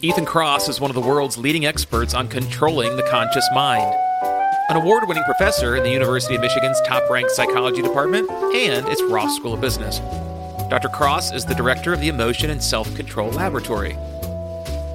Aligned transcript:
Ethan 0.00 0.26
Kross 0.26 0.68
is 0.68 0.80
one 0.80 0.92
of 0.92 0.94
the 0.94 1.00
world's 1.00 1.36
leading 1.36 1.66
experts 1.66 2.14
on 2.14 2.28
controlling 2.28 2.96
the 2.96 3.02
conscious 3.10 3.44
mind. 3.52 3.92
An 4.68 4.76
award 4.76 5.08
winning 5.08 5.24
professor 5.24 5.74
in 5.74 5.82
the 5.82 5.90
University 5.90 6.36
of 6.36 6.40
Michigan's 6.40 6.80
top 6.86 7.10
ranked 7.10 7.32
psychology 7.32 7.82
department 7.82 8.30
and 8.30 8.86
its 8.86 9.02
Ross 9.02 9.34
School 9.34 9.54
of 9.54 9.60
Business. 9.60 9.98
Dr. 10.70 10.88
Kross 10.88 11.34
is 11.34 11.44
the 11.44 11.54
director 11.54 11.92
of 11.92 12.00
the 12.00 12.06
Emotion 12.06 12.50
and 12.50 12.62
Self 12.62 12.94
Control 12.94 13.30
Laboratory. 13.30 13.96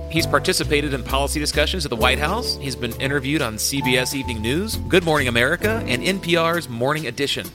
He's 0.10 0.26
participated 0.26 0.94
in 0.94 1.04
policy 1.04 1.38
discussions 1.38 1.86
at 1.86 1.90
the 1.90 1.98
White 1.98 2.20
House. 2.20 2.56
He's 2.56 2.78
been 2.78 2.94
interviewed 3.02 3.42
on 3.42 3.56
CBS 3.56 4.14
Evening 4.14 4.42
News, 4.42 4.78
Good 4.78 5.04
Morning 5.04 5.28
America, 5.28 5.84
and 5.86 6.02
NPR's 6.02 6.70
Morning 6.70 7.08
Edition. 7.08 7.48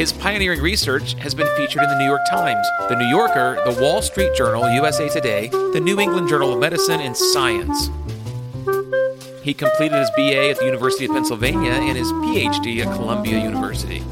His 0.00 0.14
pioneering 0.14 0.62
research 0.62 1.12
has 1.18 1.34
been 1.34 1.46
featured 1.58 1.82
in 1.82 1.90
the 1.90 1.98
New 1.98 2.06
York 2.06 2.22
Times, 2.30 2.66
The 2.88 2.96
New 2.96 3.04
Yorker, 3.04 3.60
The 3.66 3.82
Wall 3.82 4.00
Street 4.00 4.34
Journal, 4.34 4.66
USA 4.70 5.10
Today, 5.10 5.48
the 5.48 5.78
New 5.78 6.00
England 6.00 6.26
Journal 6.26 6.54
of 6.54 6.58
Medicine, 6.58 7.02
and 7.02 7.14
Science. 7.14 7.90
He 9.42 9.52
completed 9.52 9.98
his 9.98 10.10
BA 10.12 10.48
at 10.48 10.58
the 10.58 10.64
University 10.64 11.04
of 11.04 11.10
Pennsylvania 11.10 11.72
and 11.72 11.98
his 11.98 12.10
PhD 12.12 12.82
at 12.82 12.96
Columbia 12.96 13.42
University. 13.42 14.02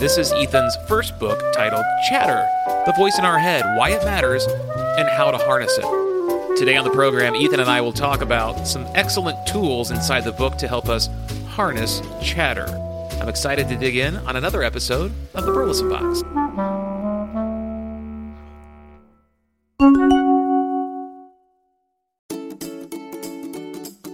This 0.00 0.18
is 0.18 0.32
Ethan's 0.32 0.76
first 0.88 1.16
book 1.20 1.40
titled 1.54 1.84
Chatter 2.08 2.44
The 2.84 2.94
Voice 2.98 3.16
in 3.16 3.24
Our 3.24 3.38
Head, 3.38 3.62
Why 3.78 3.90
It 3.90 4.04
Matters, 4.04 4.44
and 4.44 5.08
How 5.10 5.30
to 5.30 5.38
Harness 5.38 5.78
It. 5.78 6.56
Today 6.56 6.76
on 6.76 6.82
the 6.82 6.90
program, 6.90 7.36
Ethan 7.36 7.60
and 7.60 7.70
I 7.70 7.80
will 7.80 7.92
talk 7.92 8.22
about 8.22 8.66
some 8.66 8.88
excellent 8.96 9.46
tools 9.46 9.92
inside 9.92 10.24
the 10.24 10.32
book 10.32 10.58
to 10.58 10.66
help 10.66 10.88
us 10.88 11.08
harness 11.46 12.02
chatter. 12.20 12.89
I'm 13.20 13.28
excited 13.28 13.68
to 13.68 13.76
dig 13.76 13.96
in 13.96 14.16
on 14.16 14.36
another 14.36 14.62
episode 14.62 15.12
of 15.34 15.44
the 15.44 15.52
Burleson 15.52 15.90
Box. 15.90 16.22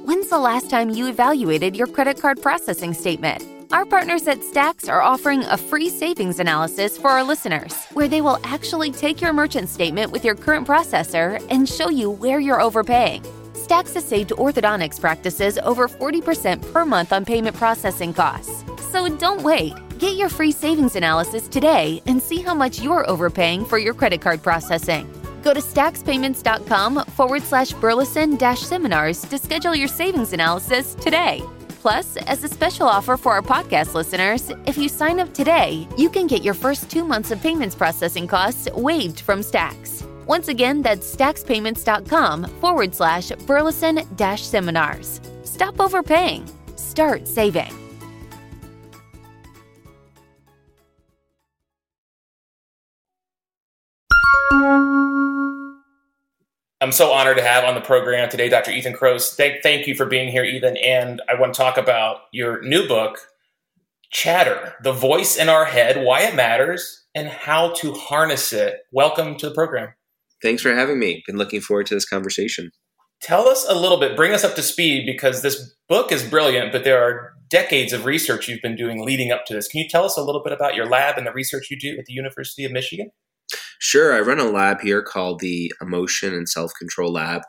When's 0.05 0.28
the 0.28 0.39
last 0.39 0.69
time 0.69 0.91
you 0.91 1.06
evaluated 1.06 1.77
your 1.77 1.86
credit 1.86 2.20
card 2.20 2.42
processing 2.42 2.92
statement? 2.95 3.45
Our 3.72 3.84
partners 3.84 4.27
at 4.27 4.42
Stacks 4.42 4.89
are 4.89 5.03
offering 5.03 5.45
a 5.45 5.56
free 5.56 5.89
savings 5.89 6.41
analysis 6.41 6.98
for 6.98 7.08
our 7.08 7.23
listeners, 7.23 7.75
where 7.92 8.08
they 8.08 8.20
will 8.20 8.39
actually 8.45 8.91
take 8.91 9.20
your 9.20 9.33
merchant 9.33 9.69
statement 9.69 10.11
with 10.11 10.25
your 10.25 10.34
current 10.34 10.67
processor 10.67 11.45
and 11.50 11.69
show 11.69 11.91
you 11.91 12.11
where 12.11 12.41
you're 12.41 12.61
overpaying. 12.61 13.25
Stacks 13.55 13.95
has 13.95 14.05
saved 14.05 14.30
orthodontics 14.30 15.00
practices 15.00 15.58
over 15.58 15.89
40% 15.89 16.73
per 16.73 16.84
month 16.84 17.12
on 17.12 17.25
payment 17.25 17.56
processing 17.56 18.14
costs. 18.14 18.62
So 18.92 19.09
don't 19.17 19.42
wait. 19.42 19.75
Get 19.98 20.17
your 20.17 20.29
free 20.29 20.53
savings 20.53 20.97
analysis 20.97 21.48
today 21.48 22.03
and 22.06 22.23
see 22.23 22.41
how 22.41 22.55
much 22.55 22.81
you're 22.81 23.09
overpaying 23.09 23.65
for 23.65 23.79
your 23.79 23.95
credit 23.95 24.20
card 24.20 24.42
processing. 24.42 25.11
Go 25.42 25.55
to 25.55 25.61
stackspayments.com 25.61 27.05
forward 27.07 27.42
slash 27.42 27.73
Burleson 27.73 28.37
dash 28.37 28.61
seminars 28.61 29.23
to 29.23 29.39
schedule 29.39 29.75
your 29.75 29.89
savings 29.89 30.33
analysis 30.33 30.95
today. 30.95 31.42
Plus, 31.81 32.17
as 32.27 32.42
a 32.42 32.48
special 32.48 32.89
offer 32.89 33.17
for 33.17 33.33
our 33.33 33.42
podcast 33.42 33.95
listeners, 33.95 34.51
if 34.67 34.77
you 34.77 34.89
sign 34.89 35.20
up 35.20 35.33
today, 35.33 35.87
you 35.97 36.11
can 36.11 36.27
get 36.27 36.42
your 36.42 36.55
first 36.55 36.91
two 36.91 37.05
months 37.05 37.31
of 37.31 37.41
payments 37.41 37.77
processing 37.77 38.27
costs 38.27 38.69
waived 38.75 39.20
from 39.20 39.41
Stacks. 39.41 40.03
Once 40.27 40.48
again, 40.48 40.83
that's 40.83 41.14
stackspayments.com 41.14 42.45
forward 42.61 42.92
slash 42.92 43.31
Burleson 43.47 44.01
dash 44.17 44.42
seminars. 44.42 45.20
Stop 45.45 45.79
overpaying. 45.81 46.51
Start 46.75 47.29
saving. 47.29 47.86
I'm 56.86 56.92
so 56.92 57.10
honored 57.10 57.38
to 57.38 57.42
have 57.42 57.64
on 57.64 57.74
the 57.74 57.80
program 57.80 58.28
today 58.28 58.48
Dr. 58.48 58.70
Ethan 58.70 58.92
Kross. 58.92 59.34
Thank, 59.34 59.62
thank 59.62 59.86
you 59.86 59.94
for 59.94 60.06
being 60.06 60.28
here, 60.28 60.44
Ethan. 60.44 60.76
And 60.76 61.20
I 61.28 61.34
want 61.34 61.54
to 61.54 61.58
talk 61.58 61.78
about 61.78 62.18
your 62.32 62.62
new 62.62 62.86
book, 62.86 63.18
Chatter 64.12 64.74
The 64.83 64.92
Voice 64.92 65.36
in 65.36 65.48
Our 65.48 65.64
Head, 65.64 66.05
Why 66.05 66.20
It 66.20 66.36
Matters, 66.36 67.06
and 67.14 67.28
How 67.28 67.72
to 67.74 67.92
Harness 67.92 68.52
It. 68.52 68.80
Welcome 68.92 69.36
to 69.39 69.48
the 69.48 69.55
program. 69.55 69.95
Thanks 70.42 70.62
for 70.62 70.72
having 70.72 70.98
me. 70.98 71.24
Been 71.27 71.39
looking 71.39 71.61
forward 71.61 71.86
to 71.86 71.95
this 71.95 72.08
conversation. 72.08 72.70
Tell 73.20 73.48
us 73.48 73.66
a 73.68 73.74
little 73.74 73.98
bit, 73.98 74.14
bring 74.14 74.33
us 74.33 74.45
up 74.45 74.55
to 74.55 74.62
speed 74.62 75.06
because 75.06 75.42
this 75.42 75.74
book 75.89 76.12
is 76.12 76.22
brilliant, 76.22 76.70
but 76.70 76.84
there 76.84 77.02
are 77.02 77.33
decades 77.48 77.92
of 77.92 78.05
research 78.05 78.48
you've 78.48 78.62
been 78.62 78.77
doing 78.77 79.05
leading 79.05 79.33
up 79.33 79.46
to 79.46 79.55
this. 79.55 79.66
Can 79.66 79.80
you 79.80 79.89
tell 79.89 80.05
us 80.05 80.16
a 80.16 80.22
little 80.22 80.42
bit 80.42 80.52
about 80.52 80.74
your 80.74 80.86
lab 80.86 81.16
and 81.16 81.27
the 81.27 81.33
research 81.33 81.68
you 81.70 81.78
do 81.78 81.98
at 81.98 82.05
the 82.05 82.12
University 82.12 82.64
of 82.64 82.70
Michigan? 82.70 83.11
Sure. 83.79 84.14
I 84.14 84.20
run 84.20 84.41
a 84.41 84.45
lab 84.45 84.81
here 84.81 85.03
called 85.03 85.41
the 85.41 85.73
Emotion 85.81 86.33
and 86.35 86.48
Self 86.48 86.73
Control 86.79 87.13
Lab. 87.13 87.42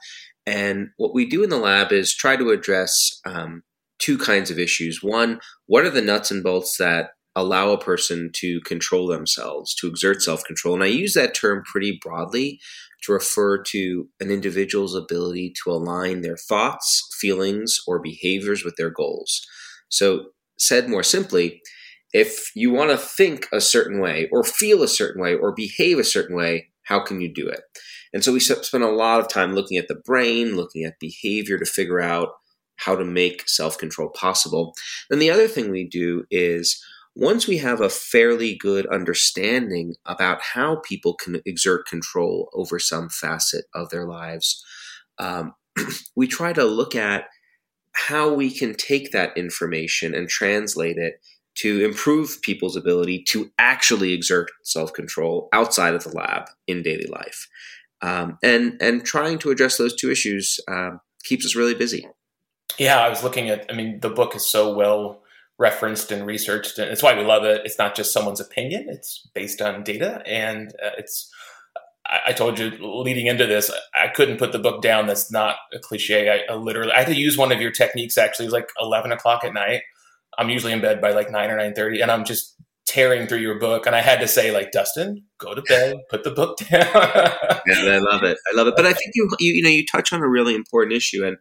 And 0.45 0.89
what 0.97 1.13
we 1.13 1.25
do 1.25 1.43
in 1.43 1.49
the 1.49 1.57
lab 1.57 1.91
is 1.91 2.15
try 2.15 2.37
to 2.37 2.51
address 2.51 3.19
um, 3.25 3.63
two 3.99 4.17
kinds 4.17 4.49
of 4.49 4.59
issues. 4.59 5.03
One, 5.03 5.39
what 5.65 5.85
are 5.85 5.89
the 5.89 6.01
nuts 6.01 6.31
and 6.31 6.43
bolts 6.43 6.77
that 6.77 7.09
allow 7.35 7.71
a 7.71 7.79
person 7.79 8.31
to 8.33 8.61
control 8.61 9.07
themselves, 9.07 9.75
to 9.75 9.87
exert 9.87 10.21
self 10.21 10.43
control? 10.45 10.75
And 10.75 10.83
I 10.83 10.87
use 10.87 11.13
that 11.13 11.35
term 11.35 11.63
pretty 11.69 11.99
broadly 12.01 12.59
to 13.03 13.11
refer 13.11 13.61
to 13.61 14.09
an 14.19 14.31
individual's 14.31 14.95
ability 14.95 15.53
to 15.63 15.71
align 15.71 16.21
their 16.21 16.37
thoughts, 16.37 17.07
feelings, 17.19 17.77
or 17.85 17.99
behaviors 17.99 18.63
with 18.63 18.75
their 18.77 18.89
goals. 18.89 19.41
So, 19.89 20.27
said 20.57 20.89
more 20.89 21.03
simply, 21.03 21.61
if 22.17 22.51
you 22.55 22.71
want 22.71 22.89
to 22.89 22.97
think 22.97 23.47
a 23.53 23.61
certain 23.61 23.99
way 23.99 24.27
or 24.31 24.43
feel 24.43 24.81
a 24.81 24.87
certain 24.87 25.21
way 25.21 25.35
or 25.35 25.51
behave 25.51 25.99
a 25.99 26.03
certain 26.03 26.35
way, 26.35 26.69
how 26.81 26.99
can 26.99 27.21
you 27.21 27.31
do 27.31 27.47
it? 27.47 27.61
And 28.11 28.23
so 28.23 28.33
we 28.33 28.39
spend 28.39 28.83
a 28.83 28.89
lot 28.89 29.19
of 29.19 29.27
time 29.27 29.53
looking 29.53 29.77
at 29.77 29.87
the 29.87 30.01
brain, 30.03 30.55
looking 30.55 30.83
at 30.83 30.99
behavior 30.99 31.59
to 31.59 31.65
figure 31.65 32.01
out 32.01 32.29
how 32.77 32.95
to 32.95 33.05
make 33.05 33.47
self 33.47 33.77
control 33.77 34.09
possible. 34.09 34.73
Then 35.11 35.19
the 35.19 35.29
other 35.29 35.47
thing 35.47 35.69
we 35.69 35.87
do 35.87 36.25
is 36.31 36.83
once 37.15 37.47
we 37.47 37.59
have 37.59 37.81
a 37.81 37.89
fairly 37.89 38.55
good 38.55 38.87
understanding 38.87 39.93
about 40.07 40.41
how 40.41 40.77
people 40.77 41.13
can 41.13 41.39
exert 41.45 41.85
control 41.85 42.49
over 42.55 42.79
some 42.79 43.09
facet 43.09 43.65
of 43.75 43.91
their 43.91 44.07
lives, 44.07 44.65
um, 45.19 45.53
we 46.15 46.25
try 46.25 46.51
to 46.51 46.63
look 46.63 46.95
at 46.95 47.25
how 47.91 48.33
we 48.33 48.49
can 48.49 48.73
take 48.73 49.11
that 49.11 49.37
information 49.37 50.15
and 50.15 50.29
translate 50.29 50.97
it 50.97 51.19
to 51.57 51.83
improve 51.83 52.41
people's 52.41 52.75
ability 52.75 53.23
to 53.23 53.51
actually 53.57 54.13
exert 54.13 54.49
self 54.63 54.93
control 54.93 55.49
outside 55.53 55.95
of 55.95 56.03
the 56.03 56.15
lab 56.15 56.49
in 56.67 56.83
daily 56.83 57.07
life. 57.07 57.47
Um, 58.01 58.37
and 58.43 58.77
and 58.79 59.03
trying 59.03 59.39
to 59.39 59.49
address 59.49 59.77
those 59.77 59.95
two 59.95 60.11
issues 60.11 60.59
um, 60.67 60.99
keeps 61.23 61.45
us 61.45 61.55
really 61.55 61.73
busy. 61.73 62.07
Yeah, 62.77 62.99
I 62.99 63.09
was 63.09 63.23
looking 63.23 63.49
at. 63.49 63.65
I 63.71 63.75
mean, 63.75 63.99
the 64.01 64.09
book 64.09 64.35
is 64.35 64.45
so 64.45 64.75
well 64.75 65.23
referenced 65.57 66.11
and 66.11 66.27
researched, 66.27 66.77
and 66.77 66.91
it's 66.91 67.01
why 67.01 67.17
we 67.17 67.23
love 67.23 67.43
it. 67.43 67.61
It's 67.65 67.79
not 67.79 67.95
just 67.95 68.13
someone's 68.13 68.39
opinion; 68.39 68.85
it's 68.87 69.27
based 69.33 69.61
on 69.61 69.83
data, 69.83 70.21
and 70.25 70.69
uh, 70.83 70.91
it's. 70.97 71.31
I, 72.25 72.31
told 72.31 72.57
you 72.57 72.71
leading 72.79 73.25
into 73.25 73.45
this, 73.45 73.69
I 73.93 74.07
couldn't 74.07 74.37
put 74.37 74.53
the 74.53 74.59
book 74.59 74.81
down. 74.81 75.07
That's 75.07 75.29
not 75.29 75.57
a 75.73 75.79
cliche. 75.79 76.29
I, 76.29 76.53
I 76.53 76.55
literally, 76.55 76.93
I 76.93 76.99
had 76.99 77.07
to 77.07 77.13
use 77.13 77.37
one 77.37 77.51
of 77.51 77.59
your 77.59 77.71
techniques. 77.71 78.17
Actually, 78.17 78.45
it 78.45 78.47
was 78.47 78.53
like 78.53 78.69
eleven 78.79 79.11
o'clock 79.11 79.43
at 79.43 79.53
night 79.53 79.81
I'm 80.37 80.49
usually 80.49 80.73
in 80.73 80.81
bed 80.81 81.01
by 81.01 81.11
like 81.11 81.31
nine 81.31 81.49
or 81.49 81.57
nine 81.57 81.73
thirty, 81.73 82.01
and 82.01 82.11
I'm 82.11 82.25
just 82.25 82.55
tearing 82.85 83.27
through 83.27 83.39
your 83.39 83.59
book. 83.59 83.85
And 83.85 83.95
I 83.95 84.01
had 84.01 84.19
to 84.21 84.27
say, 84.27 84.51
like, 84.51 84.71
Dustin, 84.71 85.23
go 85.39 85.53
to 85.53 85.61
bed, 85.61 85.97
put 86.09 86.23
the 86.23 86.31
book 86.31 86.57
down. 86.57 86.69
yeah, 87.67 87.95
I 87.95 87.99
love 87.99 88.23
it. 88.23 88.37
I 88.51 88.55
love 88.55 88.67
it. 88.67 88.75
But 88.75 88.85
I 88.85 88.93
think 88.93 89.11
you, 89.13 89.29
you, 89.39 89.53
you 89.55 89.61
know, 89.61 89.69
you 89.69 89.85
touch 89.85 90.13
on 90.13 90.21
a 90.21 90.29
really 90.29 90.55
important 90.55 90.95
issue, 90.95 91.25
and 91.25 91.37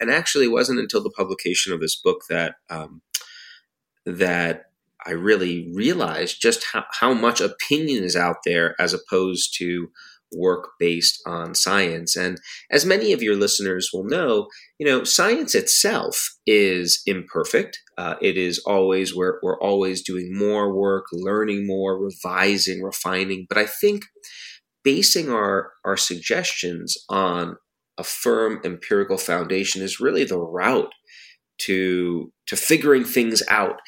and 0.00 0.10
actually, 0.10 0.46
it 0.46 0.52
wasn't 0.52 0.80
until 0.80 1.02
the 1.02 1.10
publication 1.10 1.72
of 1.72 1.80
this 1.80 1.96
book 1.96 2.22
that 2.30 2.54
um, 2.70 3.02
that 4.06 4.66
I 5.06 5.10
really 5.10 5.70
realized 5.74 6.40
just 6.40 6.64
how, 6.72 6.84
how 7.00 7.12
much 7.12 7.40
opinion 7.40 8.04
is 8.04 8.16
out 8.16 8.38
there 8.44 8.74
as 8.78 8.94
opposed 8.94 9.54
to 9.58 9.90
work 10.32 10.70
based 10.80 11.22
on 11.26 11.54
science. 11.54 12.16
And 12.16 12.40
as 12.70 12.86
many 12.86 13.12
of 13.12 13.22
your 13.22 13.36
listeners 13.36 13.90
will 13.92 14.04
know, 14.04 14.48
you 14.78 14.86
know, 14.86 15.04
science 15.04 15.54
itself 15.54 16.34
is 16.46 17.02
imperfect. 17.06 17.78
Uh, 17.96 18.16
it 18.20 18.36
is 18.36 18.58
always, 18.60 19.14
we're, 19.14 19.38
we're 19.42 19.60
always 19.60 20.02
doing 20.02 20.36
more 20.36 20.74
work, 20.74 21.04
learning 21.12 21.66
more, 21.66 21.98
revising, 21.98 22.82
refining. 22.82 23.46
But 23.48 23.58
I 23.58 23.66
think 23.66 24.04
basing 24.82 25.30
our, 25.30 25.72
our 25.84 25.96
suggestions 25.96 26.96
on 27.08 27.56
a 27.96 28.04
firm 28.04 28.60
empirical 28.64 29.18
foundation 29.18 29.82
is 29.82 30.00
really 30.00 30.24
the 30.24 30.38
route 30.38 30.92
to, 31.58 32.32
to 32.46 32.56
figuring 32.56 33.04
things 33.04 33.42
out. 33.48 33.80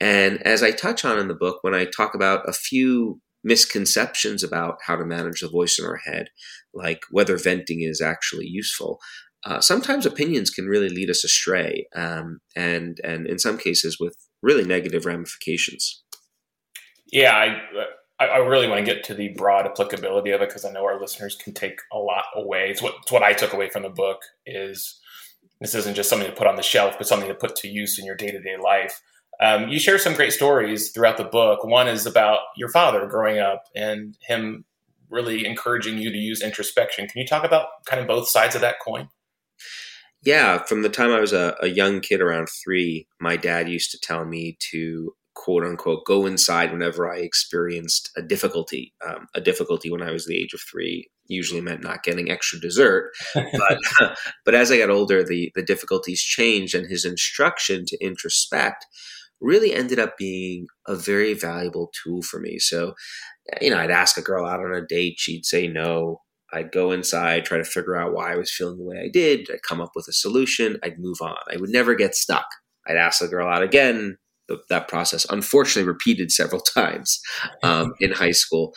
And 0.00 0.42
as 0.46 0.62
I 0.62 0.70
touch 0.70 1.04
on 1.04 1.18
in 1.18 1.28
the 1.28 1.34
book, 1.34 1.58
when 1.60 1.74
I 1.74 1.84
talk 1.84 2.14
about 2.14 2.48
a 2.48 2.52
few 2.54 3.20
misconceptions 3.44 4.42
about 4.42 4.78
how 4.86 4.96
to 4.96 5.04
manage 5.04 5.40
the 5.40 5.48
voice 5.48 5.78
in 5.78 5.84
our 5.84 5.96
head, 5.96 6.28
like 6.74 7.00
whether 7.10 7.36
venting 7.36 7.82
is 7.82 8.00
actually 8.00 8.46
useful. 8.46 9.00
Uh, 9.44 9.60
sometimes 9.60 10.04
opinions 10.04 10.50
can 10.50 10.66
really 10.66 10.88
lead 10.88 11.08
us 11.10 11.24
astray, 11.24 11.86
um, 11.94 12.40
and 12.54 13.00
and 13.02 13.26
in 13.26 13.38
some 13.38 13.56
cases 13.56 13.98
with 13.98 14.16
really 14.42 14.64
negative 14.64 15.06
ramifications. 15.06 16.02
Yeah, 17.10 17.34
I 17.34 17.60
I, 18.20 18.36
really 18.38 18.68
want 18.68 18.84
to 18.84 18.94
get 18.94 19.02
to 19.04 19.14
the 19.14 19.28
broad 19.30 19.66
applicability 19.66 20.30
of 20.30 20.42
it 20.42 20.48
because 20.48 20.66
I 20.66 20.72
know 20.72 20.84
our 20.84 21.00
listeners 21.00 21.36
can 21.36 21.54
take 21.54 21.80
a 21.90 21.96
lot 21.96 22.24
away. 22.34 22.68
It's 22.68 22.82
what, 22.82 22.96
it's 23.02 23.10
what 23.10 23.22
I 23.22 23.32
took 23.32 23.54
away 23.54 23.70
from 23.70 23.82
the 23.82 23.88
book 23.88 24.20
is 24.44 25.00
this 25.60 25.74
isn't 25.74 25.94
just 25.94 26.10
something 26.10 26.28
to 26.28 26.36
put 26.36 26.46
on 26.46 26.56
the 26.56 26.62
shelf, 26.62 26.96
but 26.98 27.06
something 27.06 27.28
to 27.28 27.34
put 27.34 27.56
to 27.56 27.68
use 27.68 27.98
in 27.98 28.04
your 28.04 28.16
day 28.16 28.30
to 28.30 28.40
day 28.40 28.56
life. 28.62 29.00
Um, 29.40 29.68
you 29.68 29.78
share 29.78 29.98
some 29.98 30.14
great 30.14 30.34
stories 30.34 30.90
throughout 30.90 31.16
the 31.16 31.24
book. 31.24 31.64
One 31.64 31.88
is 31.88 32.04
about 32.04 32.40
your 32.56 32.68
father 32.68 33.06
growing 33.06 33.38
up 33.38 33.64
and 33.74 34.16
him 34.20 34.66
really 35.08 35.46
encouraging 35.46 35.96
you 35.96 36.10
to 36.10 36.18
use 36.18 36.42
introspection. 36.42 37.08
Can 37.08 37.22
you 37.22 37.26
talk 37.26 37.44
about 37.44 37.68
kind 37.86 38.00
of 38.00 38.06
both 38.06 38.28
sides 38.28 38.54
of 38.54 38.60
that 38.60 38.76
coin? 38.84 39.08
Yeah, 40.22 40.58
from 40.64 40.82
the 40.82 40.90
time 40.90 41.10
I 41.10 41.20
was 41.20 41.32
a, 41.32 41.56
a 41.60 41.68
young 41.68 42.00
kid, 42.00 42.20
around 42.20 42.48
three, 42.62 43.06
my 43.20 43.36
dad 43.36 43.68
used 43.68 43.90
to 43.92 44.00
tell 44.00 44.24
me 44.24 44.58
to 44.70 45.14
quote 45.34 45.64
unquote 45.64 46.04
go 46.04 46.26
inside 46.26 46.70
whenever 46.72 47.10
I 47.10 47.18
experienced 47.18 48.10
a 48.16 48.22
difficulty. 48.22 48.92
Um, 49.06 49.26
a 49.34 49.40
difficulty 49.40 49.90
when 49.90 50.02
I 50.02 50.10
was 50.10 50.26
the 50.26 50.36
age 50.36 50.52
of 50.52 50.60
three 50.60 51.08
usually 51.30 51.60
meant 51.60 51.82
not 51.82 52.02
getting 52.02 52.30
extra 52.30 52.60
dessert, 52.60 53.12
but 53.34 53.78
but 54.44 54.54
as 54.54 54.70
I 54.70 54.78
got 54.78 54.90
older, 54.90 55.24
the 55.24 55.50
the 55.54 55.62
difficulties 55.62 56.22
changed, 56.22 56.74
and 56.74 56.86
his 56.86 57.04
instruction 57.04 57.84
to 57.86 58.04
introspect 58.04 58.84
really 59.40 59.72
ended 59.72 59.98
up 59.98 60.18
being 60.18 60.66
a 60.86 60.94
very 60.94 61.32
valuable 61.32 61.90
tool 62.02 62.20
for 62.22 62.38
me. 62.40 62.58
So, 62.58 62.92
you 63.60 63.70
know, 63.70 63.78
I'd 63.78 63.90
ask 63.90 64.18
a 64.18 64.22
girl 64.22 64.44
out 64.44 64.60
on 64.60 64.74
a 64.74 64.86
date, 64.86 65.14
she'd 65.16 65.46
say 65.46 65.66
no. 65.66 66.20
I'd 66.52 66.72
go 66.72 66.90
inside, 66.90 67.44
try 67.44 67.58
to 67.58 67.64
figure 67.64 67.96
out 67.96 68.12
why 68.12 68.32
I 68.32 68.36
was 68.36 68.52
feeling 68.52 68.78
the 68.78 68.84
way 68.84 68.98
I 68.98 69.08
did. 69.12 69.48
I'd 69.50 69.62
come 69.62 69.80
up 69.80 69.92
with 69.94 70.08
a 70.08 70.12
solution. 70.12 70.78
I'd 70.82 70.98
move 70.98 71.18
on. 71.20 71.36
I 71.52 71.56
would 71.56 71.70
never 71.70 71.94
get 71.94 72.14
stuck. 72.14 72.46
I'd 72.86 72.96
ask 72.96 73.20
the 73.20 73.28
girl 73.28 73.48
out 73.48 73.62
again 73.62 74.18
the, 74.48 74.58
that 74.68 74.88
process 74.88 75.24
unfortunately 75.30 75.88
repeated 75.88 76.30
several 76.30 76.60
times 76.74 77.20
um, 77.62 77.94
in 78.00 78.12
high 78.12 78.32
school. 78.32 78.74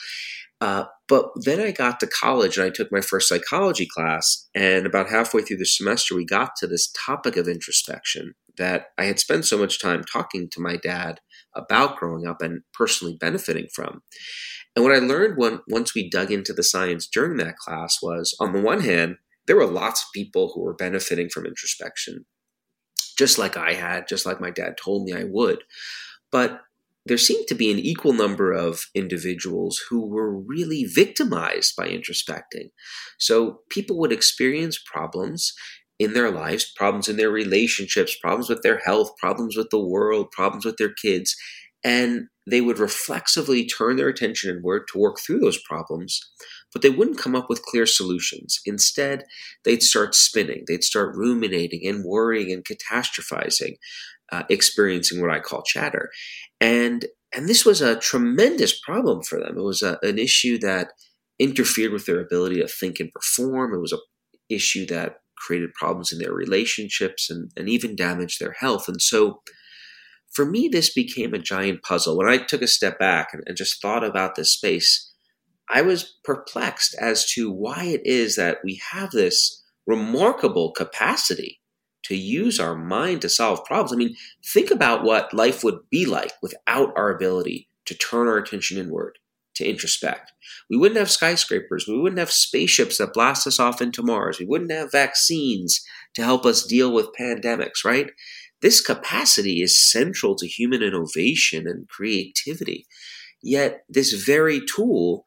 Uh, 0.62 0.86
but 1.10 1.26
then 1.44 1.60
I 1.60 1.72
got 1.72 2.00
to 2.00 2.08
college 2.08 2.58
and 2.58 2.66
I 2.66 2.70
took 2.70 2.90
my 2.90 3.02
first 3.02 3.28
psychology 3.28 3.86
class. 3.86 4.48
And 4.56 4.86
about 4.86 5.10
halfway 5.10 5.42
through 5.42 5.58
the 5.58 5.66
semester, 5.66 6.16
we 6.16 6.26
got 6.26 6.52
to 6.58 6.68
this 6.68 6.90
topic 7.06 7.36
of 7.36 7.50
introspection 7.50 8.34
that 8.58 8.88
I 8.98 9.06
had 9.06 9.20
spent 9.20 9.46
so 9.46 9.58
much 9.58 9.82
time 9.82 10.04
talking 10.04 10.48
to 10.52 10.62
my 10.62 10.78
dad 10.78 11.20
about 11.54 11.98
growing 11.98 12.26
up 12.26 12.42
and 12.42 12.62
personally 12.74 13.18
benefiting 13.20 13.68
from. 13.74 14.04
And 14.76 14.84
what 14.84 14.94
I 14.94 15.00
learned 15.00 15.38
when, 15.38 15.60
once 15.68 15.94
we 15.94 16.10
dug 16.10 16.32
into 16.32 16.54
the 16.54 16.64
science 16.64 17.08
during 17.08 17.38
that 17.38 17.58
class 17.58 18.00
was 18.02 18.36
on 18.40 18.54
the 18.54 18.62
one 18.62 18.82
hand, 18.82 19.18
there 19.46 19.56
were 19.56 19.68
lots 19.68 20.02
of 20.04 20.14
people 20.14 20.52
who 20.54 20.62
were 20.62 20.74
benefiting 20.74 21.30
from 21.30 21.46
introspection 21.46 22.26
just 23.18 23.38
like 23.38 23.58
I 23.58 23.74
had, 23.74 24.08
just 24.08 24.26
like 24.26 24.42
my 24.42 24.50
dad 24.50 24.78
told 24.78 25.06
me 25.06 25.14
I 25.14 25.24
would. 25.24 25.64
But 26.32 26.62
there 27.06 27.18
seemed 27.18 27.48
to 27.48 27.56
be 27.56 27.72
an 27.72 27.80
equal 27.80 28.14
number 28.14 28.52
of 28.52 28.86
individuals 28.96 29.82
who 29.90 30.08
were 30.08 30.34
really 30.34 30.86
victimized 30.86 31.76
by 31.76 31.88
introspecting. 31.88 32.70
So 33.20 33.60
people 33.70 33.98
would 34.00 34.14
experience 34.14 34.82
problems 34.84 35.54
in 36.00 36.14
their 36.14 36.32
lives, 36.32 36.72
problems 36.76 37.10
in 37.10 37.18
their 37.18 37.30
relationships, 37.30 38.18
problems 38.20 38.50
with 38.50 38.62
their 38.62 38.80
health, 38.80 39.12
problems 39.20 39.58
with 39.58 39.70
the 39.70 39.84
world, 39.84 40.32
problems 40.32 40.66
with 40.66 40.78
their 40.78 40.94
kids, 40.94 41.36
and 41.84 42.28
they 42.50 42.62
would 42.62 42.80
reflexively 42.80 43.66
turn 43.66 43.96
their 43.96 44.10
attention 44.10 44.56
inward 44.56 44.84
to 44.92 45.00
work 45.00 45.18
through 45.20 45.40
those 45.40 45.62
problems 45.64 46.20
but 46.74 46.82
they 46.82 46.90
wouldn't 46.90 47.20
come 47.20 47.36
up 47.36 47.50
with 47.50 47.62
clear 47.62 47.86
solutions. 47.86 48.60
Instead, 48.66 49.26
they'd 49.64 49.84
start 49.84 50.16
spinning, 50.16 50.64
they'd 50.68 50.84
start 50.84 51.16
ruminating 51.16 51.88
and 51.88 52.04
worrying 52.04 52.52
and 52.52 52.66
catastrophizing, 52.66 53.76
uh, 54.32 54.44
experiencing 54.50 55.22
what 55.22 55.30
I 55.30 55.40
call 55.40 55.62
chatter. 55.62 56.10
And 56.60 57.06
and 57.36 57.48
this 57.48 57.66
was 57.66 57.82
a 57.82 57.98
tremendous 57.98 58.80
problem 58.80 59.24
for 59.24 59.40
them. 59.40 59.58
It 59.58 59.64
was 59.64 59.82
a, 59.82 59.98
an 60.04 60.20
issue 60.20 60.60
that 60.60 60.90
interfered 61.40 61.92
with 61.92 62.06
their 62.06 62.20
ability 62.20 62.62
to 62.62 62.68
think 62.68 63.00
and 63.00 63.12
perform. 63.12 63.74
It 63.74 63.80
was 63.80 63.92
an 63.92 64.00
issue 64.50 64.86
that 64.88 65.16
created 65.36 65.74
problems 65.74 66.12
in 66.12 66.20
their 66.20 66.32
relationships 66.32 67.32
and, 67.32 67.52
and 67.58 67.68
even 67.68 67.96
damaged 67.96 68.40
their 68.40 68.56
health. 68.60 68.88
And 68.88 69.02
so 69.02 69.42
for 70.34 70.46
me, 70.46 70.68
this 70.68 70.94
became 70.94 71.34
a 71.34 71.40
giant 71.40 71.84
puzzle. 71.84 72.18
When 72.18 72.28
I 72.28 72.38
took 72.38 72.62
a 72.62 72.68
step 72.68 73.00
back 73.00 73.30
and, 73.34 73.44
and 73.46 73.56
just 73.56 73.82
thought 73.82 74.04
about 74.04 74.36
this 74.36 74.52
space, 74.52 75.12
I 75.70 75.82
was 75.82 76.18
perplexed 76.24 76.96
as 77.00 77.26
to 77.34 77.52
why 77.52 77.86
it 77.86 78.02
is 78.04 78.36
that 78.36 78.58
we 78.64 78.82
have 78.92 79.12
this 79.12 79.64
remarkable 79.86 80.72
capacity 80.72 81.62
to 82.04 82.16
use 82.16 82.60
our 82.60 82.76
mind 82.76 83.22
to 83.22 83.30
solve 83.30 83.64
problems. 83.66 83.94
I 83.94 83.96
mean, 83.96 84.16
think 84.46 84.72
about 84.72 85.04
what 85.04 85.34
life 85.34 85.64
would 85.64 85.80
be 85.90 86.06
like 86.06 86.34
without 86.42 86.92
our 86.98 87.10
ability 87.10 87.70
to 87.86 87.96
turn 87.96 88.28
our 88.28 88.38
attention 88.38 88.78
inward, 88.78 89.20
to 89.56 89.66
introspect. 89.66 90.32
We 90.70 90.78
wouldn't 90.78 91.00
have 91.00 91.12
skyscrapers. 91.12 91.86
We 91.88 91.98
wouldn't 91.98 92.20
have 92.20 92.32
spaceships 92.32 92.98
that 92.98 93.14
blast 93.14 93.48
us 93.48 93.60
off 93.60 93.82
into 93.82 94.04
Mars. 94.04 94.40
We 94.40 94.46
wouldn't 94.46 94.72
have 94.72 94.92
vaccines 94.92 95.86
to 96.16 96.24
help 96.24 96.46
us 96.46 96.66
deal 96.66 96.94
with 96.94 97.16
pandemics, 97.18 97.86
right? 97.86 98.12
This 98.64 98.80
capacity 98.80 99.62
is 99.62 99.92
central 99.92 100.36
to 100.38 100.48
human 100.48 100.82
innovation 100.82 101.68
and 101.68 101.88
creativity. 101.90 102.88
Yet, 103.44 103.84
this 103.90 104.14
very 104.14 104.62
tool 104.66 105.26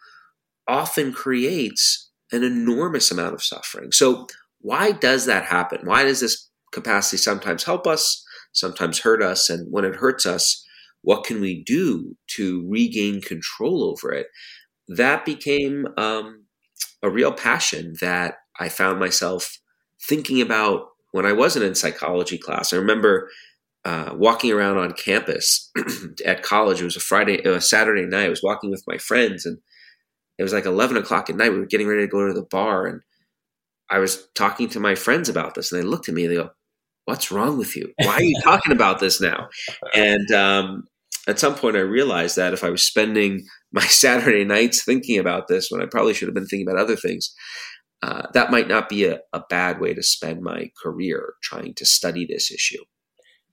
often 0.66 1.12
creates 1.12 2.10
an 2.32 2.42
enormous 2.42 3.10
amount 3.10 3.34
of 3.34 3.42
suffering. 3.42 3.92
So, 3.92 4.26
why 4.60 4.92
does 4.92 5.26
that 5.26 5.44
happen? 5.44 5.80
Why 5.84 6.02
does 6.02 6.20
this 6.20 6.48
capacity 6.72 7.18
sometimes 7.18 7.64
help 7.64 7.86
us, 7.86 8.24
sometimes 8.52 9.00
hurt 9.00 9.22
us? 9.22 9.50
And 9.50 9.70
when 9.70 9.84
it 9.84 9.96
hurts 9.96 10.24
us, 10.24 10.66
what 11.02 11.24
can 11.24 11.40
we 11.42 11.62
do 11.62 12.16
to 12.36 12.66
regain 12.66 13.20
control 13.20 13.84
over 13.84 14.12
it? 14.14 14.28
That 14.88 15.26
became 15.26 15.86
um, 15.98 16.46
a 17.02 17.10
real 17.10 17.32
passion 17.32 17.92
that 18.00 18.36
I 18.58 18.70
found 18.70 18.98
myself 18.98 19.58
thinking 20.02 20.40
about 20.40 20.86
when 21.16 21.26
I 21.26 21.32
wasn't 21.32 21.64
in 21.64 21.74
psychology 21.74 22.36
class. 22.36 22.72
I 22.72 22.76
remember 22.76 23.30
uh, 23.86 24.10
walking 24.14 24.52
around 24.52 24.76
on 24.76 24.92
campus 24.92 25.70
at 26.26 26.42
college. 26.42 26.80
It 26.80 26.84
was 26.84 26.96
a 26.96 27.00
Friday, 27.00 27.34
it 27.34 27.46
a 27.46 27.60
Saturday 27.60 28.04
night. 28.04 28.26
I 28.26 28.28
was 28.28 28.42
walking 28.42 28.70
with 28.70 28.84
my 28.86 28.98
friends, 28.98 29.46
and 29.46 29.58
it 30.38 30.42
was 30.42 30.52
like 30.52 30.66
11 30.66 30.96
o'clock 30.96 31.30
at 31.30 31.36
night. 31.36 31.52
We 31.52 31.58
were 31.58 31.66
getting 31.66 31.86
ready 31.86 32.02
to 32.02 32.10
go 32.10 32.26
to 32.26 32.34
the 32.34 32.46
bar. 32.50 32.86
And 32.86 33.00
I 33.88 33.98
was 33.98 34.28
talking 34.34 34.68
to 34.70 34.80
my 34.80 34.94
friends 34.94 35.28
about 35.28 35.54
this. 35.54 35.72
And 35.72 35.80
they 35.80 35.86
looked 35.86 36.08
at 36.08 36.14
me 36.14 36.24
and 36.24 36.32
they 36.32 36.36
go, 36.36 36.50
What's 37.06 37.30
wrong 37.30 37.56
with 37.56 37.76
you? 37.76 37.92
Why 38.02 38.14
are 38.14 38.22
you 38.22 38.38
talking 38.42 38.72
about 38.72 38.98
this 38.98 39.20
now? 39.20 39.48
And 39.94 40.28
um, 40.32 40.84
at 41.28 41.38
some 41.38 41.54
point, 41.54 41.76
I 41.76 41.80
realized 41.80 42.34
that 42.36 42.52
if 42.52 42.64
I 42.64 42.70
was 42.70 42.84
spending 42.84 43.46
my 43.72 43.86
Saturday 43.86 44.44
nights 44.44 44.84
thinking 44.84 45.18
about 45.18 45.48
this 45.48 45.70
when 45.70 45.80
I 45.80 45.86
probably 45.86 46.14
should 46.14 46.28
have 46.28 46.34
been 46.34 46.46
thinking 46.46 46.66
about 46.68 46.80
other 46.80 46.96
things, 46.96 47.32
uh, 48.06 48.28
that 48.34 48.52
might 48.52 48.68
not 48.68 48.88
be 48.88 49.04
a, 49.04 49.18
a 49.32 49.42
bad 49.50 49.80
way 49.80 49.92
to 49.92 50.02
spend 50.02 50.40
my 50.40 50.70
career 50.80 51.34
trying 51.42 51.74
to 51.74 51.84
study 51.84 52.24
this 52.24 52.52
issue. 52.52 52.84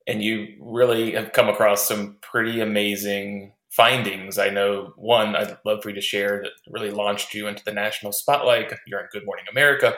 And 0.05 0.22
you 0.22 0.48
really 0.62 1.13
have 1.13 1.33
come 1.33 1.50
across 1.50 1.88
some 1.88 2.17
pretty 2.22 2.60
amazing 2.60 3.53
findings. 3.72 4.38
I 4.38 4.50
know 4.50 4.93
one 4.95 5.36
I'd 5.36 5.57
love 5.65 5.81
for 5.81 5.89
you 5.89 5.95
to 5.95 6.01
share 6.01 6.43
that 6.43 6.51
really 6.69 6.91
launched 6.91 7.33
you 7.33 7.48
into 7.48 7.63
the 7.65 7.74
national 7.74 8.12
spotlight. 8.12 8.72
You're 8.86 9.00
on 9.00 9.07
Good 9.12 9.25
Morning 9.25 9.45
America. 9.51 9.95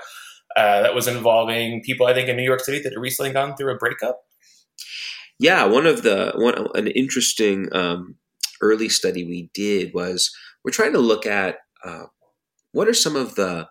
Uh, 0.56 0.82
that 0.84 0.96
was 0.96 1.10
involving 1.10 1.82
people 1.84 2.08
I 2.08 2.14
think 2.14 2.30
in 2.30 2.38
New 2.38 2.44
York 2.44 2.62
City 2.62 2.80
that 2.80 2.94
had 2.94 3.02
recently 3.02 3.34
gone 3.34 3.58
through 3.58 3.76
a 3.76 3.78
breakup. 3.78 4.22
Yeah, 5.38 5.66
one 5.66 5.86
of 5.86 6.04
the 6.04 6.32
one 6.36 6.56
an 6.76 6.88
interesting 6.88 7.68
um, 7.74 8.16
early 8.62 8.88
study 8.88 9.26
we 9.26 9.50
did 9.54 9.94
was 9.94 10.34
we're 10.64 10.72
trying 10.72 10.94
to 10.94 11.00
look 11.00 11.26
at 11.26 11.58
uh, 11.84 12.06
what 12.72 12.88
are 12.88 12.94
some 12.94 13.18
of 13.18 13.36
the 13.36 13.68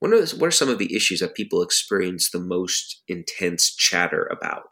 what 0.00 0.12
are, 0.12 0.26
what 0.36 0.48
are 0.48 0.50
some 0.50 0.68
of 0.68 0.78
the 0.78 0.94
issues 0.94 1.20
that 1.20 1.34
people 1.34 1.62
experience 1.62 2.30
the 2.30 2.40
most 2.40 3.02
intense 3.08 3.74
chatter 3.74 4.28
about. 4.30 4.62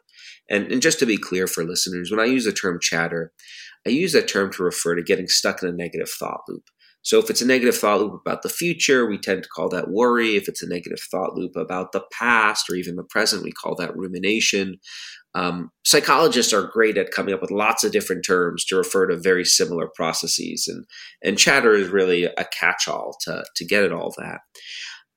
And, 0.49 0.71
and 0.71 0.81
just 0.81 0.99
to 0.99 1.05
be 1.05 1.17
clear 1.17 1.47
for 1.47 1.63
listeners, 1.63 2.11
when 2.11 2.19
I 2.19 2.25
use 2.25 2.45
the 2.45 2.51
term 2.51 2.79
chatter, 2.79 3.31
I 3.85 3.89
use 3.89 4.13
that 4.13 4.27
term 4.27 4.51
to 4.53 4.63
refer 4.63 4.95
to 4.95 5.03
getting 5.03 5.27
stuck 5.27 5.63
in 5.63 5.69
a 5.69 5.71
negative 5.71 6.09
thought 6.09 6.41
loop. 6.47 6.63
So 7.01 7.19
if 7.19 7.29
it's 7.29 7.41
a 7.41 7.45
negative 7.45 7.77
thought 7.77 7.99
loop 7.99 8.19
about 8.25 8.41
the 8.41 8.49
future, 8.49 9.05
we 9.05 9.19
tend 9.19 9.43
to 9.43 9.49
call 9.49 9.69
that 9.69 9.91
worry. 9.91 10.37
If 10.37 10.47
it's 10.47 10.63
a 10.63 10.67
negative 10.67 10.99
thought 11.11 11.35
loop 11.35 11.55
about 11.55 11.91
the 11.91 12.03
past 12.11 12.67
or 12.67 12.75
even 12.75 12.95
the 12.95 13.03
present, 13.03 13.43
we 13.43 13.51
call 13.51 13.75
that 13.75 13.95
rumination. 13.95 14.77
Um, 15.35 15.69
psychologists 15.83 16.51
are 16.51 16.71
great 16.71 16.97
at 16.97 17.11
coming 17.11 17.33
up 17.33 17.41
with 17.41 17.51
lots 17.51 17.83
of 17.83 17.91
different 17.91 18.25
terms 18.25 18.65
to 18.65 18.75
refer 18.75 19.05
to 19.05 19.17
very 19.17 19.45
similar 19.45 19.87
processes, 19.93 20.67
and 20.67 20.85
and 21.21 21.37
chatter 21.37 21.75
is 21.75 21.89
really 21.89 22.23
a 22.23 22.45
catch-all 22.57 23.17
to 23.25 23.43
to 23.55 23.65
get 23.65 23.83
at 23.83 23.91
all 23.91 24.13
that. 24.17 24.39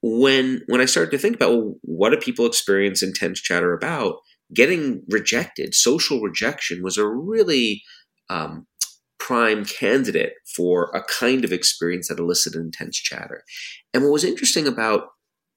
When 0.03 0.63
when 0.67 0.81
I 0.81 0.85
started 0.85 1.11
to 1.13 1.19
think 1.19 1.37
about 1.37 1.51
well, 1.51 1.75
what 1.83 2.11
do 2.11 2.17
people 2.19 2.47
experience 2.47 3.03
intense 3.03 3.41
chatter 3.41 3.73
about, 3.73 4.17
getting 4.55 5.03
rejected, 5.09 5.75
social 5.75 6.21
rejection 6.21 6.83
was 6.83 6.97
a 6.97 7.07
really 7.07 7.83
um, 8.31 8.67
prime 9.19 9.65
candidate 9.65 10.35
for 10.57 10.91
a 10.95 11.03
kind 11.03 11.45
of 11.45 11.53
experience 11.53 12.09
that 12.09 12.19
elicited 12.19 12.61
intense 12.61 12.97
chatter. 12.97 13.43
And 13.93 14.05
what 14.05 14.13
was 14.13 14.25
interesting 14.25 14.67
about 14.67 15.09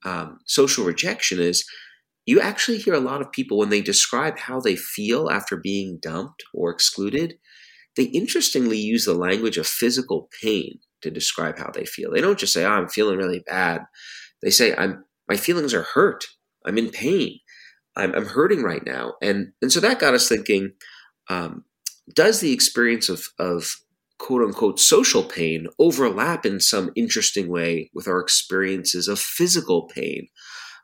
um, 0.03 0.39
social 0.45 0.83
rejection 0.83 1.39
is 1.39 1.63
you 2.25 2.39
actually 2.39 2.77
hear 2.77 2.93
a 2.93 2.99
lot 2.99 3.21
of 3.21 3.31
people 3.31 3.57
when 3.57 3.69
they 3.69 3.81
describe 3.81 4.37
how 4.37 4.59
they 4.59 4.75
feel 4.75 5.29
after 5.29 5.57
being 5.57 5.99
dumped 6.01 6.43
or 6.53 6.69
excluded, 6.69 7.35
they 7.95 8.03
interestingly 8.05 8.77
use 8.77 9.05
the 9.05 9.13
language 9.13 9.57
of 9.57 9.67
physical 9.67 10.29
pain 10.41 10.79
to 11.01 11.11
describe 11.11 11.57
how 11.57 11.71
they 11.73 11.85
feel. 11.85 12.11
They 12.11 12.21
don't 12.21 12.39
just 12.39 12.53
say, 12.53 12.63
oh, 12.63 12.69
I'm 12.69 12.89
feeling 12.89 13.17
really 13.17 13.43
bad. 13.45 13.81
They 14.41 14.49
say, 14.49 14.75
I'm 14.75 15.03
my 15.29 15.37
feelings 15.37 15.73
are 15.73 15.83
hurt. 15.83 16.25
I'm 16.65 16.77
in 16.77 16.89
pain. 16.89 17.39
I'm, 17.95 18.13
I'm 18.13 18.25
hurting 18.25 18.63
right 18.63 18.85
now. 18.85 19.13
And 19.21 19.53
and 19.61 19.71
so 19.71 19.79
that 19.79 19.99
got 19.99 20.13
us 20.13 20.27
thinking, 20.27 20.73
um, 21.29 21.65
does 22.13 22.39
the 22.39 22.53
experience 22.53 23.09
of, 23.09 23.27
of 23.39 23.75
quote 24.19 24.43
unquote 24.43 24.79
social 24.79 25.23
pain 25.23 25.67
overlap 25.79 26.45
in 26.45 26.59
some 26.59 26.91
interesting 26.95 27.49
way 27.49 27.89
with 27.93 28.07
our 28.07 28.19
experiences 28.19 29.07
of 29.07 29.19
physical 29.19 29.87
pain? 29.87 30.27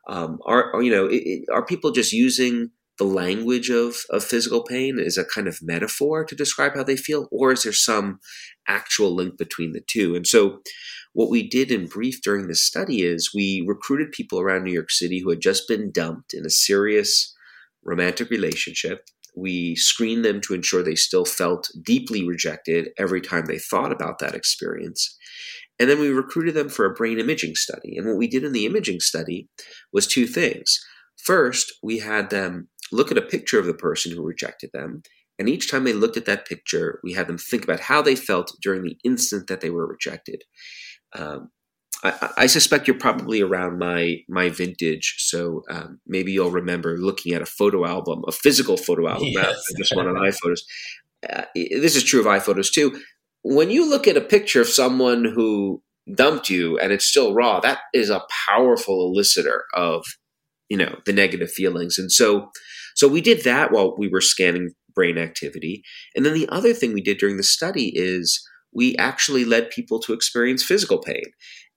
Um, 0.08 0.38
are, 0.46 0.74
are, 0.74 0.82
you 0.82 0.90
know 0.90 1.06
it, 1.06 1.22
it, 1.24 1.44
are 1.52 1.64
people 1.64 1.90
just 1.90 2.12
using 2.12 2.70
the 2.98 3.04
language 3.04 3.70
of, 3.70 3.96
of 4.10 4.24
physical 4.24 4.62
pain 4.62 4.98
is 4.98 5.16
a 5.16 5.24
kind 5.24 5.46
of 5.46 5.62
metaphor 5.62 6.24
to 6.24 6.34
describe 6.34 6.74
how 6.74 6.82
they 6.82 6.96
feel, 6.96 7.28
or 7.30 7.52
is 7.52 7.62
there 7.62 7.72
some 7.72 8.18
actual 8.66 9.14
link 9.14 9.38
between 9.38 9.72
the 9.72 9.82
two? 9.86 10.14
And 10.14 10.26
so, 10.26 10.60
what 11.14 11.30
we 11.30 11.48
did 11.48 11.72
in 11.72 11.86
brief 11.86 12.20
during 12.22 12.46
this 12.46 12.62
study 12.62 13.02
is 13.02 13.32
we 13.34 13.64
recruited 13.66 14.12
people 14.12 14.40
around 14.40 14.64
New 14.64 14.72
York 14.72 14.90
City 14.90 15.20
who 15.20 15.30
had 15.30 15.40
just 15.40 15.66
been 15.66 15.90
dumped 15.90 16.34
in 16.34 16.44
a 16.44 16.50
serious 16.50 17.34
romantic 17.82 18.30
relationship 18.30 19.04
we 19.38 19.76
screened 19.76 20.24
them 20.24 20.40
to 20.42 20.54
ensure 20.54 20.82
they 20.82 20.94
still 20.94 21.24
felt 21.24 21.70
deeply 21.82 22.26
rejected 22.26 22.90
every 22.98 23.20
time 23.20 23.46
they 23.46 23.58
thought 23.58 23.92
about 23.92 24.18
that 24.18 24.34
experience. 24.34 25.16
And 25.78 25.88
then 25.88 26.00
we 26.00 26.08
recruited 26.08 26.54
them 26.54 26.68
for 26.68 26.84
a 26.84 26.94
brain 26.94 27.18
imaging 27.18 27.54
study. 27.54 27.96
And 27.96 28.06
what 28.06 28.16
we 28.16 28.26
did 28.26 28.42
in 28.42 28.52
the 28.52 28.66
imaging 28.66 29.00
study 29.00 29.48
was 29.92 30.06
two 30.06 30.26
things. 30.26 30.80
First, 31.16 31.72
we 31.82 31.98
had 31.98 32.30
them 32.30 32.68
look 32.92 33.10
at 33.10 33.18
a 33.18 33.22
picture 33.22 33.58
of 33.58 33.66
the 33.66 33.74
person 33.74 34.12
who 34.12 34.22
rejected 34.22 34.70
them. 34.72 35.02
And 35.38 35.48
each 35.48 35.70
time 35.70 35.84
they 35.84 35.92
looked 35.92 36.16
at 36.16 36.24
that 36.26 36.48
picture, 36.48 37.00
we 37.04 37.12
had 37.12 37.28
them 37.28 37.38
think 37.38 37.62
about 37.62 37.80
how 37.80 38.02
they 38.02 38.16
felt 38.16 38.56
during 38.60 38.82
the 38.82 38.96
instant 39.04 39.46
that 39.46 39.60
they 39.60 39.70
were 39.70 39.86
rejected. 39.86 40.42
Um, 41.14 41.50
I, 42.02 42.30
I, 42.36 42.46
suspect 42.46 42.86
you're 42.86 42.98
probably 42.98 43.40
around 43.40 43.78
my 43.78 44.18
my 44.28 44.50
vintage, 44.50 45.16
so 45.18 45.62
um, 45.68 46.00
maybe 46.06 46.30
you'll 46.32 46.50
remember 46.50 46.96
looking 46.96 47.32
at 47.32 47.42
a 47.42 47.46
photo 47.46 47.84
album, 47.84 48.22
a 48.28 48.32
physical 48.32 48.76
photo 48.76 49.08
album, 49.08 49.28
yes. 49.28 49.56
just 49.76 49.96
one 49.96 50.06
on 50.06 50.14
iPhotos. 50.14 50.60
Uh, 51.28 51.44
this 51.54 51.96
is 51.96 52.04
true 52.04 52.20
of 52.20 52.26
iPhotos 52.26 52.72
too. 52.72 53.00
When 53.42 53.70
you 53.70 53.88
look 53.88 54.06
at 54.06 54.16
a 54.16 54.20
picture 54.20 54.60
of 54.60 54.68
someone 54.68 55.24
who 55.24 55.82
dumped 56.14 56.50
you 56.50 56.78
and 56.78 56.92
it's 56.92 57.06
still 57.06 57.34
raw, 57.34 57.58
that 57.60 57.80
is 57.92 58.10
a 58.10 58.22
powerful 58.46 59.12
elicitor 59.12 59.62
of 59.74 60.04
you 60.68 60.76
know 60.76 60.96
the 61.04 61.12
negative 61.12 61.50
feelings. 61.50 61.98
And 61.98 62.12
so, 62.12 62.50
so 62.98 63.06
we 63.06 63.20
did 63.20 63.44
that 63.44 63.70
while 63.70 63.94
we 63.96 64.08
were 64.08 64.20
scanning 64.20 64.72
brain 64.92 65.18
activity. 65.18 65.84
And 66.16 66.26
then 66.26 66.34
the 66.34 66.48
other 66.48 66.74
thing 66.74 66.92
we 66.92 67.00
did 67.00 67.18
during 67.18 67.36
the 67.36 67.44
study 67.44 67.92
is 67.94 68.44
we 68.74 68.96
actually 68.96 69.44
led 69.44 69.70
people 69.70 70.00
to 70.00 70.12
experience 70.12 70.64
physical 70.64 70.98
pain. 70.98 71.22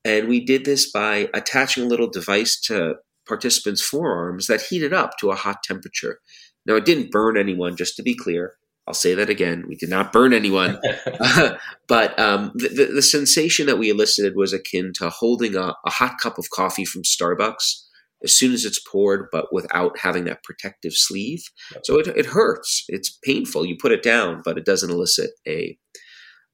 And 0.04 0.28
we 0.28 0.44
did 0.44 0.66
this 0.66 0.92
by 0.92 1.30
attaching 1.36 1.84
a 1.84 1.88
little 1.88 2.10
device 2.10 2.60
to 2.62 2.96
participants' 3.28 3.84
forearms 3.84 4.48
that 4.48 4.64
heated 4.64 4.94
up 4.94 5.12
to 5.20 5.30
a 5.30 5.36
hot 5.36 5.62
temperature. 5.64 6.18
Now, 6.66 6.74
it 6.74 6.86
didn't 6.86 7.12
burn 7.12 7.38
anyone, 7.38 7.78
just 7.78 7.96
to 7.98 8.04
be 8.04 8.16
clear. 8.16 8.56
I'll 8.88 8.96
say 8.96 9.14
that 9.14 9.30
again. 9.30 9.66
We 9.68 9.76
did 9.76 9.90
not 9.90 10.12
burn 10.12 10.34
anyone. 10.34 10.80
but 11.88 12.20
um, 12.20 12.52
the, 12.56 12.70
the, 12.70 12.86
the, 12.96 13.02
sensation 13.04 13.68
that 13.68 13.78
we 13.78 13.92
elicited 13.92 14.34
was 14.36 14.54
akin 14.54 14.92
to 14.96 15.12
holding 15.12 15.56
a, 15.56 15.76
a 15.86 15.92
hot 15.92 16.16
cup 16.20 16.40
of 16.40 16.50
coffee 16.50 16.86
from 16.86 17.04
Starbucks 17.04 17.84
as 18.24 18.36
soon 18.38 18.54
as 18.54 18.66
it's 18.66 18.80
poured, 18.80 19.28
but 19.32 19.48
without 19.52 19.98
having 20.00 20.26
that 20.26 20.44
protective 20.44 20.94
sleeve. 20.94 21.44
So 21.84 22.00
it, 22.00 22.08
it 22.08 22.28
hurts. 22.28 22.86
It's 22.88 23.18
painful. 23.24 23.66
You 23.66 23.78
put 23.80 23.92
it 23.92 24.04
down, 24.04 24.42
but 24.44 24.58
it 24.58 24.66
doesn't 24.66 24.92
elicit 24.92 25.32
a 25.48 25.78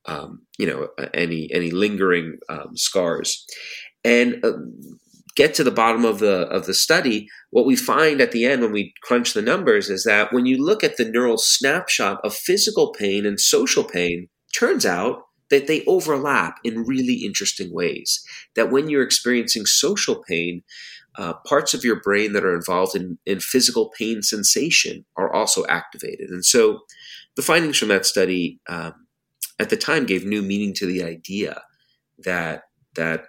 um, 0.07 0.45
you 0.57 0.65
know 0.65 0.89
any 1.13 1.49
any 1.51 1.71
lingering 1.71 2.37
um, 2.49 2.75
scars 2.75 3.45
and 4.03 4.43
uh, 4.43 4.53
get 5.35 5.53
to 5.55 5.63
the 5.63 5.71
bottom 5.71 6.05
of 6.05 6.19
the 6.19 6.47
of 6.47 6.65
the 6.65 6.73
study 6.73 7.27
what 7.51 7.65
we 7.65 7.75
find 7.75 8.21
at 8.21 8.31
the 8.31 8.45
end 8.45 8.61
when 8.61 8.71
we 8.71 8.93
crunch 9.03 9.33
the 9.33 9.41
numbers 9.41 9.89
is 9.89 10.03
that 10.03 10.33
when 10.33 10.45
you 10.45 10.63
look 10.63 10.83
at 10.83 10.97
the 10.97 11.05
neural 11.05 11.37
snapshot 11.37 12.19
of 12.23 12.33
physical 12.33 12.93
pain 12.93 13.25
and 13.25 13.39
social 13.39 13.83
pain 13.83 14.27
turns 14.57 14.85
out 14.85 15.23
that 15.49 15.67
they 15.67 15.83
overlap 15.85 16.57
in 16.63 16.83
really 16.83 17.25
interesting 17.25 17.73
ways 17.73 18.23
that 18.55 18.71
when 18.71 18.89
you're 18.89 19.03
experiencing 19.03 19.65
social 19.65 20.23
pain 20.27 20.63
uh, 21.17 21.33
parts 21.45 21.73
of 21.73 21.83
your 21.83 21.99
brain 21.99 22.33
that 22.33 22.45
are 22.45 22.55
involved 22.55 22.95
in, 22.95 23.17
in 23.25 23.39
physical 23.39 23.91
pain 23.97 24.21
sensation 24.21 25.03
are 25.15 25.33
also 25.33 25.65
activated. 25.67 26.29
And 26.29 26.45
so 26.45 26.81
the 27.35 27.41
findings 27.41 27.77
from 27.77 27.89
that 27.89 28.05
study 28.05 28.59
um, 28.69 28.93
at 29.59 29.69
the 29.69 29.77
time 29.77 30.05
gave 30.05 30.25
new 30.25 30.41
meaning 30.41 30.73
to 30.75 30.85
the 30.85 31.03
idea 31.03 31.61
that 32.19 32.63
that 32.95 33.25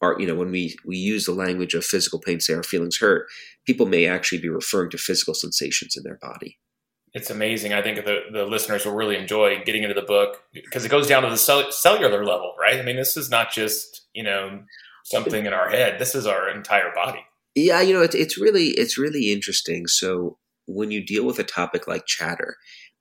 our 0.00 0.18
you 0.18 0.26
know 0.26 0.34
when 0.34 0.50
we 0.50 0.76
we 0.84 0.96
use 0.96 1.24
the 1.26 1.32
language 1.32 1.74
of 1.74 1.84
physical 1.84 2.20
pain 2.20 2.40
say 2.40 2.54
our 2.54 2.62
feelings 2.62 2.98
hurt 2.98 3.26
people 3.66 3.86
may 3.86 4.06
actually 4.06 4.38
be 4.40 4.48
referring 4.48 4.90
to 4.90 4.98
physical 4.98 5.34
sensations 5.34 5.96
in 5.96 6.04
their 6.04 6.18
body. 6.22 6.58
It's 7.14 7.30
amazing. 7.30 7.72
I 7.72 7.82
think 7.82 8.04
the, 8.04 8.20
the 8.32 8.44
listeners 8.44 8.84
will 8.84 8.94
really 8.94 9.16
enjoy 9.16 9.62
getting 9.64 9.82
into 9.82 9.94
the 9.94 10.06
book 10.06 10.42
because 10.52 10.84
it 10.84 10.90
goes 10.90 11.06
down 11.06 11.22
to 11.22 11.30
the 11.30 11.36
cell- 11.36 11.72
cellular 11.72 12.24
level 12.24 12.54
right? 12.60 12.78
I 12.78 12.82
mean 12.82 12.96
this 12.96 13.16
is 13.16 13.30
not 13.30 13.52
just 13.52 14.06
you 14.12 14.22
know 14.22 14.62
something 15.04 15.46
in 15.46 15.52
our 15.52 15.68
head. 15.68 15.98
This 15.98 16.14
is 16.14 16.26
our 16.26 16.48
entire 16.48 16.92
body 16.94 17.24
yeah 17.58 17.80
you 17.80 17.92
know 17.92 18.02
it, 18.02 18.14
it's 18.14 18.38
really 18.38 18.68
it's 18.68 18.98
really 18.98 19.32
interesting 19.32 19.86
so 19.86 20.38
when 20.66 20.90
you 20.90 21.04
deal 21.04 21.24
with 21.24 21.38
a 21.38 21.44
topic 21.44 21.86
like 21.86 22.06
chatter 22.06 22.56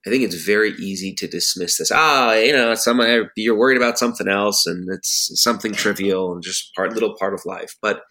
I 0.05 0.09
think 0.09 0.23
it's 0.23 0.41
very 0.41 0.71
easy 0.79 1.13
to 1.15 1.27
dismiss 1.27 1.77
this. 1.77 1.91
Ah, 1.91 2.33
you 2.33 2.53
know, 2.53 2.73
some 2.75 3.01
you're 3.35 3.57
worried 3.57 3.75
about 3.75 3.99
something 3.99 4.29
else, 4.29 4.65
and 4.65 4.87
it's 4.89 5.29
something 5.33 5.73
trivial 5.73 6.31
and 6.31 6.41
just 6.41 6.73
part 6.75 6.93
little 6.93 7.15
part 7.19 7.33
of 7.33 7.41
life. 7.45 7.75
But 7.81 8.03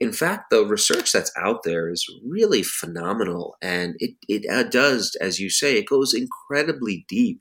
in 0.00 0.12
fact, 0.12 0.50
the 0.50 0.66
research 0.66 1.12
that's 1.12 1.32
out 1.38 1.62
there 1.62 1.88
is 1.88 2.04
really 2.26 2.64
phenomenal, 2.64 3.56
and 3.62 3.94
it 3.98 4.16
it 4.28 4.44
uh, 4.50 4.64
does, 4.64 5.16
as 5.20 5.38
you 5.38 5.48
say, 5.48 5.76
it 5.76 5.86
goes 5.86 6.14
incredibly 6.14 7.04
deep. 7.08 7.40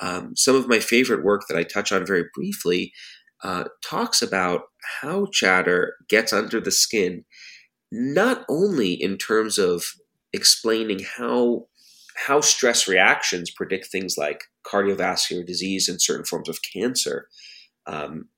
Um, 0.00 0.34
some 0.34 0.56
of 0.56 0.68
my 0.68 0.78
favorite 0.78 1.24
work 1.24 1.42
that 1.48 1.58
I 1.58 1.62
touch 1.62 1.92
on 1.92 2.06
very 2.06 2.24
briefly 2.34 2.92
uh, 3.42 3.64
talks 3.84 4.22
about 4.22 4.62
how 5.02 5.26
chatter 5.32 5.94
gets 6.08 6.32
under 6.32 6.60
the 6.60 6.70
skin, 6.70 7.24
not 7.90 8.44
only 8.48 8.92
in 8.92 9.16
terms 9.16 9.58
of 9.58 9.84
explaining 10.32 11.00
how 11.16 11.66
how 12.26 12.40
stress 12.40 12.88
reactions 12.88 13.50
predict 13.50 13.86
things 13.86 14.16
like 14.16 14.44
cardiovascular 14.66 15.46
disease 15.46 15.88
and 15.88 16.00
certain 16.00 16.24
forms 16.24 16.48
of 16.48 16.58
cancer. 16.62 17.28
Um, 17.86 18.28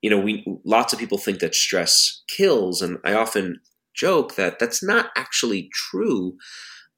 you 0.00 0.10
know, 0.10 0.18
we 0.18 0.44
lots 0.64 0.92
of 0.92 0.98
people 0.98 1.18
think 1.18 1.40
that 1.40 1.54
stress 1.54 2.22
kills, 2.28 2.82
and 2.82 2.98
I 3.04 3.14
often 3.14 3.60
joke 3.94 4.36
that 4.36 4.58
that's 4.58 4.82
not 4.82 5.10
actually 5.16 5.70
true 5.72 6.36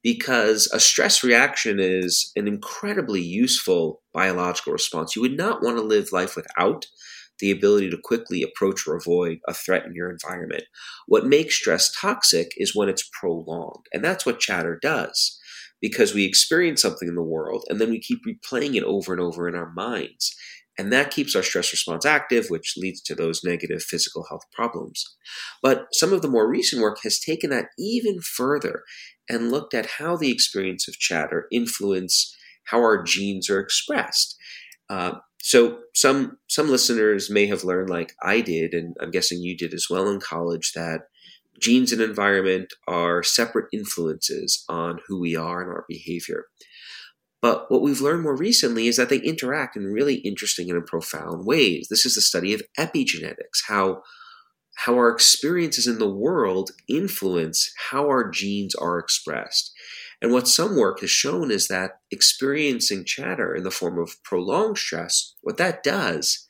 because 0.03 0.69
a 0.73 0.81
stress 0.81 1.25
reaction 1.25 1.79
is 1.81 2.33
an 2.37 2.47
incredibly 2.47 3.21
useful 3.21 4.03
biological 4.12 4.73
response. 4.73 5.17
You 5.17 5.23
would 5.23 5.37
not 5.37 5.62
want 5.62 5.77
to 5.77 5.83
live 5.83 6.12
life 6.12 6.37
without 6.37 6.87
the 7.40 7.50
ability 7.50 7.90
to 7.90 7.99
quickly 8.02 8.42
approach 8.42 8.87
or 8.87 8.97
avoid 8.97 9.38
a 9.47 9.54
threat 9.54 9.85
in 9.85 9.95
your 9.95 10.11
environment. 10.11 10.64
What 11.07 11.26
makes 11.26 11.57
stress 11.57 11.92
toxic 11.92 12.52
is 12.57 12.75
when 12.75 12.88
it's 12.88 13.09
prolonged, 13.21 13.87
and 13.92 14.04
that's 14.04 14.26
what 14.26 14.40
chatter 14.40 14.78
does 14.80 15.38
because 15.80 16.14
we 16.14 16.25
experience 16.25 16.83
something 16.83 17.09
in 17.09 17.14
the 17.14 17.23
world 17.23 17.64
and 17.68 17.80
then 17.80 17.90
we 17.90 18.00
keep 18.00 18.18
replaying 18.26 18.75
it 18.75 18.83
over 18.83 19.12
and 19.12 19.23
over 19.23 19.49
in 19.49 19.54
our 19.54 19.73
minds. 19.75 20.35
And 20.76 20.92
that 20.92 21.11
keeps 21.11 21.35
our 21.35 21.42
stress 21.42 21.73
response 21.73 22.07
active, 22.07 22.47
which 22.49 22.75
leads 22.76 23.00
to 23.02 23.14
those 23.14 23.42
negative 23.42 23.83
physical 23.83 24.25
health 24.28 24.45
problems. 24.52 25.16
But 25.61 25.87
some 25.92 26.12
of 26.12 26.23
the 26.23 26.28
more 26.28 26.49
recent 26.49 26.80
work 26.80 26.99
has 27.02 27.18
taken 27.18 27.50
that 27.50 27.66
even 27.76 28.21
further 28.21 28.85
and 29.28 29.50
looked 29.50 29.75
at 29.75 29.87
how 29.99 30.16
the 30.16 30.30
experience 30.30 30.87
of 30.87 30.95
chatter 30.95 31.47
influence 31.50 32.35
how 32.66 32.78
our 32.78 33.02
genes 33.02 33.50
are 33.50 33.61
expressed. 33.61 34.37
Uh, 34.88 35.14
so 35.49 35.78
some 35.95 36.37
some 36.47 36.69
listeners 36.69 37.31
may 37.31 37.47
have 37.47 37.64
learned, 37.64 37.88
like 37.88 38.12
I 38.23 38.43
did, 38.43 38.75
and 38.75 38.95
I'm 39.00 39.11
guessing 39.11 39.40
you 39.40 39.57
did 39.57 39.73
as 39.73 39.87
well 39.88 40.07
in 40.11 40.21
college, 40.21 40.73
that 40.75 41.05
genes 41.59 41.90
and 41.90 42.02
environment 42.02 42.75
are 42.87 43.23
separate 43.23 43.64
influences 43.73 44.62
on 44.69 44.99
who 45.07 45.19
we 45.19 45.35
are 45.35 45.62
and 45.62 45.71
our 45.71 45.87
behavior. 45.88 46.45
But 47.40 47.71
what 47.71 47.81
we've 47.81 48.02
learned 48.02 48.25
more 48.25 48.37
recently 48.37 48.88
is 48.88 48.99
that 48.99 49.09
they 49.09 49.21
interact 49.21 49.75
in 49.75 49.87
really 49.87 50.17
interesting 50.17 50.71
and 50.71 50.85
profound 50.85 51.47
ways. 51.47 51.87
This 51.88 52.05
is 52.05 52.17
the 52.17 52.21
study 52.21 52.52
of 52.52 52.61
epigenetics, 52.78 53.62
how, 53.69 54.02
how 54.85 54.97
our 54.97 55.09
experiences 55.09 55.87
in 55.87 55.99
the 55.99 56.14
world 56.14 56.73
influence 56.90 57.73
how 57.90 58.05
our 58.09 58.28
genes 58.28 58.75
are 58.75 58.99
expressed. 58.99 59.73
And 60.21 60.33
what 60.33 60.49
some 60.49 60.77
work 60.77 61.01
has 61.01 61.11
shown 61.11 61.51
is 61.51 61.69
that 61.69 62.01
experiencing 62.11 63.05
chatter 63.05 63.55
in 63.55 63.63
the 63.63 63.71
form 63.71 63.99
of 63.99 64.23
prolonged 64.25 64.79
stress, 64.79 65.35
what 65.43 65.57
that 65.59 65.83
does 65.83 66.47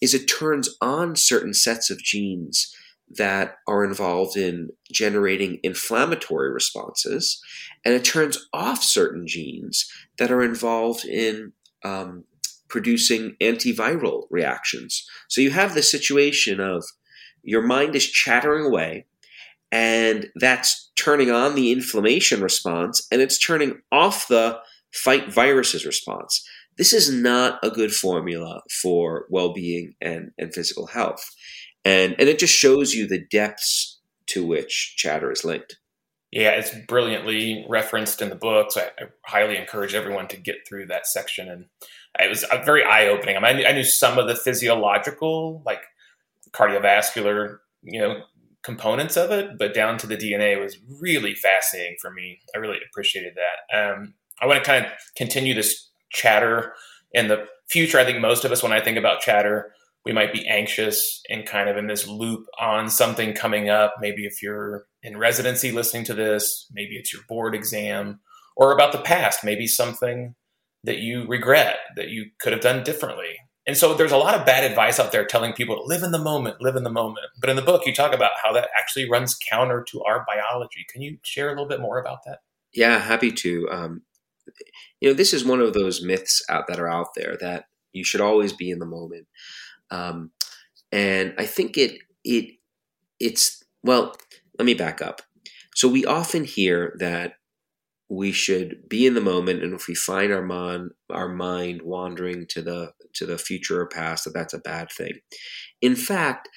is 0.00 0.14
it 0.14 0.26
turns 0.26 0.76
on 0.80 1.16
certain 1.16 1.52
sets 1.52 1.90
of 1.90 1.98
genes 1.98 2.74
that 3.16 3.56
are 3.66 3.84
involved 3.84 4.36
in 4.36 4.70
generating 4.90 5.58
inflammatory 5.62 6.50
responses, 6.52 7.42
and 7.84 7.92
it 7.92 8.04
turns 8.04 8.46
off 8.52 8.84
certain 8.84 9.26
genes 9.26 9.90
that 10.18 10.30
are 10.30 10.42
involved 10.42 11.04
in 11.04 11.52
um, 11.84 12.24
producing 12.68 13.34
antiviral 13.40 14.26
reactions. 14.30 15.04
So 15.28 15.40
you 15.40 15.50
have 15.50 15.74
the 15.74 15.82
situation 15.82 16.60
of 16.60 16.84
your 17.42 17.62
mind 17.62 17.96
is 17.96 18.06
chattering 18.06 18.64
away, 18.64 19.06
and 19.72 20.28
that's 20.36 20.90
turning 20.96 21.30
on 21.30 21.54
the 21.54 21.72
inflammation 21.72 22.42
response, 22.42 23.06
and 23.10 23.20
it's 23.20 23.38
turning 23.38 23.80
off 23.92 24.28
the 24.28 24.58
fight 24.92 25.32
viruses 25.32 25.86
response. 25.86 26.44
This 26.76 26.92
is 26.92 27.12
not 27.12 27.58
a 27.62 27.70
good 27.70 27.92
formula 27.92 28.62
for 28.82 29.26
well 29.30 29.52
being 29.52 29.94
and, 30.00 30.30
and 30.38 30.54
physical 30.54 30.86
health. 30.86 31.24
And, 31.84 32.14
and 32.18 32.28
it 32.28 32.38
just 32.38 32.54
shows 32.54 32.94
you 32.94 33.06
the 33.06 33.24
depths 33.30 34.00
to 34.28 34.46
which 34.46 34.94
chatter 34.96 35.30
is 35.30 35.44
linked. 35.44 35.78
Yeah, 36.30 36.50
it's 36.50 36.72
brilliantly 36.86 37.66
referenced 37.68 38.22
in 38.22 38.28
the 38.28 38.36
book. 38.36 38.72
So 38.72 38.80
I, 38.82 39.04
I 39.04 39.06
highly 39.26 39.56
encourage 39.56 39.94
everyone 39.94 40.28
to 40.28 40.36
get 40.36 40.66
through 40.68 40.86
that 40.86 41.06
section. 41.06 41.48
And 41.48 41.66
it 42.18 42.28
was 42.28 42.44
uh, 42.44 42.62
very 42.64 42.84
eye 42.84 43.08
opening. 43.08 43.36
I, 43.36 43.52
mean, 43.52 43.66
I 43.66 43.72
knew 43.72 43.84
some 43.84 44.18
of 44.18 44.28
the 44.28 44.36
physiological, 44.36 45.62
like 45.66 45.82
cardiovascular, 46.52 47.58
you 47.82 48.00
know, 48.00 48.22
components 48.62 49.16
of 49.16 49.30
it, 49.30 49.58
but 49.58 49.74
down 49.74 49.98
to 49.98 50.06
the 50.06 50.16
DNA 50.16 50.60
was 50.60 50.78
really 51.00 51.34
fascinating 51.34 51.96
for 52.00 52.10
me. 52.10 52.38
I 52.54 52.58
really 52.58 52.78
appreciated 52.90 53.34
that. 53.36 53.76
Um, 53.76 54.14
I 54.40 54.46
want 54.46 54.62
to 54.62 54.68
kind 54.68 54.84
of 54.84 54.92
continue 55.16 55.54
this 55.54 55.90
chatter 56.10 56.72
in 57.12 57.28
the 57.28 57.46
future. 57.68 57.98
I 57.98 58.04
think 58.04 58.20
most 58.20 58.44
of 58.44 58.52
us, 58.52 58.62
when 58.62 58.72
I 58.72 58.80
think 58.80 58.98
about 58.98 59.20
chatter, 59.20 59.72
we 60.04 60.12
might 60.12 60.32
be 60.32 60.46
anxious 60.48 61.20
and 61.28 61.46
kind 61.46 61.68
of 61.68 61.76
in 61.76 61.86
this 61.86 62.06
loop 62.06 62.46
on 62.58 62.88
something 62.88 63.34
coming 63.34 63.68
up. 63.68 63.94
Maybe 64.00 64.24
if 64.24 64.42
you're 64.42 64.86
in 65.02 65.16
residency 65.18 65.72
listening 65.72 66.04
to 66.04 66.14
this, 66.14 66.66
maybe 66.72 66.96
it's 66.96 67.12
your 67.12 67.22
board 67.28 67.54
exam 67.54 68.20
or 68.56 68.72
about 68.72 68.92
the 68.92 68.98
past, 68.98 69.44
maybe 69.44 69.66
something 69.66 70.34
that 70.84 70.98
you 70.98 71.26
regret 71.26 71.76
that 71.96 72.08
you 72.08 72.26
could 72.40 72.52
have 72.52 72.62
done 72.62 72.82
differently. 72.82 73.36
And 73.66 73.76
so 73.76 73.94
there's 73.94 74.12
a 74.12 74.16
lot 74.16 74.34
of 74.34 74.46
bad 74.46 74.64
advice 74.64 74.98
out 74.98 75.12
there 75.12 75.24
telling 75.24 75.52
people 75.52 75.76
to 75.76 75.82
live 75.82 76.02
in 76.02 76.12
the 76.12 76.18
moment, 76.18 76.60
live 76.60 76.76
in 76.76 76.82
the 76.82 76.90
moment. 76.90 77.26
But 77.40 77.50
in 77.50 77.56
the 77.56 77.62
book, 77.62 77.82
you 77.86 77.94
talk 77.94 78.14
about 78.14 78.32
how 78.42 78.52
that 78.54 78.70
actually 78.78 79.08
runs 79.08 79.36
counter 79.36 79.84
to 79.90 80.02
our 80.02 80.24
biology. 80.26 80.86
Can 80.90 81.02
you 81.02 81.18
share 81.22 81.48
a 81.48 81.50
little 81.50 81.68
bit 81.68 81.80
more 81.80 81.98
about 81.98 82.24
that? 82.26 82.38
Yeah, 82.72 82.98
happy 82.98 83.30
to. 83.32 83.68
Um, 83.70 84.02
you 85.00 85.08
know, 85.08 85.14
this 85.14 85.32
is 85.32 85.44
one 85.44 85.60
of 85.60 85.74
those 85.74 86.02
myths 86.02 86.42
out 86.48 86.66
that 86.68 86.80
are 86.80 86.88
out 86.88 87.08
there 87.14 87.36
that 87.40 87.66
you 87.92 88.04
should 88.04 88.20
always 88.20 88.52
be 88.52 88.70
in 88.70 88.78
the 88.78 88.86
moment. 88.86 89.26
Um, 89.90 90.30
and 90.92 91.34
I 91.38 91.46
think 91.46 91.76
it 91.76 91.98
it 92.24 92.54
it's 93.18 93.62
well. 93.82 94.14
Let 94.58 94.66
me 94.66 94.74
back 94.74 95.00
up. 95.00 95.22
So 95.74 95.88
we 95.88 96.04
often 96.04 96.44
hear 96.44 96.94
that 96.98 97.34
we 98.10 98.32
should 98.32 98.88
be 98.88 99.06
in 99.06 99.14
the 99.14 99.20
moment, 99.20 99.62
and 99.62 99.72
if 99.72 99.86
we 99.86 99.94
find 99.94 100.32
our 100.32 100.42
mind 100.42 100.90
our 101.08 101.28
mind 101.28 101.82
wandering 101.82 102.46
to 102.48 102.60
the 102.60 102.92
to 103.14 103.24
the 103.24 103.38
future 103.38 103.80
or 103.80 103.86
past, 103.86 104.24
that 104.24 104.34
that's 104.34 104.52
a 104.52 104.58
bad 104.58 104.88
thing. 104.90 105.20
In 105.80 105.94
fact, 105.94 106.48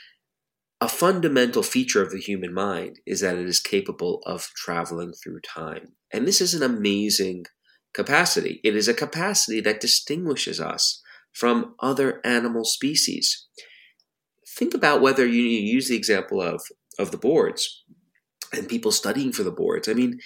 a 0.81 0.89
fundamental 0.89 1.63
feature 1.63 2.01
of 2.01 2.11
the 2.11 2.19
human 2.19 2.53
mind 2.53 2.99
is 3.05 3.21
that 3.21 3.37
it 3.37 3.47
is 3.47 3.59
capable 3.59 4.21
of 4.25 4.49
traveling 4.55 5.13
through 5.13 5.41
time, 5.41 5.93
and 6.11 6.27
this 6.27 6.41
is 6.41 6.55
an 6.55 6.63
amazing 6.63 7.45
capacity. 7.93 8.59
It 8.63 8.75
is 8.75 8.87
a 8.87 8.93
capacity 8.93 9.61
that 9.61 9.79
distinguishes 9.79 10.59
us 10.59 11.01
from 11.31 11.75
other 11.79 12.19
animal 12.25 12.65
species. 12.65 13.47
Think 14.57 14.73
about 14.73 15.01
whether 15.01 15.25
you 15.25 15.43
use 15.43 15.87
the 15.87 15.95
example 15.95 16.41
of, 16.41 16.61
of 16.99 17.11
the 17.11 17.17
boards 17.17 17.83
and 18.51 18.69
people 18.69 18.91
studying 18.91 19.31
for 19.31 19.43
the 19.43 19.51
boards. 19.51 19.87
I 19.89 19.93
mean, 19.93 20.19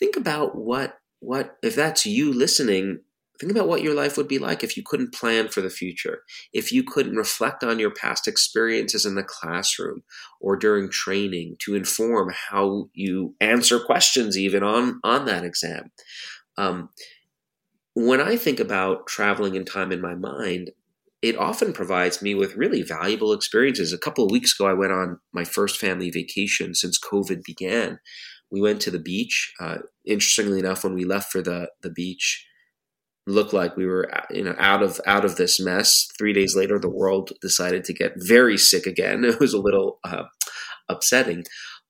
think 0.00 0.16
about 0.16 0.56
what 0.56 0.98
what 1.20 1.56
if 1.62 1.76
that's 1.76 2.04
you 2.04 2.32
listening 2.32 2.98
think 3.38 3.52
about 3.52 3.68
what 3.68 3.82
your 3.82 3.94
life 3.94 4.18
would 4.18 4.28
be 4.28 4.38
like 4.38 4.62
if 4.62 4.76
you 4.76 4.82
couldn't 4.84 5.14
plan 5.14 5.48
for 5.48 5.60
the 5.60 5.70
future 5.70 6.22
if 6.52 6.72
you 6.72 6.82
couldn't 6.82 7.16
reflect 7.16 7.62
on 7.62 7.78
your 7.78 7.92
past 7.92 8.26
experiences 8.26 9.06
in 9.06 9.14
the 9.14 9.22
classroom 9.22 10.02
or 10.40 10.56
during 10.56 10.90
training 10.90 11.56
to 11.58 11.74
inform 11.74 12.32
how 12.50 12.88
you 12.92 13.34
answer 13.40 13.78
questions 13.78 14.36
even 14.36 14.62
on 14.62 14.98
on 15.04 15.24
that 15.26 15.44
exam 15.44 15.92
um, 16.58 16.90
when 17.94 18.20
I 18.20 18.36
think 18.36 18.60
about 18.60 19.06
traveling 19.06 19.54
in 19.54 19.64
time 19.64 19.92
in 19.92 20.00
my 20.00 20.14
mind, 20.14 20.70
it 21.22 21.36
often 21.36 21.72
provides 21.72 22.22
me 22.22 22.34
with 22.34 22.56
really 22.56 22.82
valuable 22.82 23.32
experiences. 23.32 23.92
A 23.92 23.98
couple 23.98 24.24
of 24.24 24.30
weeks 24.30 24.58
ago, 24.58 24.68
I 24.68 24.74
went 24.74 24.92
on 24.92 25.18
my 25.32 25.44
first 25.44 25.78
family 25.78 26.10
vacation 26.10 26.74
since 26.74 26.98
COVID 26.98 27.42
began. 27.44 27.98
We 28.50 28.60
went 28.60 28.80
to 28.82 28.90
the 28.90 28.98
beach. 28.98 29.52
Uh, 29.60 29.78
interestingly 30.04 30.58
enough, 30.58 30.84
when 30.84 30.94
we 30.94 31.04
left 31.04 31.30
for 31.32 31.42
the 31.42 31.70
the 31.82 31.90
beach, 31.90 32.46
looked 33.26 33.52
like 33.52 33.76
we 33.76 33.86
were 33.86 34.10
you 34.30 34.44
know 34.44 34.54
out 34.58 34.82
of 34.82 35.00
out 35.06 35.24
of 35.24 35.36
this 35.36 35.60
mess. 35.60 36.08
Three 36.18 36.32
days 36.32 36.56
later, 36.56 36.78
the 36.78 36.88
world 36.88 37.32
decided 37.40 37.84
to 37.84 37.94
get 37.94 38.14
very 38.16 38.58
sick 38.58 38.86
again. 38.86 39.24
It 39.30 39.40
was 39.40 39.54
a 39.54 39.60
little 39.60 39.98
uh, 40.04 40.24
upsetting, 40.88 41.44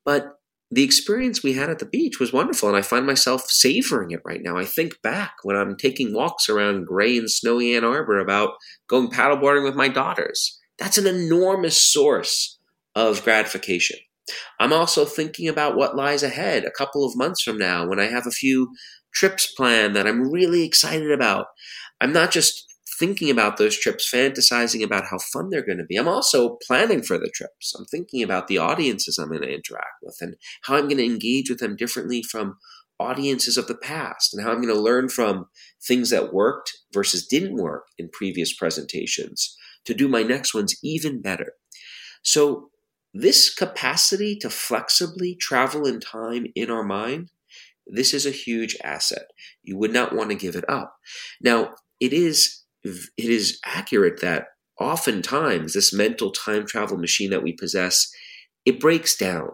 but 0.04 0.36
the 0.72 0.84
experience 0.84 1.42
we 1.42 1.54
had 1.54 1.68
at 1.68 1.80
the 1.80 1.86
beach 1.86 2.20
was 2.20 2.32
wonderful, 2.32 2.68
and 2.68 2.78
I 2.78 2.82
find 2.82 3.04
myself 3.04 3.50
savoring 3.50 4.12
it 4.12 4.20
right 4.24 4.40
now. 4.40 4.56
I 4.56 4.64
think 4.64 5.02
back 5.02 5.34
when 5.42 5.56
I'm 5.56 5.76
taking 5.76 6.14
walks 6.14 6.48
around 6.48 6.86
gray 6.86 7.18
and 7.18 7.28
snowy 7.28 7.74
Ann 7.74 7.84
Arbor 7.84 8.20
about 8.20 8.54
going 8.86 9.10
paddleboarding 9.10 9.64
with 9.64 9.74
my 9.74 9.88
daughters. 9.88 10.60
That's 10.78 10.96
an 10.96 11.08
enormous 11.08 11.80
source 11.80 12.58
of 12.94 13.24
gratification. 13.24 13.98
I'm 14.58 14.72
also 14.72 15.04
thinking 15.04 15.48
about 15.48 15.76
what 15.76 15.96
lies 15.96 16.22
ahead 16.22 16.64
a 16.64 16.70
couple 16.70 17.04
of 17.04 17.16
months 17.16 17.42
from 17.42 17.58
now 17.58 17.86
when 17.86 18.00
I 18.00 18.06
have 18.06 18.26
a 18.26 18.32
few 18.32 18.72
trips 19.12 19.52
planned 19.52 19.96
that 19.96 20.06
I'm 20.06 20.30
really 20.30 20.64
excited 20.64 21.10
about. 21.10 21.46
I'm 22.00 22.12
not 22.12 22.30
just 22.30 22.66
thinking 22.98 23.30
about 23.30 23.56
those 23.56 23.78
trips, 23.78 24.10
fantasizing 24.12 24.84
about 24.84 25.04
how 25.10 25.18
fun 25.32 25.48
they're 25.48 25.64
going 25.64 25.78
to 25.78 25.84
be. 25.84 25.96
I'm 25.96 26.08
also 26.08 26.58
planning 26.66 27.02
for 27.02 27.18
the 27.18 27.30
trips. 27.34 27.74
I'm 27.76 27.86
thinking 27.86 28.22
about 28.22 28.46
the 28.46 28.58
audiences 28.58 29.16
I'm 29.18 29.28
going 29.28 29.40
to 29.40 29.48
interact 29.48 30.02
with 30.02 30.18
and 30.20 30.36
how 30.62 30.76
I'm 30.76 30.84
going 30.84 30.98
to 30.98 31.04
engage 31.04 31.48
with 31.48 31.60
them 31.60 31.76
differently 31.76 32.22
from 32.22 32.56
audiences 33.00 33.56
of 33.56 33.66
the 33.66 33.74
past 33.74 34.34
and 34.34 34.44
how 34.44 34.52
I'm 34.52 34.60
going 34.60 34.74
to 34.74 34.80
learn 34.80 35.08
from 35.08 35.46
things 35.82 36.10
that 36.10 36.34
worked 36.34 36.72
versus 36.92 37.26
didn't 37.26 37.56
work 37.56 37.84
in 37.98 38.10
previous 38.12 38.54
presentations 38.54 39.56
to 39.86 39.94
do 39.94 40.06
my 40.06 40.22
next 40.22 40.54
ones 40.54 40.76
even 40.84 41.22
better. 41.22 41.54
So, 42.22 42.69
this 43.12 43.52
capacity 43.52 44.36
to 44.36 44.50
flexibly 44.50 45.34
travel 45.34 45.86
in 45.86 46.00
time 46.00 46.46
in 46.54 46.70
our 46.70 46.84
mind, 46.84 47.30
this 47.86 48.14
is 48.14 48.24
a 48.24 48.30
huge 48.30 48.76
asset. 48.84 49.26
You 49.62 49.76
would 49.78 49.92
not 49.92 50.14
want 50.14 50.30
to 50.30 50.36
give 50.36 50.54
it 50.54 50.68
up. 50.68 50.96
Now, 51.40 51.74
it 51.98 52.12
is 52.12 52.62
it 52.82 53.10
is 53.18 53.60
accurate 53.64 54.20
that 54.22 54.46
oftentimes 54.80 55.74
this 55.74 55.92
mental 55.92 56.30
time 56.30 56.66
travel 56.66 56.96
machine 56.96 57.30
that 57.30 57.42
we 57.42 57.52
possess 57.52 58.10
it 58.64 58.80
breaks 58.80 59.16
down 59.16 59.50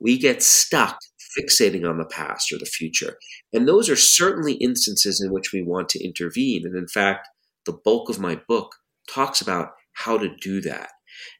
we 0.00 0.18
get 0.18 0.42
stuck 0.42 0.98
fixating 1.38 1.88
on 1.88 1.98
the 1.98 2.06
past 2.06 2.50
or 2.50 2.58
the 2.58 2.64
future 2.64 3.18
and 3.52 3.68
those 3.68 3.90
are 3.90 3.96
certainly 3.96 4.54
instances 4.54 5.22
in 5.22 5.30
which 5.30 5.52
we 5.52 5.62
want 5.62 5.90
to 5.90 6.02
intervene 6.02 6.62
and 6.64 6.74
in 6.74 6.88
fact 6.88 7.28
the 7.66 7.78
bulk 7.84 8.08
of 8.08 8.18
my 8.18 8.40
book 8.48 8.74
talks 9.12 9.42
about 9.42 9.68
how 9.92 10.16
to 10.16 10.34
do 10.40 10.62
that 10.62 10.88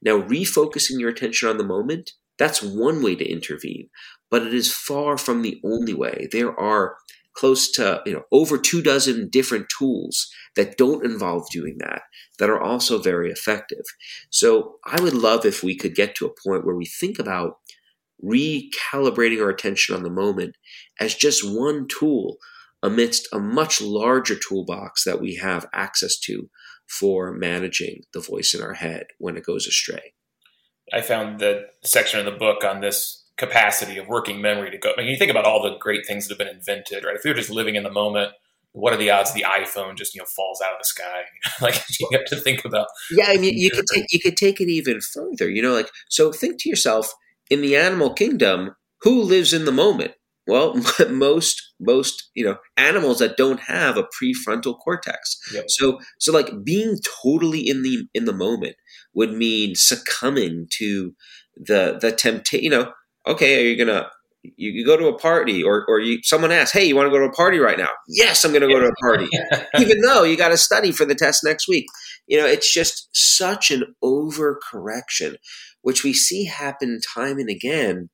now 0.03 0.21
refocusing 0.21 0.99
your 0.99 1.11
attention 1.11 1.49
on 1.49 1.59
the 1.59 1.64
moment 1.64 2.12
that's 2.38 2.62
one 2.62 3.03
way 3.03 3.14
to 3.14 3.25
intervene 3.25 3.88
but 4.33 4.47
it 4.47 4.55
is 4.55 4.73
far 4.73 5.18
from 5.18 5.42
the 5.42 5.61
only 5.62 5.92
way. 5.92 6.27
There 6.33 6.59
are 6.59 6.97
close 7.35 7.71
to 7.73 8.03
you 8.07 8.14
know 8.14 8.23
over 8.33 8.59
two 8.59 8.83
dozen 8.83 9.29
different 9.29 9.66
tools 9.68 10.27
that 10.57 10.77
don't 10.77 11.05
involve 11.05 11.49
doing 11.51 11.77
that 11.79 12.03
that 12.38 12.51
are 12.51 12.61
also 12.61 12.99
very 12.99 13.31
effective. 13.31 13.85
So 14.31 14.77
i 14.87 15.01
would 15.01 15.14
love 15.14 15.45
if 15.45 15.62
we 15.62 15.77
could 15.77 15.95
get 15.95 16.14
to 16.16 16.27
a 16.27 16.35
point 16.45 16.64
where 16.64 16.75
we 16.75 16.87
think 16.87 17.18
about 17.18 17.59
recalibrating 18.25 19.42
our 19.42 19.51
attention 19.51 19.95
on 19.95 20.03
the 20.03 20.11
moment 20.11 20.57
as 20.99 21.14
just 21.14 21.42
one 21.45 21.87
tool 21.88 22.38
amidst 22.83 23.29
a 23.33 23.38
much 23.38 23.83
larger 23.83 24.37
toolbox 24.37 25.05
that 25.05 25.21
we 25.21 25.37
have 25.37 25.66
access 25.75 26.18
to 26.18 26.49
for 26.92 27.33
managing 27.33 28.02
the 28.12 28.20
voice 28.20 28.55
in 28.55 28.62
our 28.62 28.74
head 28.74 29.07
when 29.18 29.37
it 29.37 29.44
goes 29.44 29.66
astray 29.66 30.12
i 30.92 31.00
found 31.00 31.40
the 31.40 31.66
section 31.83 32.18
of 32.18 32.26
the 32.26 32.38
book 32.38 32.64
on 32.64 32.81
this 32.81 33.22
capacity 33.37 33.98
of 33.98 34.09
working 34.09 34.40
memory 34.40 34.70
to 34.70 34.78
go. 34.78 34.92
I 34.96 35.00
mean, 35.00 35.11
you 35.11 35.16
think 35.16 35.31
about 35.31 35.44
all 35.44 35.62
the 35.62 35.76
great 35.78 36.07
things 36.07 36.28
that 36.28 36.33
have 36.33 36.38
been 36.38 36.55
invented, 36.55 37.05
right? 37.05 37.16
If 37.16 37.24
we 37.24 37.31
were 37.31 37.37
just 37.37 37.50
living 37.50 37.74
in 37.74 37.83
the 37.83 37.90
moment, 37.90 38.33
what 38.72 38.92
are 38.92 38.96
the 38.96 39.11
odds 39.11 39.35
the 39.35 39.44
iPhone 39.44 39.96
just 39.96 40.14
you 40.14 40.20
know 40.20 40.26
falls 40.37 40.62
out 40.64 40.72
of 40.72 40.78
the 40.78 40.85
sky? 40.85 41.22
like 41.61 41.83
you 41.98 42.09
have 42.12 42.24
to 42.26 42.37
think 42.37 42.64
about. 42.64 42.87
Yeah, 43.11 43.26
I 43.28 43.37
mean, 43.37 43.57
you 43.57 43.70
could 43.70 43.87
take 43.92 44.07
you 44.11 44.20
could 44.20 44.37
take 44.37 44.61
it 44.61 44.68
even 44.68 45.00
further. 45.00 45.50
You 45.50 45.62
know, 45.62 45.72
like 45.72 45.90
so. 46.09 46.33
Think 46.33 46.61
to 46.61 46.68
yourself: 46.68 47.12
in 47.50 47.61
the 47.61 47.76
animal 47.76 48.14
kingdom, 48.14 48.76
who 49.02 49.22
lives 49.22 49.52
in 49.52 49.64
the 49.64 49.72
moment? 49.72 50.12
Well, 50.46 50.74
most 51.11 51.62
most 51.81 52.31
you 52.35 52.44
know 52.44 52.57
animals 52.76 53.18
that 53.18 53.37
don't 53.37 53.61
have 53.61 53.96
a 53.96 54.05
prefrontal 54.05 54.78
cortex. 54.78 55.38
Yep. 55.52 55.64
So 55.68 56.00
so 56.18 56.33
like 56.33 56.50
being 56.64 56.98
totally 57.22 57.61
in 57.61 57.83
the 57.83 58.07
in 58.14 58.24
the 58.24 58.33
moment 58.33 58.76
would 59.14 59.33
mean 59.33 59.74
succumbing 59.74 60.68
to 60.78 61.14
the 61.57 61.98
the 62.00 62.12
temptation. 62.12 62.64
You 62.64 62.70
know, 62.70 62.92
okay, 63.26 63.62
are 63.64 63.68
you 63.68 63.76
gonna 63.76 64.09
you, 64.42 64.70
you 64.72 64.85
go 64.85 64.96
to 64.96 65.07
a 65.07 65.18
party 65.18 65.62
or, 65.62 65.85
or 65.88 66.00
you, 66.00 66.18
someone 66.22 66.50
asks, 66.50 66.72
Hey, 66.72 66.85
you 66.85 66.96
want 66.96 67.07
to 67.07 67.11
go 67.11 67.18
to 67.18 67.31
a 67.31 67.33
party 67.33 67.59
right 67.59 67.78
now? 67.78 67.90
Yes, 68.09 68.44
I'm 68.44 68.50
going 68.50 68.62
to 68.62 68.68
go 68.68 68.81
to 68.81 68.87
a 68.87 68.94
party, 68.96 69.28
even 69.78 70.00
though 70.00 70.24
you 70.24 70.37
got 70.37 70.48
to 70.48 70.57
study 70.57 70.90
for 70.92 71.05
the 71.05 71.14
test 71.14 71.42
next 71.44 71.68
week. 71.68 71.87
You 72.26 72.38
know, 72.38 72.46
it's 72.46 72.72
just 72.72 73.09
such 73.12 73.70
an 73.70 73.94
overcorrection, 74.02 75.37
which 75.83 76.02
we 76.02 76.12
see 76.12 76.44
happen 76.44 77.00
time 77.14 77.38
and 77.38 77.48
again 77.48 78.11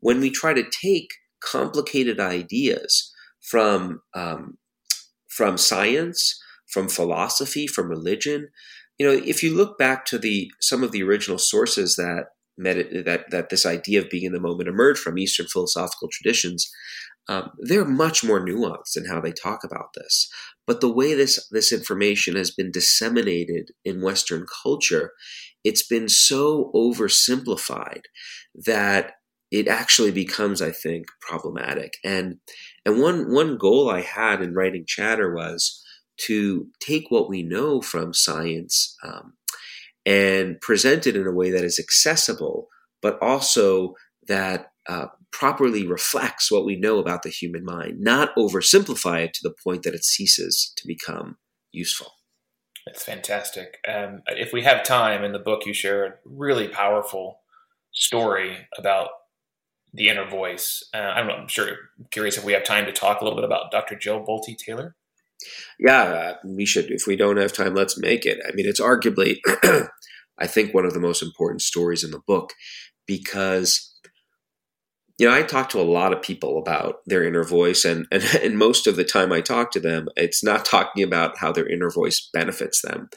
when 0.00 0.20
we 0.20 0.30
try 0.30 0.52
to 0.52 0.64
take 0.82 1.08
complicated 1.42 2.20
ideas 2.20 3.12
from, 3.40 4.00
um, 4.14 4.58
from 5.28 5.56
science, 5.56 6.40
from 6.72 6.88
philosophy, 6.88 7.66
from 7.66 7.88
religion. 7.88 8.48
You 8.98 9.06
know, 9.06 9.22
if 9.24 9.42
you 9.42 9.54
look 9.54 9.78
back 9.78 10.04
to 10.06 10.18
the 10.18 10.50
some 10.60 10.82
of 10.82 10.92
the 10.92 11.02
original 11.02 11.38
sources 11.38 11.96
that 11.96 12.26
that 12.58 13.24
that 13.30 13.48
this 13.50 13.66
idea 13.66 14.00
of 14.00 14.10
being 14.10 14.24
in 14.24 14.32
the 14.32 14.40
moment 14.40 14.68
emerged 14.68 15.00
from 15.00 15.18
Eastern 15.18 15.46
philosophical 15.46 16.08
traditions, 16.10 16.70
um, 17.28 17.50
they're 17.58 17.84
much 17.84 18.24
more 18.24 18.44
nuanced 18.44 18.96
in 18.96 19.06
how 19.06 19.20
they 19.20 19.32
talk 19.32 19.64
about 19.64 19.94
this. 19.94 20.28
But 20.66 20.80
the 20.80 20.92
way 20.92 21.14
this 21.14 21.48
this 21.50 21.72
information 21.72 22.36
has 22.36 22.50
been 22.50 22.70
disseminated 22.70 23.70
in 23.84 24.02
Western 24.02 24.46
culture, 24.62 25.12
it's 25.64 25.86
been 25.86 26.08
so 26.08 26.70
oversimplified 26.74 28.02
that 28.54 29.12
it 29.52 29.68
actually 29.68 30.10
becomes, 30.10 30.62
I 30.62 30.72
think, 30.72 31.06
problematic. 31.20 31.98
And 32.02 32.38
and 32.84 33.00
one 33.00 33.32
one 33.32 33.58
goal 33.58 33.90
I 33.90 34.00
had 34.00 34.42
in 34.42 34.54
writing 34.54 34.84
Chatter 34.86 35.32
was 35.32 35.84
to 36.26 36.66
take 36.80 37.10
what 37.10 37.28
we 37.28 37.42
know 37.42 37.80
from 37.80 38.14
science 38.14 38.96
um, 39.04 39.34
and 40.06 40.60
present 40.60 41.06
it 41.06 41.16
in 41.16 41.26
a 41.26 41.32
way 41.32 41.50
that 41.50 41.64
is 41.64 41.78
accessible, 41.78 42.68
but 43.02 43.18
also 43.22 43.94
that 44.26 44.72
uh, 44.88 45.06
properly 45.32 45.86
reflects 45.86 46.50
what 46.50 46.64
we 46.64 46.76
know 46.76 46.98
about 46.98 47.22
the 47.22 47.30
human 47.30 47.64
mind, 47.64 48.00
not 48.00 48.34
oversimplify 48.36 49.24
it 49.24 49.34
to 49.34 49.40
the 49.42 49.54
point 49.62 49.82
that 49.82 49.94
it 49.94 50.04
ceases 50.04 50.72
to 50.76 50.86
become 50.86 51.36
useful. 51.72 52.12
That's 52.86 53.04
fantastic. 53.04 53.78
Um, 53.88 54.22
if 54.28 54.52
we 54.52 54.62
have 54.62 54.82
time 54.82 55.24
in 55.24 55.32
the 55.32 55.38
book, 55.38 55.66
you 55.66 55.72
share 55.72 56.04
a 56.04 56.14
really 56.24 56.68
powerful 56.68 57.40
story 57.92 58.56
about 58.76 59.08
the 59.92 60.08
inner 60.08 60.28
voice. 60.28 60.82
Uh, 60.94 60.98
I'm, 60.98 61.30
I'm 61.30 61.48
sure 61.48 61.68
curious 62.10 62.38
if 62.38 62.44
we 62.44 62.52
have 62.52 62.64
time 62.64 62.86
to 62.86 62.92
talk 62.92 63.20
a 63.20 63.24
little 63.24 63.38
bit 63.38 63.44
about 63.44 63.70
Dr. 63.70 63.96
Jill 63.96 64.24
Bolte 64.24 64.56
Taylor. 64.56 64.96
Yeah, 65.78 66.02
uh, 66.02 66.34
we 66.44 66.64
should. 66.64 66.90
If 66.90 67.06
we 67.06 67.16
don't 67.16 67.36
have 67.36 67.52
time, 67.52 67.74
let's 67.74 67.98
make 67.98 68.24
it. 68.24 68.38
I 68.46 68.52
mean, 68.52 68.66
it's 68.66 68.80
arguably, 68.80 69.38
I 70.38 70.46
think, 70.46 70.72
one 70.72 70.84
of 70.84 70.94
the 70.94 71.00
most 71.00 71.22
important 71.22 71.62
stories 71.62 72.04
in 72.04 72.10
the 72.10 72.20
book 72.26 72.52
because 73.06 73.92
you 75.18 75.28
know, 75.28 75.34
I 75.34 75.42
talk 75.42 75.68
to 75.70 75.80
a 75.80 75.82
lot 75.82 76.12
of 76.12 76.22
people 76.22 76.58
about 76.58 76.96
their 77.06 77.22
inner 77.22 77.44
voice, 77.44 77.84
and, 77.84 78.06
and, 78.10 78.22
and 78.42 78.58
most 78.58 78.86
of 78.86 78.96
the 78.96 79.04
time 79.04 79.32
I 79.32 79.40
talk 79.40 79.70
to 79.72 79.80
them, 79.80 80.08
it's 80.16 80.42
not 80.42 80.64
talking 80.64 81.04
about 81.04 81.38
how 81.38 81.52
their 81.52 81.68
inner 81.68 81.90
voice 81.90 82.28
benefits 82.32 82.82
them. 82.82 83.08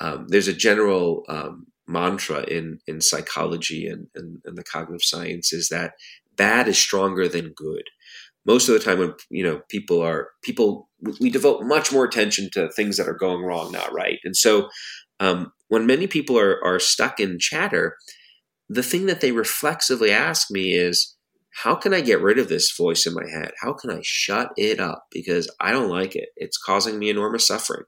Um, 0.00 0.26
there's 0.28 0.48
a 0.48 0.54
general 0.54 1.24
um, 1.28 1.66
mantra 1.86 2.42
in, 2.44 2.78
in 2.86 3.00
psychology 3.00 3.86
and, 3.86 4.06
and, 4.14 4.40
and 4.44 4.56
the 4.56 4.64
cognitive 4.64 5.02
science 5.02 5.52
is 5.52 5.68
that 5.68 5.92
bad 6.36 6.68
is 6.68 6.78
stronger 6.78 7.28
than 7.28 7.52
good. 7.54 7.84
Most 8.44 8.68
of 8.68 8.74
the 8.74 8.80
time 8.80 8.98
when 8.98 9.14
you 9.30 9.44
know 9.44 9.60
people 9.68 10.00
are 10.00 10.30
people 10.42 10.88
we 11.20 11.30
devote 11.30 11.62
much 11.62 11.92
more 11.92 12.04
attention 12.04 12.50
to 12.52 12.70
things 12.70 12.96
that 12.96 13.08
are 13.08 13.14
going 13.14 13.42
wrong 13.44 13.70
not 13.70 13.92
right. 13.92 14.18
And 14.24 14.36
so 14.36 14.68
um, 15.20 15.52
when 15.68 15.86
many 15.86 16.08
people 16.08 16.38
are, 16.38 16.62
are 16.64 16.80
stuck 16.80 17.20
in 17.20 17.38
chatter 17.38 17.96
the 18.68 18.82
thing 18.82 19.06
that 19.06 19.20
they 19.20 19.32
reflexively 19.32 20.10
ask 20.10 20.50
me 20.50 20.72
is 20.72 21.16
how 21.62 21.74
can 21.74 21.92
i 21.92 22.00
get 22.00 22.22
rid 22.22 22.38
of 22.38 22.48
this 22.48 22.74
voice 22.76 23.06
in 23.06 23.14
my 23.14 23.28
head? 23.30 23.52
How 23.60 23.74
can 23.74 23.90
i 23.90 24.00
shut 24.02 24.50
it 24.56 24.80
up? 24.80 25.04
Because 25.10 25.48
i 25.60 25.70
don't 25.70 25.90
like 25.90 26.16
it. 26.16 26.30
It's 26.36 26.58
causing 26.58 26.98
me 26.98 27.10
enormous 27.10 27.46
suffering. 27.46 27.84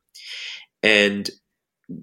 And 0.83 1.31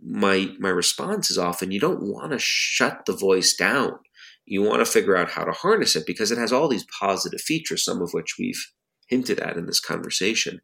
my 0.03 0.53
my 0.59 0.69
response 0.69 1.31
is 1.31 1.37
often 1.37 1.71
you 1.71 1.79
don't 1.79 2.03
want 2.03 2.31
to 2.31 2.39
shut 2.39 3.05
the 3.05 3.15
voice 3.15 3.55
down 3.55 3.99
you 4.45 4.61
want 4.61 4.85
to 4.85 4.91
figure 4.91 5.15
out 5.15 5.31
how 5.31 5.43
to 5.43 5.51
harness 5.51 5.95
it 5.95 6.05
because 6.05 6.31
it 6.31 6.37
has 6.37 6.51
all 6.51 6.67
these 6.67 6.85
positive 6.99 7.41
features, 7.41 7.85
some 7.85 8.01
of 8.01 8.11
which 8.13 8.35
we've 8.37 8.61
hinted 9.07 9.39
at 9.39 9.57
in 9.57 9.65
this 9.65 9.79
conversation. 9.79 10.61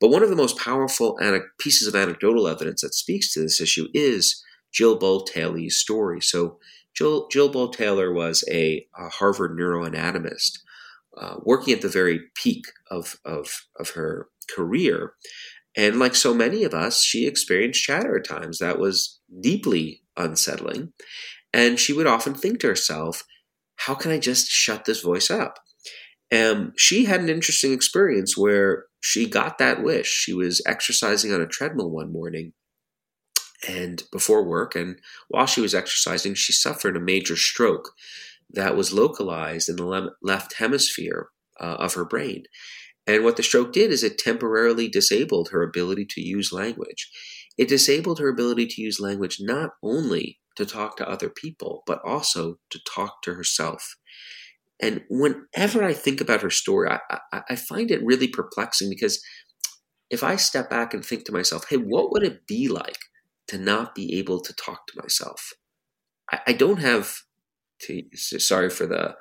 But 0.00 0.10
one 0.10 0.22
of 0.22 0.30
the 0.30 0.36
most 0.36 0.58
powerful 0.58 1.18
pieces 1.58 1.86
of 1.86 1.94
anecdotal 1.94 2.48
evidence 2.48 2.80
that 2.82 2.94
speaks 2.94 3.32
to 3.32 3.40
this 3.40 3.60
issue 3.60 3.88
is 3.94 4.42
Jill 4.72 4.98
Bolte 4.98 5.26
Taylor's 5.26 5.76
story. 5.76 6.20
So, 6.20 6.58
Jill, 6.96 7.28
Jill 7.28 7.52
Bolte 7.52 7.74
Taylor 7.74 8.12
was 8.12 8.44
a, 8.50 8.86
a 8.98 9.08
Harvard 9.08 9.56
neuroanatomist 9.56 10.58
uh, 11.16 11.36
working 11.42 11.74
at 11.74 11.80
the 11.80 11.88
very 11.88 12.20
peak 12.34 12.66
of, 12.90 13.18
of, 13.24 13.66
of 13.78 13.90
her 13.90 14.28
career. 14.54 15.12
And 15.76 15.98
like 15.98 16.14
so 16.14 16.34
many 16.34 16.64
of 16.64 16.74
us, 16.74 17.02
she 17.02 17.26
experienced 17.26 17.82
chatter 17.82 18.18
at 18.18 18.26
times 18.26 18.58
that 18.58 18.78
was 18.78 19.20
deeply 19.40 20.02
unsettling. 20.16 20.92
And 21.52 21.78
she 21.78 21.92
would 21.92 22.06
often 22.06 22.34
think 22.34 22.60
to 22.60 22.68
herself, 22.68 23.24
how 23.76 23.94
can 23.94 24.10
I 24.10 24.18
just 24.18 24.48
shut 24.48 24.84
this 24.84 25.00
voice 25.00 25.30
up? 25.30 25.58
And 26.30 26.72
she 26.76 27.04
had 27.04 27.20
an 27.20 27.28
interesting 27.28 27.72
experience 27.72 28.36
where 28.36 28.86
she 29.00 29.28
got 29.28 29.58
that 29.58 29.82
wish. 29.82 30.08
She 30.08 30.34
was 30.34 30.60
exercising 30.66 31.32
on 31.32 31.40
a 31.40 31.46
treadmill 31.46 31.90
one 31.90 32.12
morning 32.12 32.52
and 33.66 34.02
before 34.12 34.44
work, 34.44 34.76
and 34.76 35.00
while 35.28 35.46
she 35.46 35.60
was 35.60 35.74
exercising, 35.74 36.34
she 36.34 36.52
suffered 36.52 36.96
a 36.96 37.00
major 37.00 37.36
stroke 37.36 37.92
that 38.50 38.76
was 38.76 38.92
localized 38.92 39.68
in 39.68 39.76
the 39.76 40.10
left 40.22 40.54
hemisphere 40.54 41.28
uh, 41.60 41.76
of 41.78 41.94
her 41.94 42.04
brain. 42.04 42.44
And 43.08 43.24
what 43.24 43.36
the 43.36 43.42
stroke 43.42 43.72
did 43.72 43.90
is 43.90 44.04
it 44.04 44.18
temporarily 44.18 44.86
disabled 44.86 45.48
her 45.48 45.62
ability 45.62 46.04
to 46.10 46.20
use 46.20 46.52
language. 46.52 47.10
It 47.56 47.66
disabled 47.66 48.18
her 48.18 48.28
ability 48.28 48.66
to 48.66 48.82
use 48.82 49.00
language 49.00 49.38
not 49.40 49.70
only 49.82 50.38
to 50.56 50.66
talk 50.66 50.98
to 50.98 51.08
other 51.08 51.30
people, 51.30 51.82
but 51.86 52.00
also 52.04 52.58
to 52.68 52.78
talk 52.86 53.22
to 53.22 53.32
herself. 53.32 53.96
And 54.78 55.04
whenever 55.08 55.82
I 55.82 55.94
think 55.94 56.20
about 56.20 56.42
her 56.42 56.50
story, 56.50 56.90
I, 56.90 57.00
I, 57.32 57.42
I, 57.50 57.56
find 57.56 57.90
it 57.90 58.04
really 58.04 58.28
perplexing 58.28 58.90
because 58.90 59.20
if 60.10 60.22
I 60.22 60.36
step 60.36 60.68
back 60.68 60.94
and 60.94 61.04
think 61.04 61.24
to 61.24 61.32
myself, 61.32 61.64
hey, 61.68 61.76
what 61.76 62.12
would 62.12 62.22
it 62.22 62.46
be 62.46 62.68
like 62.68 62.98
to 63.48 63.58
not 63.58 63.94
be 63.94 64.18
able 64.18 64.40
to 64.40 64.52
talk 64.52 64.86
to 64.86 65.00
myself? 65.00 65.52
I, 66.30 66.40
I 66.48 66.52
don't 66.52 66.80
have 66.80 67.22
to, 67.82 68.04
sorry 68.14 68.70
for 68.70 68.86
the, 68.86 69.16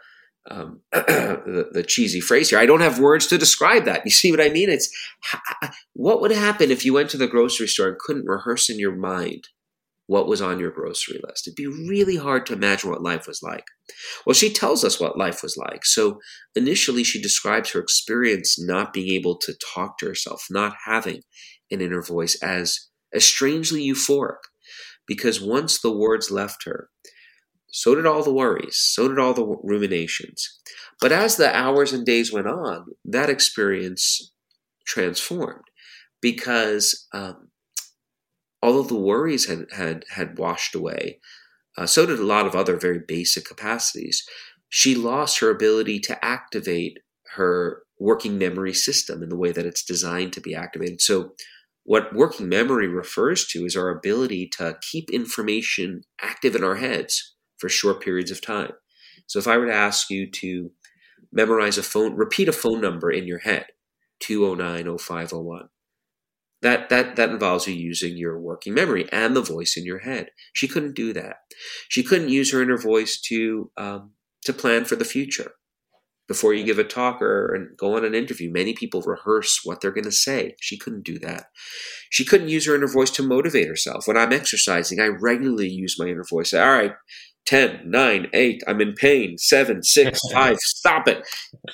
um, 0.50 0.82
the, 0.92 1.70
the 1.72 1.84
cheesy 1.84 2.22
phrase 2.22 2.50
here. 2.50 2.60
I 2.60 2.66
don't 2.66 2.82
have 2.82 3.00
words 3.00 3.28
to 3.28 3.38
describe 3.38 3.86
that. 3.86 4.02
You 4.06 4.12
see 4.12 4.32
what 4.32 4.42
I 4.42 4.50
mean? 4.50 4.70
It's 4.70 4.90
what 5.94 6.22
would 6.22 6.32
happen 6.32 6.72
if 6.72 6.86
you 6.86 6.94
went 6.94 7.10
to 7.10 7.18
the 7.18 7.28
grocery 7.28 7.68
store 7.68 7.90
and 7.90 8.00
couldn't 8.00 8.26
rehearse 8.26 8.70
in 8.70 8.80
your 8.80 8.96
mind 8.96 9.50
what 10.08 10.28
was 10.28 10.42
on 10.42 10.60
your 10.60 10.72
grocery 10.72 11.20
list. 11.28 11.48
It'd 11.48 11.56
be 11.56 11.68
really 11.68 12.16
hard 12.16 12.46
to 12.46 12.54
imagine 12.54 12.90
what 12.90 13.04
life 13.04 13.28
was 13.28 13.44
like. 13.44 13.66
Well, 14.26 14.34
she 14.34 14.52
tells 14.52 14.86
us 14.86 15.00
what 15.00 15.18
life 15.18 15.44
was 15.44 15.58
like. 15.58 15.86
So 15.86 16.20
initially, 16.56 17.04
she 17.04 17.22
describes 17.22 17.72
her 17.72 17.82
experience 17.82 18.58
not 18.58 18.94
being 18.94 19.14
able 19.14 19.38
to 19.40 19.54
talk 19.74 19.98
to 19.98 20.08
herself, 20.08 20.46
not 20.50 20.76
having 20.86 21.24
an 21.70 21.82
inner 21.82 22.02
voice, 22.02 22.42
as, 22.42 22.88
as 23.14 23.26
strangely 23.26 23.86
euphoric. 23.86 24.38
Because 25.06 25.42
once 25.42 25.80
the 25.80 25.92
words 25.92 26.32
left 26.32 26.64
her, 26.64 26.90
so 27.72 27.96
did 27.96 28.06
all 28.06 28.24
the 28.24 28.34
worries, 28.34 28.78
so 28.78 29.08
did 29.08 29.20
all 29.20 29.34
the 29.34 29.58
ruminations. 29.64 30.60
But 31.00 31.12
as 31.12 31.36
the 31.36 31.56
hours 31.56 31.94
and 31.94 32.06
days 32.06 32.32
went 32.32 32.48
on, 32.48 32.86
that 33.06 33.30
experience 33.30 34.32
transformed 34.86 35.66
because 36.22 37.08
um, 37.14 37.50
although 38.62 38.84
the 38.84 38.96
worries 38.96 39.48
had 39.48 39.68
had 39.76 40.06
had 40.10 40.40
washed 40.40 40.76
away, 40.76 41.20
uh, 41.78 41.86
so 41.86 42.06
did 42.06 42.20
a 42.20 42.26
lot 42.26 42.48
of 42.48 42.56
other 42.56 42.78
very 42.78 43.00
basic 43.00 43.46
capacities. 43.46 44.26
She 44.70 44.96
lost 44.96 45.40
her 45.40 45.50
ability 45.50 46.00
to 46.02 46.26
activate 46.26 47.00
her 47.36 47.84
working 48.00 48.38
memory 48.38 48.74
system 48.74 49.24
in 49.24 49.30
the 49.30 49.38
way 49.38 49.52
that 49.52 49.66
it's 49.66 49.84
designed 49.84 50.34
to 50.34 50.42
be 50.42 50.56
activated. 50.56 51.02
So, 51.02 51.34
what 51.84 52.14
working 52.14 52.50
memory 52.50 52.88
refers 52.88 53.46
to 53.48 53.66
is 53.66 53.76
our 53.76 53.90
ability 53.90 54.50
to 54.58 54.78
keep 54.82 55.10
information 55.10 56.02
active 56.22 56.56
in 56.56 56.64
our 56.64 56.76
heads 56.76 57.36
for 57.58 57.70
short 57.70 58.02
periods 58.02 58.32
of 58.32 58.42
time. 58.42 58.72
So, 59.26 59.40
if 59.40 59.48
I 59.48 59.58
were 59.58 59.68
to 59.68 59.74
ask 59.74 60.10
you 60.10 60.30
to 60.32 60.72
memorize 61.32 61.78
a 61.78 61.84
phone, 61.84 62.16
repeat 62.16 62.48
a 62.48 62.54
phone 62.54 62.82
number 62.82 63.12
in 63.12 63.28
your 63.28 63.40
head, 63.40 63.68
209 64.20 64.98
0501 64.98 65.70
that 66.62 66.90
that 66.90 67.16
that 67.16 67.30
involves 67.30 67.68
you 67.68 67.74
using 67.74 68.18
your 68.18 68.40
working 68.40 68.74
memory 68.74 69.08
and 69.12 69.36
the 69.36 69.42
voice 69.42 69.76
in 69.78 69.86
your 69.86 70.00
head. 70.00 70.32
She 70.54 70.68
couldn't 70.68 70.96
do 70.96 71.14
that. 71.14 71.38
She 71.88 72.04
couldn't 72.04 72.30
use 72.30 72.52
her 72.52 72.62
inner 72.62 72.78
voice 72.78 73.20
to 73.22 73.72
um, 73.78 74.12
to 74.44 74.54
plan 74.54 74.86
for 74.86 74.96
the 74.96 75.06
future. 75.06 75.52
Before 76.28 76.54
you 76.54 76.66
give 76.66 76.78
a 76.78 76.84
talk 76.84 77.22
or 77.22 77.70
go 77.78 77.96
on 77.96 78.04
an 78.04 78.14
interview, 78.14 78.52
many 78.52 78.74
people 78.74 79.02
rehearse 79.02 79.62
what 79.64 79.80
they're 79.80 79.94
going 79.94 80.04
to 80.04 80.12
say. 80.12 80.56
She 80.60 80.78
couldn't 80.78 81.06
do 81.06 81.18
that. 81.20 81.46
She 82.10 82.26
couldn't 82.26 82.50
use 82.50 82.68
her 82.68 82.76
inner 82.76 82.92
voice 82.92 83.12
to 83.12 83.24
motivate 83.24 83.70
herself. 83.70 84.08
When 84.08 84.18
I'm 84.18 84.34
exercising, 84.34 85.00
I 85.00 85.08
regularly 85.08 85.70
use 85.70 85.96
my 85.98 86.08
inner 86.08 86.26
voice. 86.30 86.54
All 86.54 86.68
right, 86.68 86.92
10, 87.48 87.90
9, 87.90 88.28
8, 88.34 88.64
I'm 88.68 88.82
in 88.82 88.94
pain, 88.94 89.38
7, 89.38 89.82
6, 89.82 90.20
5, 90.34 90.58
stop 90.60 91.08
it. 91.08 91.26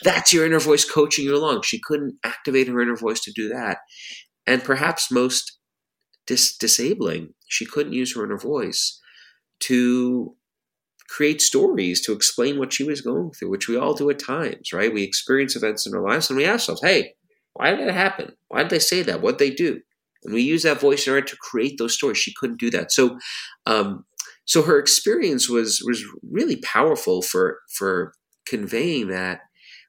That's 0.03 0.31
your 0.31 0.45
inner 0.45 0.59
voice 0.59 0.89
coaching 0.89 1.25
you 1.25 1.35
along. 1.35 1.63
She 1.63 1.81
couldn't 1.83 2.15
activate 2.23 2.67
her 2.67 2.79
inner 2.79 2.95
voice 2.95 3.19
to 3.21 3.33
do 3.35 3.49
that. 3.49 3.79
And 4.45 4.63
perhaps 4.63 5.11
most 5.11 5.57
dis- 6.27 6.55
disabling, 6.55 7.33
she 7.47 7.65
couldn't 7.65 7.93
use 7.93 8.15
her 8.15 8.23
inner 8.23 8.37
voice 8.37 8.99
to 9.61 10.35
create 11.09 11.41
stories 11.41 12.01
to 12.01 12.13
explain 12.13 12.57
what 12.57 12.73
she 12.73 12.83
was 12.83 13.01
going 13.01 13.31
through, 13.31 13.49
which 13.49 13.67
we 13.67 13.77
all 13.77 13.93
do 13.93 14.09
at 14.09 14.19
times, 14.19 14.73
right? 14.73 14.93
We 14.93 15.03
experience 15.03 15.55
events 15.55 15.85
in 15.85 15.93
our 15.93 16.01
lives 16.01 16.29
and 16.29 16.37
we 16.37 16.45
ask 16.45 16.69
ourselves, 16.69 16.81
hey, 16.83 17.13
why 17.53 17.71
did 17.71 17.87
that 17.87 17.93
happen? 17.93 18.35
Why 18.47 18.63
did 18.63 18.71
they 18.71 18.79
say 18.79 19.03
that? 19.03 19.21
What 19.21 19.37
did 19.37 19.51
they 19.51 19.55
do? 19.55 19.81
And 20.23 20.33
we 20.33 20.41
use 20.41 20.63
that 20.63 20.79
voice 20.79 21.05
in 21.05 21.13
order 21.13 21.25
to 21.25 21.37
create 21.37 21.77
those 21.77 21.93
stories. 21.93 22.17
She 22.17 22.33
couldn't 22.39 22.59
do 22.59 22.71
that. 22.71 22.91
So, 22.91 23.17
um, 23.65 24.05
so 24.45 24.61
her 24.63 24.77
experience 24.77 25.49
was 25.49 25.81
was 25.85 26.03
really 26.29 26.57
powerful 26.57 27.21
for 27.21 27.59
for 27.69 28.13
conveying 28.45 29.07
that. 29.07 29.41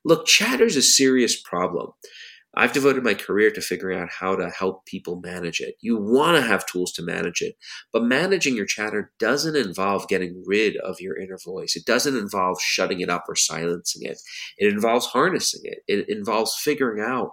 Look, 0.05 0.27
chatter 0.27 0.65
is 0.65 0.77
a 0.77 0.83
serious 0.83 1.41
problem. 1.41 1.93
I've 2.57 2.73
devoted 2.73 3.03
my 3.03 3.15
career 3.15 3.51
to 3.51 3.61
figuring 3.61 3.99
out 3.99 4.11
how 4.11 4.37
to 4.37 4.49
help 4.49 4.87
people 4.87 5.21
manage 5.21 5.61
it. 5.61 5.75
You 5.81 5.97
want 5.97 6.37
to 6.37 6.47
have 6.47 6.67
tools 6.67 6.93
to 6.93 7.03
manage 7.03 7.41
it, 7.41 7.57
but 7.93 8.05
managing 8.05 8.55
your 8.55 8.67
chatter 8.67 9.13
doesn't 9.19 9.57
involve 9.57 10.07
getting 10.07 10.43
rid 10.47 10.77
of 10.77 11.01
your 11.01 11.19
inner 11.19 11.39
voice. 11.45 11.75
It 11.75 11.85
doesn't 11.85 12.17
involve 12.17 12.61
shutting 12.61 13.01
it 13.01 13.11
up 13.11 13.25
or 13.29 13.35
silencing 13.35 14.09
it. 14.09 14.21
It 14.57 14.73
involves 14.73 15.07
harnessing 15.07 15.63
it. 15.65 15.79
It 15.89 16.09
involves 16.09 16.55
figuring 16.57 17.05
out 17.05 17.31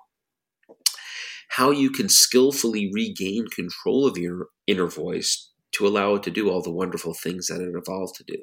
how 1.50 1.70
you 1.70 1.92
can 1.92 2.10
skillfully 2.10 2.90
regain 2.92 3.46
control 3.48 4.08
of 4.08 4.18
your 4.18 4.48
inner 4.66 4.88
voice 4.88 5.51
to 5.74 5.88
allow 5.88 6.16
it 6.16 6.24
to 6.24 6.32
do 6.32 6.50
all 6.50 6.62
the 6.62 6.72
wonderful 6.72 7.14
things 7.14 7.48
that 7.48 7.62
it 7.62 7.76
evolved 7.76 8.16
to 8.16 8.24
do. 8.24 8.38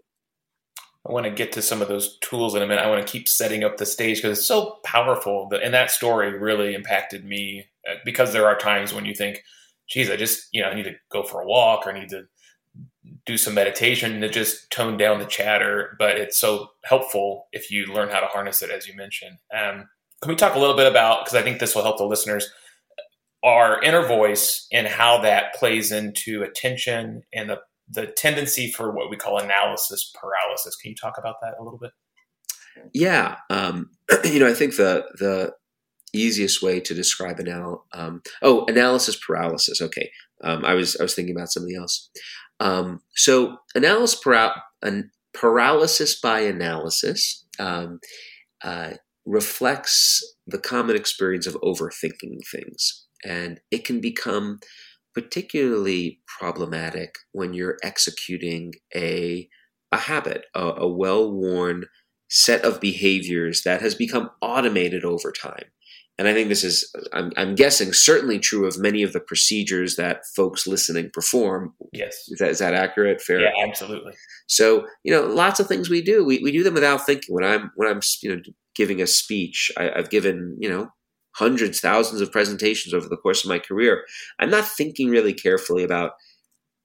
I 1.09 1.13
want 1.13 1.25
to 1.25 1.31
get 1.31 1.53
to 1.53 1.63
some 1.63 1.81
of 1.81 1.89
those 1.89 2.19
tools 2.19 2.55
in 2.55 2.63
a 2.63 2.67
minute. 2.67 2.83
I 2.85 2.91
want 2.91 3.07
to 3.07 3.11
keep 3.11 3.29
setting 3.29 3.65
up 3.65 3.77
the 3.77 3.87
stage 3.87 4.19
because 4.19 4.39
it's 4.39 4.47
so 4.47 4.79
powerful. 4.85 5.49
And 5.63 5.73
that 5.73 5.91
story 5.91 6.37
really 6.39 6.75
impacted 6.75 7.25
me 7.25 7.67
uh, 7.89 7.95
because 8.05 8.33
there 8.33 8.47
are 8.47 8.59
times 8.59 8.93
when 8.93 9.05
you 9.07 9.15
think, 9.15 9.43
geez, 9.89 10.11
I 10.11 10.17
just, 10.17 10.49
you 10.53 10.61
know, 10.61 10.69
I 10.69 10.75
need 10.75 10.85
to 10.85 10.97
go 11.11 11.23
for 11.23 11.41
a 11.41 11.47
walk 11.47 11.87
or 11.87 11.93
I 11.93 12.01
need 12.01 12.11
to 12.11 12.25
do 13.25 13.39
some 13.39 13.55
meditation 13.55 14.21
to 14.21 14.29
just 14.29 14.71
tone 14.71 14.99
down 14.99 15.19
the 15.19 15.25
chatter. 15.25 15.97
But 15.99 16.19
it's 16.19 16.37
so 16.37 16.73
helpful 16.85 17.47
if 17.53 17.71
you 17.71 17.87
learn 17.87 18.11
how 18.11 18.21
to 18.21 18.27
harness 18.27 18.61
it, 18.61 18.71
as 18.71 18.87
you 18.87 18.95
mentioned. 18.95 19.39
Um, 19.55 19.89
can 20.21 20.31
we 20.31 20.37
talk 20.37 20.57
a 20.57 20.59
little 20.59 20.77
bit 20.77 20.91
about, 20.91 21.25
because 21.25 21.37
I 21.37 21.43
think 21.43 21.59
this 21.59 21.75
will 21.75 21.85
help 21.85 21.99
the 21.99 22.05
listeners, 22.05 22.51
our 23.45 23.83
inner 23.83 24.07
voice 24.07 24.67
and 24.73 24.87
how 24.87 25.21
that 25.23 25.55
plays 25.55 25.93
into 25.93 26.43
attention 26.43 27.23
and 27.33 27.51
the, 27.51 27.59
the 27.91 28.07
tendency 28.07 28.71
for 28.71 28.93
what 28.93 29.11
we 29.11 29.17
call 29.17 29.39
analysis 29.39 30.13
paralysis. 30.21 30.77
Can 30.77 30.91
you 30.91 30.97
talk 30.97 31.15
about 31.19 31.37
that 31.43 31.55
a 31.59 31.63
little 31.63 31.79
bit? 31.79 31.93
Yeah, 32.93 33.37
um, 33.51 33.91
you 34.25 34.39
know, 34.39 34.49
I 34.49 34.55
think 34.55 34.77
the 34.77 35.05
the 35.19 35.53
easiest 36.15 36.63
way 36.63 36.81
to 36.81 36.95
describe 36.95 37.39
anal 37.41 37.85
um, 37.93 38.23
oh 38.43 38.65
analysis 38.67 39.17
paralysis. 39.17 39.81
Okay, 39.81 40.11
um, 40.45 40.65
I 40.65 40.75
was 40.75 40.97
I 40.97 41.03
was 41.03 41.15
thinking 41.15 41.35
about 41.35 41.51
something 41.51 41.77
else. 41.77 42.11
Um, 42.61 43.01
so 43.15 43.59
analysis 43.75 44.21
para- 44.21 44.63
an, 44.83 45.11
paralysis 45.33 46.21
by 46.21 46.41
analysis 46.41 47.45
um, 47.59 48.01
uh, 48.63 48.93
reflects 49.25 50.23
the 50.47 50.59
common 50.59 50.97
experience 50.97 51.47
of 51.47 51.57
overthinking 51.63 52.41
things. 52.51 53.07
And 53.25 53.61
it 53.71 53.85
can 53.85 54.01
become 54.01 54.61
particularly 55.15 56.21
problematic 56.39 57.17
when 57.33 57.53
you're 57.53 57.79
executing 57.83 58.75
a, 58.95 59.49
a 59.91 59.97
habit, 59.97 60.47
a, 60.55 60.61
a 60.61 60.89
well 60.89 61.31
worn 61.33 61.87
set 62.29 62.65
of 62.65 62.81
behaviors 62.81 63.63
that 63.63 63.81
has 63.81 63.95
become 63.95 64.31
automated 64.41 65.05
over 65.05 65.33
time. 65.33 65.65
And 66.19 66.27
I 66.27 66.35
think 66.35 66.49
this 66.49 66.65
is, 66.65 66.93
I'm, 67.13 67.33
I'm, 67.37 67.55
guessing, 67.55 67.93
certainly 67.93 68.41
true 68.41 68.67
of 68.67 68.77
many 68.77 69.05
of 69.05 69.13
the 69.13 69.21
procedures 69.21 69.95
that 69.97 70.23
folks 70.35 70.67
listening 70.67 71.11
perform. 71.13 71.75
Yes. 71.93 72.25
Is 72.29 72.39
that, 72.41 72.51
is 72.51 72.59
that 72.59 72.75
accurate? 72.75 73.21
Fair. 73.21 73.41
Yeah, 73.41 73.53
absolutely. 73.65 74.15
So, 74.49 74.87
you 75.05 75.13
know, 75.13 75.23
lots 75.23 75.61
of 75.61 75.69
things 75.69 75.89
we 75.89 76.03
do, 76.03 76.25
we, 76.25 76.41
we 76.41 76.51
do 76.51 76.65
them 76.65 76.75
without 76.75 77.07
thinking. 77.07 77.33
When 77.33 77.45
I'm, 77.45 77.71
when 77.77 77.89
I'm, 77.89 78.01
you 78.21 78.35
know, 78.35 78.43
giving 78.75 79.01
a 79.01 79.07
speech, 79.07 79.71
I, 79.77 79.91
I've 79.91 80.11
given, 80.11 80.57
you 80.59 80.69
know, 80.69 80.91
hundreds, 81.39 81.81
thousands 81.81 82.21
of 82.21 82.33
presentations 82.33 82.93
over 82.93 83.09
the 83.09 83.17
course 83.17 83.45
of 83.45 83.49
my 83.49 83.59
career, 83.59 84.05
I'm 84.39 84.51
not 84.51 84.67
thinking 84.67 85.09
really 85.09 85.33
carefully 85.33 85.85
about 85.85 86.13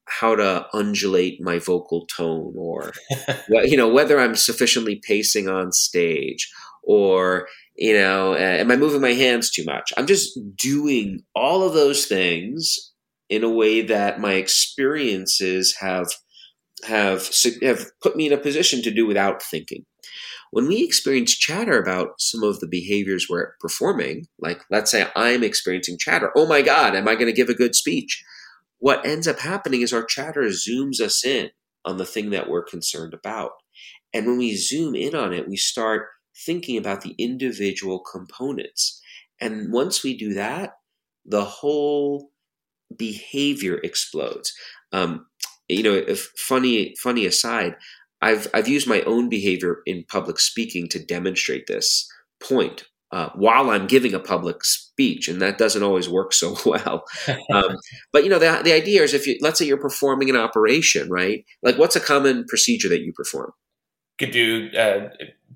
how 0.07 0.35
to 0.35 0.67
undulate 0.73 1.41
my 1.41 1.59
vocal 1.59 2.05
tone 2.07 2.53
or 2.57 2.91
you 3.49 3.77
know 3.77 3.87
whether 3.87 4.19
I'm 4.19 4.35
sufficiently 4.35 5.01
pacing 5.07 5.47
on 5.47 5.71
stage 5.71 6.51
or 6.83 7.47
you 7.75 7.93
know 7.93 8.33
uh, 8.33 8.37
am 8.37 8.69
I 8.71 8.75
moving 8.75 9.01
my 9.01 9.13
hands 9.13 9.49
too 9.49 9.63
much? 9.63 9.93
I'm 9.97 10.07
just 10.07 10.37
doing 10.57 11.23
all 11.33 11.63
of 11.63 11.73
those 11.73 12.05
things 12.05 12.91
in 13.29 13.43
a 13.43 13.49
way 13.49 13.81
that 13.81 14.19
my 14.19 14.33
experiences 14.33 15.75
have 15.79 16.09
have 16.85 17.29
have 17.61 17.85
put 18.01 18.15
me 18.15 18.27
in 18.27 18.33
a 18.33 18.37
position 18.37 18.81
to 18.81 18.91
do 18.91 19.05
without 19.05 19.41
thinking 19.41 19.85
when 20.53 20.67
we 20.67 20.83
experience 20.83 21.33
chatter 21.33 21.81
about 21.81 22.21
some 22.21 22.43
of 22.43 22.59
the 22.59 22.67
behaviors 22.67 23.25
we're 23.27 23.53
performing, 23.59 24.27
like 24.37 24.61
let's 24.69 24.91
say 24.91 25.07
I'm 25.15 25.43
experiencing 25.43 25.97
chatter, 25.97 26.31
oh 26.35 26.45
my 26.45 26.61
God, 26.61 26.95
am 26.95 27.07
I 27.07 27.15
going 27.15 27.25
to 27.25 27.33
give 27.33 27.49
a 27.49 27.55
good 27.55 27.73
speech? 27.73 28.23
What 28.77 29.03
ends 29.03 29.27
up 29.27 29.39
happening 29.39 29.81
is 29.81 29.91
our 29.91 30.05
chatter 30.05 30.43
zooms 30.43 31.01
us 31.01 31.25
in 31.25 31.49
on 31.83 31.97
the 31.97 32.05
thing 32.05 32.29
that 32.29 32.51
we're 32.51 32.63
concerned 32.63 33.15
about. 33.15 33.53
And 34.13 34.27
when 34.27 34.37
we 34.37 34.55
zoom 34.55 34.93
in 34.93 35.15
on 35.15 35.33
it, 35.33 35.49
we 35.49 35.57
start 35.57 36.09
thinking 36.45 36.77
about 36.77 37.01
the 37.01 37.15
individual 37.17 37.99
components. 37.99 39.01
And 39.41 39.73
once 39.73 40.03
we 40.03 40.15
do 40.15 40.35
that, 40.35 40.73
the 41.25 41.45
whole 41.45 42.29
behavior 42.95 43.79
explodes. 43.83 44.53
Um, 44.91 45.25
you 45.67 45.81
know, 45.81 45.93
if 45.95 46.31
funny, 46.37 46.93
funny 47.01 47.25
aside, 47.25 47.75
I've 48.23 48.47
I've 48.53 48.67
used 48.67 48.87
my 48.87 49.01
own 49.01 49.29
behavior 49.29 49.81
in 49.85 50.05
public 50.07 50.39
speaking 50.39 50.87
to 50.89 51.03
demonstrate 51.03 51.67
this 51.67 52.09
point 52.41 52.85
uh, 53.11 53.29
while 53.35 53.69
I'm 53.69 53.85
giving 53.85 54.13
a 54.13 54.19
public 54.19 54.63
speech, 54.63 55.27
and 55.27 55.41
that 55.41 55.57
doesn't 55.57 55.83
always 55.83 56.09
work 56.09 56.33
so 56.33 56.55
well. 56.65 57.03
Um, 57.53 57.75
but 58.11 58.23
you 58.23 58.29
know, 58.29 58.39
the 58.39 58.61
the 58.63 58.73
idea 58.73 59.03
is 59.03 59.13
if 59.13 59.27
you 59.27 59.37
let's 59.41 59.59
say 59.59 59.65
you're 59.65 59.77
performing 59.77 60.29
an 60.29 60.37
operation, 60.37 61.09
right? 61.09 61.45
Like, 61.61 61.77
what's 61.77 61.97
a 61.97 61.99
common 61.99 62.45
procedure 62.47 62.89
that 62.89 63.01
you 63.01 63.13
perform? 63.13 63.51
Could 64.25 64.33
do 64.33 64.69
uh, 64.77 65.09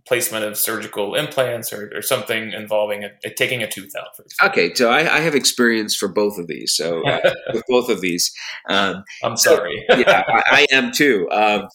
placement 0.07 0.45
of 0.45 0.57
surgical 0.57 1.15
implants 1.15 1.73
or, 1.73 1.91
or 1.93 2.01
something 2.01 2.53
involving 2.53 3.03
a, 3.03 3.09
a, 3.25 3.29
taking 3.29 3.61
a 3.61 3.69
tooth 3.69 3.91
out. 3.95 4.17
okay, 4.49 4.73
so 4.73 4.89
I, 4.89 5.17
I, 5.17 5.19
have 5.19 5.35
experience 5.35 5.95
for 5.95 6.07
both 6.07 6.37
of 6.37 6.47
these. 6.47 6.73
So 6.73 7.05
uh, 7.05 7.19
with 7.53 7.63
both 7.67 7.89
of 7.89 7.99
these, 7.99 8.33
um, 8.69 9.03
I'm 9.23 9.35
sorry. 9.35 9.85
So, 9.89 9.97
yeah, 10.07 10.23
I, 10.27 10.41
I, 10.51 10.67
am 10.71 10.91
too. 10.91 11.29
Um, 11.29 11.67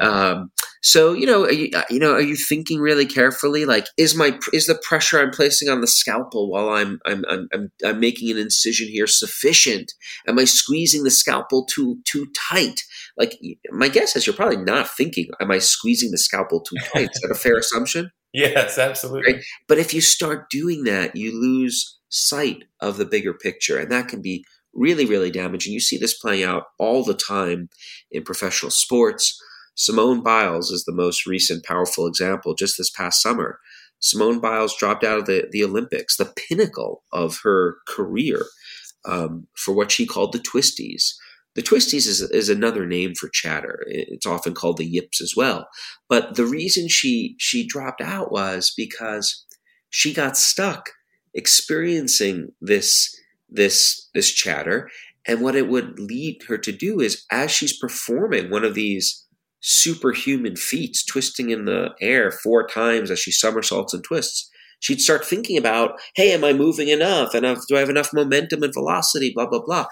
um, 0.00 0.50
so 0.88 1.12
you 1.12 1.26
know, 1.26 1.46
you, 1.46 1.68
uh, 1.74 1.82
you, 1.90 1.98
know, 1.98 2.14
are 2.14 2.20
you 2.22 2.34
thinking 2.34 2.80
really 2.80 3.04
carefully? 3.04 3.66
Like, 3.66 3.88
is 3.98 4.14
my 4.14 4.38
is 4.54 4.66
the 4.66 4.74
pressure 4.74 5.20
I'm 5.20 5.30
placing 5.30 5.68
on 5.68 5.82
the 5.82 5.86
scalpel 5.86 6.50
while 6.50 6.70
I'm 6.70 6.98
I'm 7.04 7.26
I'm, 7.28 7.46
I'm, 7.52 7.70
I'm 7.84 8.00
making 8.00 8.30
an 8.30 8.38
incision 8.38 8.88
here 8.88 9.06
sufficient? 9.06 9.92
Am 10.26 10.38
I 10.38 10.46
squeezing 10.46 11.04
the 11.04 11.10
scalpel 11.10 11.66
too 11.66 11.98
too 12.04 12.26
tight? 12.50 12.80
Like, 13.18 13.38
my 13.70 13.88
guess 13.88 14.16
is 14.16 14.26
you're 14.26 14.34
probably 14.34 14.64
not 14.64 14.88
thinking, 14.88 15.26
"Am 15.42 15.50
I 15.50 15.58
squeezing 15.58 16.10
the 16.10 16.16
scalpel 16.16 16.62
too 16.62 16.76
tight?" 16.94 17.10
Is 17.12 17.20
that 17.20 17.30
a 17.30 17.38
fair 17.38 17.58
assumption? 17.58 18.10
Yes, 18.34 18.76
absolutely. 18.76 19.32
Right? 19.32 19.44
But 19.68 19.78
if 19.78 19.94
you 19.94 20.02
start 20.02 20.50
doing 20.50 20.84
that, 20.84 21.16
you 21.16 21.32
lose 21.32 21.98
sight 22.10 22.64
of 22.78 22.98
the 22.98 23.06
bigger 23.06 23.32
picture, 23.32 23.78
and 23.78 23.90
that 23.90 24.08
can 24.08 24.20
be 24.20 24.44
really, 24.74 25.06
really 25.06 25.30
damaging. 25.30 25.72
You 25.72 25.80
see 25.80 25.96
this 25.96 26.12
playing 26.12 26.44
out 26.44 26.64
all 26.78 27.02
the 27.02 27.14
time 27.14 27.70
in 28.10 28.24
professional 28.24 28.70
sports 28.70 29.42
Simone 29.78 30.24
Biles 30.24 30.72
is 30.72 30.84
the 30.84 30.92
most 30.92 31.24
recent 31.24 31.64
powerful 31.64 32.08
example 32.08 32.56
just 32.56 32.76
this 32.76 32.90
past 32.90 33.22
summer. 33.22 33.60
Simone 34.00 34.40
Biles 34.40 34.76
dropped 34.76 35.04
out 35.04 35.18
of 35.18 35.26
the, 35.26 35.46
the 35.52 35.62
Olympics, 35.62 36.16
the 36.16 36.24
pinnacle 36.48 37.04
of 37.12 37.38
her 37.44 37.76
career, 37.86 38.46
um, 39.04 39.46
for 39.54 39.72
what 39.72 39.92
she 39.92 40.04
called 40.04 40.32
the 40.32 40.40
twisties. 40.40 41.14
The 41.54 41.62
twisties 41.62 42.08
is, 42.08 42.20
is 42.22 42.48
another 42.48 42.86
name 42.86 43.14
for 43.14 43.28
chatter. 43.28 43.84
It's 43.86 44.26
often 44.26 44.52
called 44.52 44.78
the 44.78 44.84
yips 44.84 45.20
as 45.20 45.34
well. 45.36 45.68
But 46.08 46.34
the 46.34 46.44
reason 46.44 46.88
she 46.88 47.36
she 47.38 47.64
dropped 47.64 48.00
out 48.00 48.32
was 48.32 48.74
because 48.76 49.46
she 49.90 50.12
got 50.12 50.36
stuck 50.36 50.90
experiencing 51.34 52.48
this 52.60 53.16
this 53.48 54.08
this 54.12 54.32
chatter, 54.32 54.90
and 55.24 55.40
what 55.40 55.54
it 55.54 55.68
would 55.68 56.00
lead 56.00 56.42
her 56.48 56.58
to 56.58 56.72
do 56.72 57.00
is 57.00 57.24
as 57.30 57.52
she's 57.52 57.78
performing 57.78 58.50
one 58.50 58.64
of 58.64 58.74
these 58.74 59.24
superhuman 59.60 60.56
feats, 60.56 61.04
twisting 61.04 61.50
in 61.50 61.64
the 61.64 61.90
air 62.00 62.30
four 62.30 62.66
times 62.66 63.10
as 63.10 63.18
she 63.18 63.32
somersaults 63.32 63.92
and 63.92 64.04
twists, 64.04 64.50
she'd 64.80 65.00
start 65.00 65.24
thinking 65.24 65.58
about, 65.58 65.98
hey, 66.14 66.32
am 66.32 66.44
I 66.44 66.52
moving 66.52 66.88
enough? 66.88 67.34
And 67.34 67.44
do 67.68 67.76
I 67.76 67.80
have 67.80 67.90
enough 67.90 68.12
momentum 68.12 68.62
and 68.62 68.72
velocity? 68.72 69.32
Blah, 69.34 69.46
blah, 69.46 69.62
blah. 69.64 69.86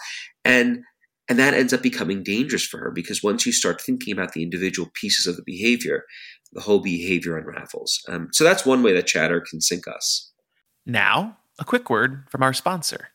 And 0.45 0.85
and 1.29 1.41
that 1.41 1.55
ends 1.55 1.73
up 1.73 1.83
becoming 1.83 2.23
dangerous 2.23 2.65
for 2.65 2.79
her 2.79 2.93
because 2.93 3.21
once 3.21 3.45
you 3.45 3.53
start 3.53 3.81
thinking 3.81 4.13
about 4.13 4.33
the 4.33 4.45
individual 4.45 4.91
pieces 4.95 5.27
of 5.27 5.35
the 5.35 5.43
behavior, 5.45 6.05
the 6.53 6.61
whole 6.61 6.79
behavior 6.79 7.37
unravels. 7.37 8.01
Um, 8.09 8.29
so 8.33 8.45
that's 8.45 8.65
one 8.65 8.85
way 8.85 8.93
that 8.93 9.09
chatter 9.09 9.41
can 9.41 9.61
sink 9.61 9.89
us. 9.89 10.31
Now, 10.87 11.39
a 11.59 11.65
quick 11.65 11.91
word 11.91 12.27
from 12.31 12.45
our 12.45 12.53
sponsor. 12.53 13.09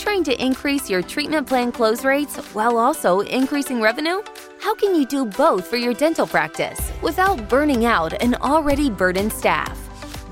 Trying 0.00 0.24
to 0.24 0.42
increase 0.42 0.88
your 0.88 1.02
treatment 1.02 1.46
plan 1.46 1.70
close 1.70 2.06
rates 2.06 2.38
while 2.54 2.78
also 2.78 3.20
increasing 3.20 3.82
revenue? 3.82 4.22
How 4.58 4.74
can 4.74 4.94
you 4.94 5.04
do 5.04 5.26
both 5.26 5.66
for 5.66 5.76
your 5.76 5.92
dental 5.92 6.26
practice 6.26 6.90
without 7.02 7.50
burning 7.50 7.84
out 7.84 8.14
an 8.22 8.34
already 8.36 8.88
burdened 8.88 9.30
staff? 9.30 9.78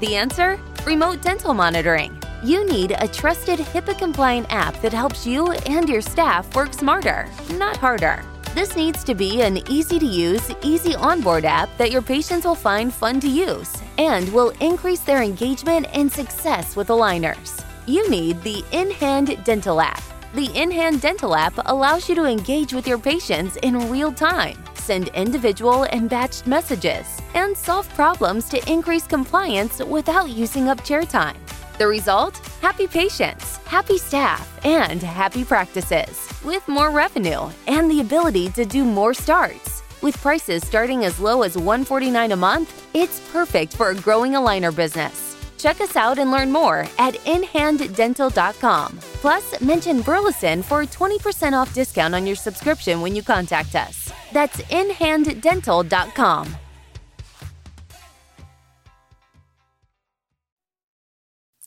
The 0.01 0.17
answer? 0.17 0.59
Remote 0.87 1.21
dental 1.21 1.53
monitoring. 1.53 2.19
You 2.43 2.67
need 2.67 2.97
a 2.99 3.07
trusted 3.07 3.59
HIPAA 3.59 3.99
compliant 3.99 4.47
app 4.49 4.81
that 4.81 4.95
helps 4.95 5.27
you 5.27 5.53
and 5.53 5.87
your 5.87 6.01
staff 6.01 6.55
work 6.57 6.73
smarter, 6.73 7.29
not 7.59 7.77
harder. 7.77 8.25
This 8.55 8.75
needs 8.75 9.05
to 9.05 9.15
be 9.15 9.43
an 9.43 9.59
easy 9.71 9.99
to 9.99 10.07
use, 10.07 10.51
easy 10.63 10.95
onboard 10.95 11.45
app 11.45 11.69
that 11.77 11.91
your 11.91 12.03
patients 12.03 12.47
will 12.47 12.55
find 12.55 12.93
fun 12.93 13.21
to 13.21 13.29
use 13.29 13.77
and 13.99 14.33
will 14.33 14.51
increase 14.61 15.01
their 15.01 15.23
engagement 15.23 15.87
and 15.93 16.11
success 16.11 16.75
with 16.75 16.89
aligners 16.89 17.68
you 17.89 18.09
need 18.11 18.43
the 18.43 18.63
InHand 18.71 19.43
Dental 19.45 19.81
app. 19.81 20.03
The 20.35 20.49
InHand 20.49 21.01
Dental 21.01 21.35
app 21.35 21.55
allows 21.65 22.09
you 22.09 22.15
to 22.17 22.25
engage 22.25 22.75
with 22.75 22.87
your 22.87 22.99
patients 22.99 23.57
in 23.57 23.91
real 23.91 24.13
time, 24.13 24.63
send 24.75 25.09
individual 25.09 25.85
and 25.85 26.11
batched 26.11 26.47
messages, 26.47 27.07
and 27.35 27.57
solve 27.57 27.89
problems 27.95 28.49
to 28.51 28.71
increase 28.71 29.07
compliance 29.07 29.79
without 29.79 30.29
using 30.29 30.69
up 30.69 30.85
chair 30.85 31.05
time. 31.05 31.37
The 31.79 31.87
result? 31.87 32.37
Happy 32.61 32.87
patients, 32.87 33.57
happy 33.59 33.97
staff, 33.97 34.47
and 34.67 35.03
happy 35.03 35.45
practices, 35.45 36.29
with 36.45 36.67
more 36.69 36.91
revenue 36.91 37.49
and 37.67 37.91
the 37.91 38.01
ability 38.01 38.51
to 38.51 38.67
do 38.67 38.85
more 38.85 39.15
starts. 39.15 39.83
With 40.03 40.21
prices 40.21 40.67
starting 40.67 41.05
as 41.05 41.19
low 41.21 41.43
as 41.43 41.57
149 41.57 42.33
a 42.33 42.37
month, 42.37 42.89
it's 42.95 43.21
perfect 43.33 43.75
for 43.75 43.91
a 43.91 43.95
growing 43.95 44.33
aligner 44.33 44.75
business. 44.75 45.28
Check 45.59 45.81
us 45.81 45.97
out 45.97 46.19
and 46.19 46.31
learn 46.31 46.51
more 46.51 46.87
at 46.99 47.15
inhanddental.com. 47.25 48.99
Plus, 49.21 49.61
mention 49.61 50.01
Burleson 50.01 50.63
for 50.63 50.83
a 50.83 50.87
20% 50.87 51.53
off 51.53 51.75
discount 51.75 52.15
on 52.15 52.27
your 52.27 52.37
subscription 52.37 53.01
when 53.01 53.15
you 53.15 53.23
contact 53.23 53.75
us. 53.75 54.13
That's 54.33 54.61
inhanddental.com. 54.63 56.57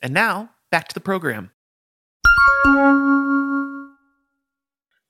And 0.04 0.14
now, 0.14 0.50
back 0.72 0.88
to 0.88 0.94
the 0.96 1.00
program. 1.00 1.52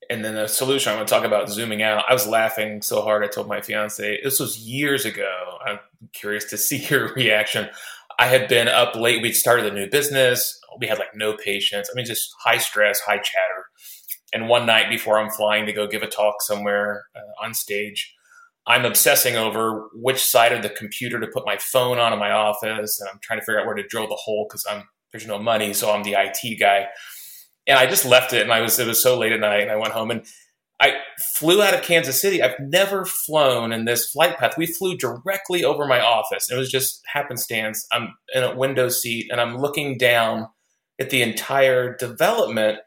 And 0.09 0.25
then 0.25 0.35
the 0.35 0.47
solution, 0.47 0.91
I'm 0.91 0.97
going 0.97 1.07
to 1.07 1.13
talk 1.13 1.23
about 1.23 1.49
zooming 1.49 1.83
out. 1.83 2.03
I 2.09 2.11
was 2.11 2.27
laughing 2.27 2.81
so 2.81 3.01
hard, 3.01 3.23
I 3.23 3.27
told 3.27 3.47
my 3.47 3.61
fiance, 3.61 4.19
this 4.21 4.41
was 4.41 4.59
years 4.59 5.05
ago. 5.05 5.57
I'm 5.65 5.79
curious 6.11 6.43
to 6.45 6.57
see 6.57 6.77
your 6.89 7.13
reaction. 7.13 7.69
I 8.21 8.27
had 8.27 8.47
been 8.47 8.67
up 8.67 8.95
late. 8.95 9.19
We'd 9.19 9.35
started 9.35 9.65
a 9.65 9.73
new 9.73 9.89
business. 9.89 10.59
We 10.79 10.85
had 10.85 10.99
like 10.99 11.15
no 11.15 11.35
patients. 11.35 11.89
I 11.91 11.95
mean, 11.95 12.05
just 12.05 12.29
high 12.43 12.59
stress, 12.59 12.99
high 12.99 13.17
chatter. 13.17 13.65
And 14.31 14.47
one 14.47 14.67
night 14.67 14.91
before 14.91 15.17
I'm 15.17 15.31
flying 15.31 15.65
to 15.65 15.73
go 15.73 15.87
give 15.87 16.03
a 16.03 16.07
talk 16.07 16.35
somewhere 16.41 17.05
uh, 17.15 17.43
on 17.43 17.55
stage, 17.55 18.13
I'm 18.67 18.85
obsessing 18.85 19.37
over 19.37 19.89
which 19.95 20.23
side 20.23 20.51
of 20.51 20.61
the 20.61 20.69
computer 20.69 21.19
to 21.19 21.25
put 21.33 21.47
my 21.47 21.57
phone 21.57 21.97
on 21.97 22.13
in 22.13 22.19
my 22.19 22.29
office, 22.29 22.99
and 22.99 23.09
I'm 23.11 23.19
trying 23.23 23.39
to 23.39 23.45
figure 23.45 23.59
out 23.59 23.65
where 23.65 23.73
to 23.73 23.87
drill 23.87 24.07
the 24.07 24.13
hole 24.13 24.45
because 24.47 24.67
I'm 24.69 24.83
there's 25.11 25.25
no 25.25 25.39
money, 25.39 25.73
so 25.73 25.91
I'm 25.91 26.03
the 26.03 26.15
IT 26.15 26.59
guy. 26.59 26.89
And 27.65 27.79
I 27.79 27.87
just 27.87 28.05
left 28.05 28.33
it, 28.33 28.43
and 28.43 28.53
I 28.53 28.61
was 28.61 28.77
it 28.77 28.85
was 28.85 29.01
so 29.01 29.17
late 29.17 29.31
at 29.31 29.39
night, 29.39 29.61
and 29.61 29.71
I 29.71 29.77
went 29.77 29.93
home 29.93 30.11
and 30.11 30.23
I 30.81 30.95
flew 31.35 31.61
out 31.61 31.75
of 31.75 31.83
Kansas 31.83 32.19
City. 32.19 32.41
I've 32.41 32.59
never 32.59 33.05
flown 33.05 33.71
in 33.71 33.85
this 33.85 34.09
flight 34.09 34.37
path. 34.37 34.57
We 34.57 34.65
flew 34.65 34.97
directly 34.97 35.63
over 35.63 35.85
my 35.85 36.01
office. 36.01 36.49
It 36.49 36.57
was 36.57 36.71
just 36.71 37.01
happenstance. 37.05 37.85
I'm 37.91 38.15
in 38.33 38.43
a 38.43 38.55
window 38.55 38.89
seat 38.89 39.27
and 39.31 39.39
I'm 39.39 39.57
looking 39.57 39.97
down 39.97 40.47
at 40.99 41.11
the 41.11 41.21
entire 41.21 41.95
development 41.97 42.79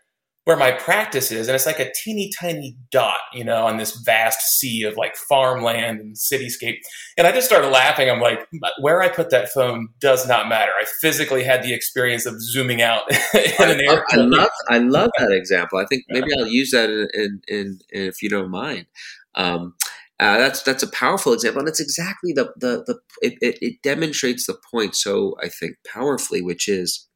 where 0.45 0.57
my 0.57 0.73
practice 0.73 1.33
is. 1.33 1.49
And 1.49 1.55
it's 1.55 1.67
like 1.67 1.81
a 1.81 1.91
teeny 1.93 2.31
tiny 2.39 2.77
dot, 2.91 3.21
you 3.33 3.45
know, 3.45 3.67
on 3.67 3.79
this 3.79 3.97
vast 4.05 4.41
sea 4.59 4.83
of 4.85 4.97
like 4.97 5.17
farmland 5.17 6.01
and 6.01 6.17
cityscape. 6.17 6.79
And 7.17 7.27
I 7.27 7.33
just 7.33 7.47
started 7.47 7.69
laughing. 7.69 8.11
I'm 8.11 8.21
like, 8.21 8.47
where 8.81 9.01
I 9.01 9.09
put 9.09 9.31
that 9.31 9.49
phone 9.49 9.89
does 10.01 10.29
not 10.29 10.49
matter. 10.49 10.73
I 10.79 10.85
physically 11.01 11.45
had 11.45 11.63
the 11.63 11.73
experience 11.73 12.27
of 12.27 12.41
zooming 12.41 12.83
out 12.83 13.11
in 13.35 13.71
an 13.71 13.81
airport. 13.89 14.13
I 14.13 14.17
love, 14.17 14.51
I 14.69 14.79
love 14.79 15.11
that 15.19 15.33
example. 15.33 15.79
I 15.79 15.87
think 15.87 16.05
maybe 16.09 16.29
I'll 16.39 16.47
use 16.47 16.71
that 16.73 16.91
in, 16.91 17.09
in, 17.15 17.41
in, 17.49 17.79
in 17.93 18.03
if 18.03 18.23
you 18.23 18.29
don't 18.29 18.51
mind. 18.51 18.87
Um, 19.35 19.75
uh, 20.21 20.39
that's 20.39 20.63
that's 20.63 20.83
a 20.85 20.91
powerful 20.91 21.33
example, 21.33 21.59
and 21.59 21.69
it's 21.69 21.81
exactly 21.81 22.33
the 22.33 22.53
the 22.57 22.85
the 22.87 23.01
it, 23.21 23.35
it, 23.43 23.59
it 23.61 23.83
demonstrates 23.83 24.47
the 24.47 24.57
point 24.71 24.95
so 24.95 25.35
I 25.43 25.49
think 25.49 25.75
powerfully, 25.85 26.41
which 26.41 26.69
is 26.69 27.09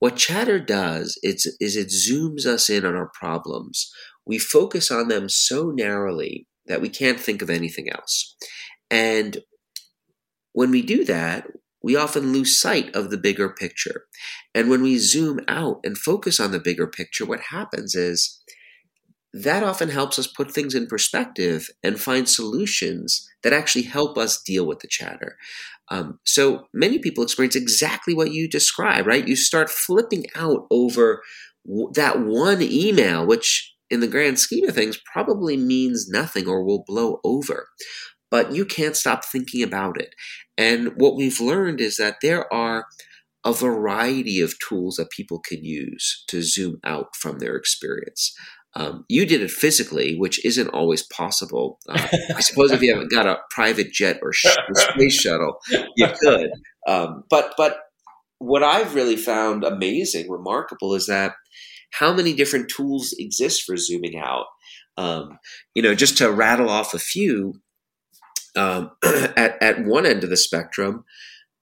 what 0.00 0.16
chatter 0.16 0.58
does 0.58 1.18
is, 1.22 1.56
is 1.60 1.76
it 1.76 1.88
zooms 1.88 2.46
us 2.46 2.68
in 2.68 2.84
on 2.84 2.96
our 2.96 3.10
problems. 3.14 3.92
We 4.26 4.38
focus 4.38 4.90
on 4.90 5.08
them 5.08 5.28
so 5.28 5.70
narrowly 5.70 6.48
that 6.66 6.80
we 6.80 6.88
can't 6.88 7.20
think 7.20 7.42
of 7.42 7.50
anything 7.50 7.90
else. 7.90 8.34
And 8.90 9.38
when 10.52 10.70
we 10.70 10.82
do 10.82 11.04
that, 11.04 11.46
we 11.82 11.96
often 11.96 12.32
lose 12.32 12.60
sight 12.60 12.94
of 12.94 13.10
the 13.10 13.18
bigger 13.18 13.50
picture. 13.50 14.04
And 14.54 14.68
when 14.68 14.82
we 14.82 14.98
zoom 14.98 15.40
out 15.48 15.80
and 15.84 15.96
focus 15.96 16.40
on 16.40 16.50
the 16.50 16.60
bigger 16.60 16.86
picture, 16.86 17.24
what 17.24 17.40
happens 17.50 17.94
is 17.94 18.42
that 19.32 19.62
often 19.62 19.90
helps 19.90 20.18
us 20.18 20.26
put 20.26 20.50
things 20.50 20.74
in 20.74 20.86
perspective 20.86 21.68
and 21.82 22.00
find 22.00 22.28
solutions 22.28 23.28
that 23.42 23.52
actually 23.52 23.82
help 23.82 24.18
us 24.18 24.42
deal 24.42 24.66
with 24.66 24.80
the 24.80 24.88
chatter. 24.88 25.36
Um, 25.90 26.18
so 26.24 26.66
many 26.72 26.98
people 26.98 27.24
experience 27.24 27.56
exactly 27.56 28.14
what 28.14 28.32
you 28.32 28.48
describe, 28.48 29.06
right? 29.06 29.26
You 29.26 29.36
start 29.36 29.70
flipping 29.70 30.26
out 30.36 30.66
over 30.70 31.22
w- 31.66 31.90
that 31.94 32.20
one 32.20 32.62
email, 32.62 33.26
which 33.26 33.74
in 33.90 34.00
the 34.00 34.06
grand 34.06 34.38
scheme 34.38 34.68
of 34.68 34.74
things 34.74 35.00
probably 35.12 35.56
means 35.56 36.08
nothing 36.08 36.46
or 36.46 36.64
will 36.64 36.84
blow 36.86 37.18
over. 37.24 37.68
But 38.30 38.52
you 38.52 38.64
can't 38.64 38.96
stop 38.96 39.24
thinking 39.24 39.62
about 39.64 40.00
it. 40.00 40.14
And 40.56 40.92
what 40.96 41.16
we've 41.16 41.40
learned 41.40 41.80
is 41.80 41.96
that 41.96 42.16
there 42.22 42.52
are 42.54 42.86
a 43.44 43.52
variety 43.52 44.40
of 44.40 44.54
tools 44.58 44.96
that 44.96 45.10
people 45.10 45.40
can 45.40 45.64
use 45.64 46.24
to 46.28 46.42
zoom 46.42 46.78
out 46.84 47.16
from 47.16 47.38
their 47.38 47.56
experience. 47.56 48.32
Um, 48.74 49.04
you 49.08 49.26
did 49.26 49.42
it 49.42 49.50
physically, 49.50 50.16
which 50.16 50.44
isn't 50.44 50.68
always 50.68 51.02
possible. 51.02 51.78
Uh, 51.88 52.06
I 52.36 52.40
suppose 52.40 52.70
if 52.70 52.82
you 52.82 52.92
haven't 52.92 53.10
got 53.10 53.26
a 53.26 53.38
private 53.50 53.92
jet 53.92 54.20
or, 54.22 54.32
sh- 54.32 54.46
space 54.74 55.20
shuttle, 55.20 55.58
you 55.96 56.06
could. 56.20 56.50
Um, 56.86 57.24
but 57.28 57.54
but 57.56 57.80
what 58.38 58.62
I've 58.62 58.94
really 58.94 59.16
found 59.16 59.64
amazing, 59.64 60.30
remarkable, 60.30 60.94
is 60.94 61.06
that 61.06 61.34
how 61.92 62.12
many 62.12 62.32
different 62.32 62.70
tools 62.70 63.14
exist 63.18 63.64
for 63.64 63.76
zooming 63.76 64.18
out. 64.18 64.46
Um, 64.96 65.38
you 65.74 65.82
know, 65.82 65.94
just 65.94 66.18
to 66.18 66.30
rattle 66.30 66.68
off 66.68 66.94
a 66.94 66.98
few, 66.98 67.54
um, 68.56 68.92
at 69.04 69.60
at 69.62 69.84
one 69.84 70.06
end 70.06 70.22
of 70.22 70.30
the 70.30 70.36
spectrum, 70.36 71.04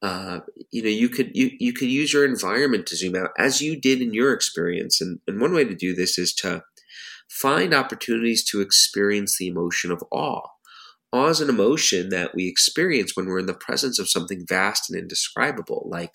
uh, 0.02 0.40
you 0.70 0.82
know, 0.82 0.88
you 0.88 1.08
could 1.08 1.30
you 1.34 1.50
you 1.58 1.72
could 1.72 1.88
use 1.88 2.12
your 2.12 2.24
environment 2.24 2.86
to 2.86 2.96
zoom 2.96 3.16
out, 3.16 3.30
as 3.38 3.60
you 3.60 3.80
did 3.80 4.00
in 4.00 4.12
your 4.12 4.32
experience. 4.32 5.00
And 5.00 5.20
and 5.26 5.40
one 5.40 5.52
way 5.52 5.64
to 5.64 5.74
do 5.74 5.94
this 5.94 6.18
is 6.18 6.32
to 6.36 6.62
find 7.28 7.74
opportunities 7.74 8.44
to 8.50 8.60
experience 8.60 9.38
the 9.38 9.48
emotion 9.48 9.90
of 9.90 10.02
awe. 10.10 10.48
Awe 11.12 11.28
is 11.28 11.40
an 11.40 11.48
emotion 11.48 12.10
that 12.10 12.34
we 12.34 12.48
experience 12.48 13.12
when 13.14 13.26
we're 13.26 13.38
in 13.38 13.46
the 13.46 13.54
presence 13.54 13.98
of 13.98 14.10
something 14.10 14.44
vast 14.46 14.90
and 14.90 14.98
indescribable, 14.98 15.86
like 15.90 16.14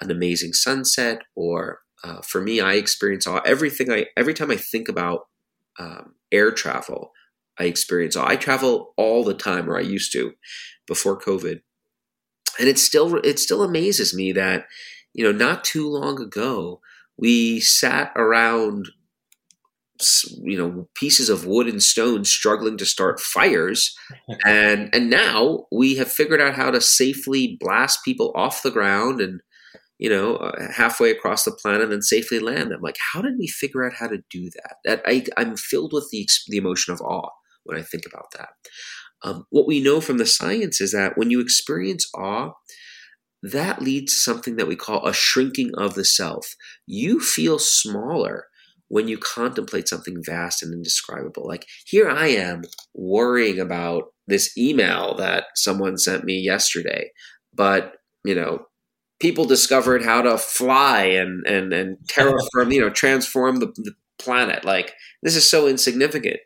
an 0.00 0.10
amazing 0.10 0.52
sunset, 0.52 1.22
or 1.34 1.80
uh, 2.04 2.20
for 2.22 2.40
me, 2.40 2.60
I 2.60 2.74
experience 2.74 3.26
awe. 3.26 3.40
Everything 3.44 3.90
I 3.90 4.06
every 4.16 4.34
time 4.34 4.50
I 4.50 4.56
think 4.56 4.88
about 4.88 5.26
um, 5.78 6.14
air 6.32 6.50
travel, 6.50 7.12
I 7.58 7.64
experience 7.64 8.16
awe. 8.16 8.26
I 8.26 8.36
travel 8.36 8.94
all 8.96 9.24
the 9.24 9.34
time, 9.34 9.68
or 9.70 9.76
I 9.76 9.82
used 9.82 10.12
to 10.12 10.32
before 10.86 11.18
COVID, 11.20 11.60
and 12.58 12.68
it 12.68 12.78
still 12.78 13.16
it 13.16 13.38
still 13.38 13.62
amazes 13.62 14.14
me 14.14 14.32
that 14.32 14.66
you 15.14 15.24
know 15.24 15.32
not 15.32 15.64
too 15.64 15.88
long 15.88 16.20
ago 16.20 16.80
we 17.16 17.60
sat 17.60 18.12
around 18.14 18.90
you 20.42 20.58
know 20.58 20.88
pieces 20.94 21.28
of 21.28 21.46
wood 21.46 21.66
and 21.66 21.82
stone 21.82 22.24
struggling 22.24 22.76
to 22.78 22.86
start 22.86 23.20
fires. 23.20 23.94
And 24.44 24.94
and 24.94 25.10
now 25.10 25.66
we 25.72 25.96
have 25.96 26.10
figured 26.10 26.40
out 26.40 26.54
how 26.54 26.70
to 26.70 26.80
safely 26.80 27.56
blast 27.60 28.00
people 28.04 28.32
off 28.34 28.62
the 28.62 28.70
ground 28.70 29.20
and 29.20 29.40
you 29.98 30.10
know 30.10 30.36
uh, 30.36 30.72
halfway 30.72 31.10
across 31.10 31.44
the 31.44 31.52
planet 31.52 31.92
and 31.92 32.04
safely 32.04 32.38
land 32.38 32.70
them. 32.70 32.80
Like 32.82 32.96
how 33.12 33.22
did 33.22 33.34
we 33.38 33.48
figure 33.48 33.84
out 33.84 33.94
how 33.94 34.08
to 34.08 34.18
do 34.30 34.50
that? 34.50 34.76
That 34.84 35.02
I, 35.06 35.24
i'm 35.36 35.56
filled 35.56 35.92
with 35.92 36.08
the, 36.10 36.28
the 36.48 36.58
emotion 36.58 36.92
of 36.92 37.00
awe 37.00 37.30
when 37.64 37.78
i 37.78 37.82
think 37.82 38.04
about 38.06 38.30
that. 38.36 38.50
Um, 39.22 39.46
what 39.50 39.66
we 39.66 39.80
know 39.80 40.00
from 40.00 40.18
the 40.18 40.26
science 40.26 40.80
is 40.80 40.92
that 40.92 41.16
when 41.16 41.30
you 41.30 41.40
experience 41.40 42.08
awe 42.14 42.52
that 43.42 43.82
leads 43.82 44.14
to 44.14 44.20
something 44.20 44.56
that 44.56 44.66
we 44.66 44.76
call 44.76 45.06
a 45.06 45.12
shrinking 45.12 45.70
of 45.76 45.94
the 45.94 46.04
self. 46.04 46.54
You 46.86 47.20
feel 47.20 47.58
smaller 47.58 48.46
when 48.88 49.08
you 49.08 49.18
contemplate 49.18 49.88
something 49.88 50.22
vast 50.24 50.62
and 50.62 50.72
indescribable. 50.72 51.46
Like 51.46 51.66
here 51.86 52.08
I 52.08 52.28
am 52.28 52.62
worrying 52.94 53.58
about 53.58 54.04
this 54.26 54.56
email 54.56 55.14
that 55.16 55.44
someone 55.54 55.98
sent 55.98 56.24
me 56.24 56.34
yesterday, 56.34 57.10
but 57.54 57.94
you 58.24 58.34
know, 58.34 58.66
people 59.20 59.44
discovered 59.44 60.04
how 60.04 60.22
to 60.22 60.38
fly 60.38 61.04
and 61.04 61.46
and 61.46 61.72
and 61.72 61.98
terraform, 62.06 62.72
you 62.72 62.80
know, 62.80 62.90
transform 62.90 63.56
the, 63.56 63.66
the 63.76 63.94
planet. 64.18 64.64
Like 64.64 64.94
this 65.22 65.36
is 65.36 65.48
so 65.48 65.66
insignificant. 65.66 66.38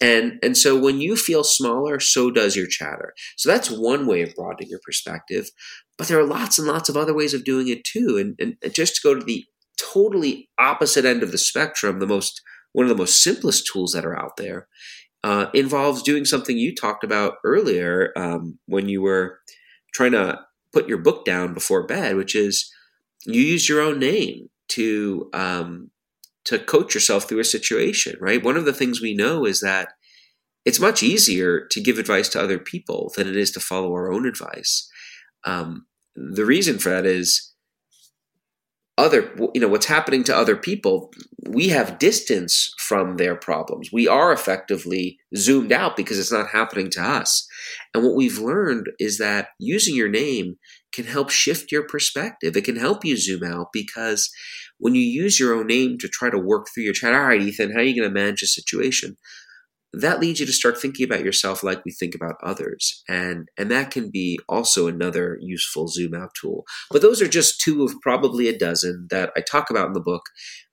And 0.00 0.38
and 0.42 0.56
so 0.56 0.78
when 0.78 1.00
you 1.00 1.16
feel 1.16 1.44
smaller, 1.44 2.00
so 2.00 2.30
does 2.30 2.56
your 2.56 2.66
chatter. 2.66 3.12
So 3.36 3.50
that's 3.50 3.70
one 3.70 4.06
way 4.06 4.22
of 4.22 4.34
broadening 4.34 4.70
your 4.70 4.80
perspective. 4.84 5.50
But 5.98 6.08
there 6.08 6.18
are 6.18 6.26
lots 6.26 6.58
and 6.58 6.66
lots 6.66 6.88
of 6.88 6.96
other 6.96 7.14
ways 7.14 7.34
of 7.34 7.44
doing 7.44 7.68
it 7.68 7.84
too. 7.84 8.16
And, 8.18 8.56
and 8.62 8.74
just 8.74 8.96
to 8.96 9.00
go 9.04 9.14
to 9.14 9.24
the 9.24 9.44
totally 9.92 10.48
opposite 10.58 11.04
end 11.04 11.22
of 11.22 11.32
the 11.32 11.38
spectrum, 11.38 11.98
the 11.98 12.06
most 12.06 12.40
one 12.72 12.86
of 12.86 12.90
the 12.90 12.96
most 12.96 13.22
simplest 13.22 13.68
tools 13.72 13.92
that 13.92 14.04
are 14.04 14.18
out 14.18 14.36
there 14.36 14.68
uh, 15.24 15.46
involves 15.52 16.02
doing 16.02 16.24
something 16.24 16.56
you 16.56 16.74
talked 16.74 17.04
about 17.04 17.34
earlier 17.44 18.12
um, 18.16 18.58
when 18.66 18.88
you 18.88 19.02
were 19.02 19.40
trying 19.92 20.12
to 20.12 20.38
put 20.72 20.88
your 20.88 20.98
book 20.98 21.24
down 21.24 21.52
before 21.52 21.86
bed, 21.86 22.16
which 22.16 22.34
is 22.34 22.72
you 23.26 23.40
use 23.40 23.68
your 23.68 23.80
own 23.80 23.98
name 23.98 24.48
to 24.68 25.28
um, 25.34 25.90
to 26.44 26.58
coach 26.58 26.94
yourself 26.94 27.28
through 27.28 27.40
a 27.40 27.44
situation. 27.44 28.16
Right. 28.20 28.42
One 28.42 28.56
of 28.56 28.64
the 28.64 28.72
things 28.72 29.00
we 29.00 29.14
know 29.14 29.44
is 29.44 29.60
that 29.60 29.88
it's 30.64 30.80
much 30.80 31.02
easier 31.02 31.66
to 31.70 31.80
give 31.80 31.98
advice 31.98 32.28
to 32.30 32.40
other 32.40 32.58
people 32.58 33.12
than 33.16 33.28
it 33.28 33.36
is 33.36 33.50
to 33.52 33.60
follow 33.60 33.92
our 33.92 34.12
own 34.12 34.26
advice. 34.26 34.88
Um, 35.44 35.86
the 36.14 36.44
reason 36.44 36.78
for 36.78 36.90
that 36.90 37.06
is 37.06 37.49
other 39.00 39.32
you 39.54 39.60
know 39.60 39.68
what's 39.68 39.86
happening 39.86 40.22
to 40.24 40.36
other 40.36 40.56
people 40.56 41.10
we 41.50 41.68
have 41.68 41.98
distance 41.98 42.72
from 42.78 43.16
their 43.16 43.34
problems. 43.34 43.90
We 43.92 44.06
are 44.06 44.32
effectively 44.32 45.18
zoomed 45.36 45.72
out 45.72 45.96
because 45.96 46.18
it's 46.18 46.30
not 46.30 46.50
happening 46.50 46.90
to 46.90 47.02
us. 47.02 47.46
And 47.92 48.04
what 48.04 48.14
we've 48.14 48.38
learned 48.38 48.86
is 49.00 49.18
that 49.18 49.48
using 49.58 49.96
your 49.96 50.08
name 50.08 50.56
can 50.92 51.06
help 51.06 51.30
shift 51.30 51.72
your 51.72 51.86
perspective. 51.86 52.56
It 52.56 52.64
can 52.64 52.76
help 52.76 53.04
you 53.04 53.16
zoom 53.16 53.42
out 53.42 53.68
because 53.72 54.30
when 54.78 54.94
you 54.94 55.02
use 55.02 55.40
your 55.40 55.54
own 55.54 55.66
name 55.66 55.98
to 55.98 56.08
try 56.08 56.30
to 56.30 56.38
work 56.38 56.66
through 56.72 56.84
your 56.84 56.94
chat 56.94 57.12
all 57.12 57.20
right 57.20 57.40
ethan 57.40 57.72
how 57.72 57.80
are 57.80 57.82
you 57.82 58.00
going 58.00 58.08
to 58.08 58.20
manage 58.20 58.42
a 58.42 58.46
situation 58.46 59.16
that 59.92 60.20
leads 60.20 60.40
you 60.40 60.46
to 60.46 60.52
start 60.52 60.80
thinking 60.80 61.04
about 61.04 61.24
yourself 61.24 61.62
like 61.62 61.84
we 61.84 61.92
think 61.92 62.14
about 62.14 62.36
others. 62.42 63.02
And 63.08 63.48
and 63.58 63.70
that 63.70 63.90
can 63.90 64.10
be 64.10 64.38
also 64.48 64.86
another 64.86 65.38
useful 65.40 65.88
zoom 65.88 66.14
out 66.14 66.30
tool. 66.40 66.64
But 66.90 67.02
those 67.02 67.20
are 67.20 67.28
just 67.28 67.60
two 67.60 67.84
of 67.84 67.94
probably 68.00 68.48
a 68.48 68.58
dozen 68.58 69.08
that 69.10 69.32
i 69.36 69.40
talk 69.40 69.70
about 69.70 69.88
in 69.88 69.92
the 69.92 70.00
book. 70.00 70.22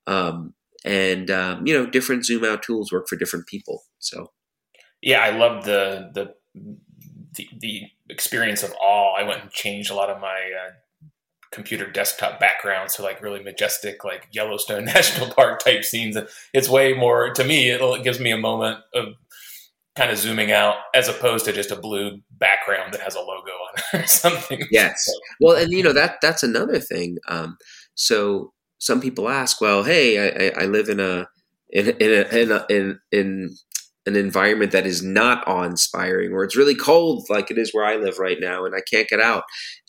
Um, 0.05 0.53
and 0.85 1.31
um, 1.31 1.65
you 1.65 1.73
know 1.73 1.85
different 1.85 2.25
zoom 2.25 2.45
out 2.45 2.63
tools 2.63 2.91
work 2.91 3.07
for 3.07 3.15
different 3.15 3.47
people. 3.47 3.83
So. 3.99 4.31
Yeah 5.01 5.19
i 5.19 5.29
love 5.29 5.63
the 5.65 6.09
the 6.13 6.33
the, 7.33 7.47
the 7.59 7.81
experience 8.09 8.63
of 8.63 8.73
awe. 8.81 9.13
I 9.15 9.23
went 9.23 9.41
and 9.43 9.51
changed 9.51 9.91
a 9.91 9.95
lot 9.95 10.09
of 10.09 10.19
my 10.19 10.27
uh, 10.27 10.71
computer 11.51 11.89
desktop 11.89 12.39
background, 12.39 12.91
so 12.91 13.03
like 13.03 13.21
really 13.21 13.41
majestic, 13.41 14.03
like 14.03 14.27
Yellowstone 14.31 14.85
National 14.93 15.29
Park 15.29 15.59
type 15.59 15.83
scenes. 15.83 16.17
It's 16.53 16.69
way 16.69 16.93
more 16.93 17.33
to 17.33 17.43
me. 17.43 17.69
it 17.69 18.03
gives 18.03 18.19
me 18.19 18.31
a 18.31 18.37
moment 18.37 18.79
of 18.93 19.15
kind 19.95 20.11
of 20.11 20.17
zooming 20.17 20.51
out 20.51 20.75
as 20.93 21.07
opposed 21.07 21.45
to 21.45 21.51
just 21.51 21.71
a 21.71 21.75
blue 21.75 22.19
background 22.31 22.93
that 22.93 23.01
has 23.01 23.15
a 23.15 23.19
logo 23.19 23.51
on 23.51 23.73
it 23.77 24.03
or 24.03 24.07
something. 24.07 24.61
Yes. 24.69 25.03
Well, 25.41 25.57
and 25.57 25.71
you 25.71 25.83
know 25.83 25.93
that 25.93 26.17
that's 26.21 26.43
another 26.43 26.79
thing. 26.79 27.17
Um, 27.27 27.57
so 27.95 28.53
some 28.77 29.01
people 29.01 29.27
ask, 29.27 29.59
well, 29.59 29.83
hey, 29.83 30.51
I, 30.53 30.63
I 30.63 30.65
live 30.65 30.89
in 30.89 30.99
a 30.99 31.27
in 31.69 31.89
in 31.89 32.11
a, 32.11 32.37
in, 32.37 32.51
a, 32.51 32.65
in 32.69 32.99
in 33.11 33.55
an 34.07 34.15
environment 34.15 34.71
that 34.71 34.87
is 34.87 35.03
not 35.03 35.45
awe-inspiring 35.47 36.31
or 36.31 36.43
it's 36.43 36.55
really 36.55 36.73
cold 36.73 37.25
like 37.29 37.51
it 37.51 37.57
is 37.57 37.73
where 37.73 37.85
i 37.85 37.97
live 37.97 38.17
right 38.17 38.37
now 38.39 38.65
and 38.65 38.73
i 38.73 38.79
can't 38.91 39.09
get 39.09 39.19
out. 39.19 39.43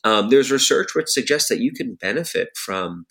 Um, 0.05 0.29
there's 0.29 0.51
research 0.51 0.89
which 0.95 1.09
suggests 1.09 1.49
that 1.49 1.61
you 1.61 1.73
can 1.73 1.95
benefit 1.95 2.49
from 2.57 3.07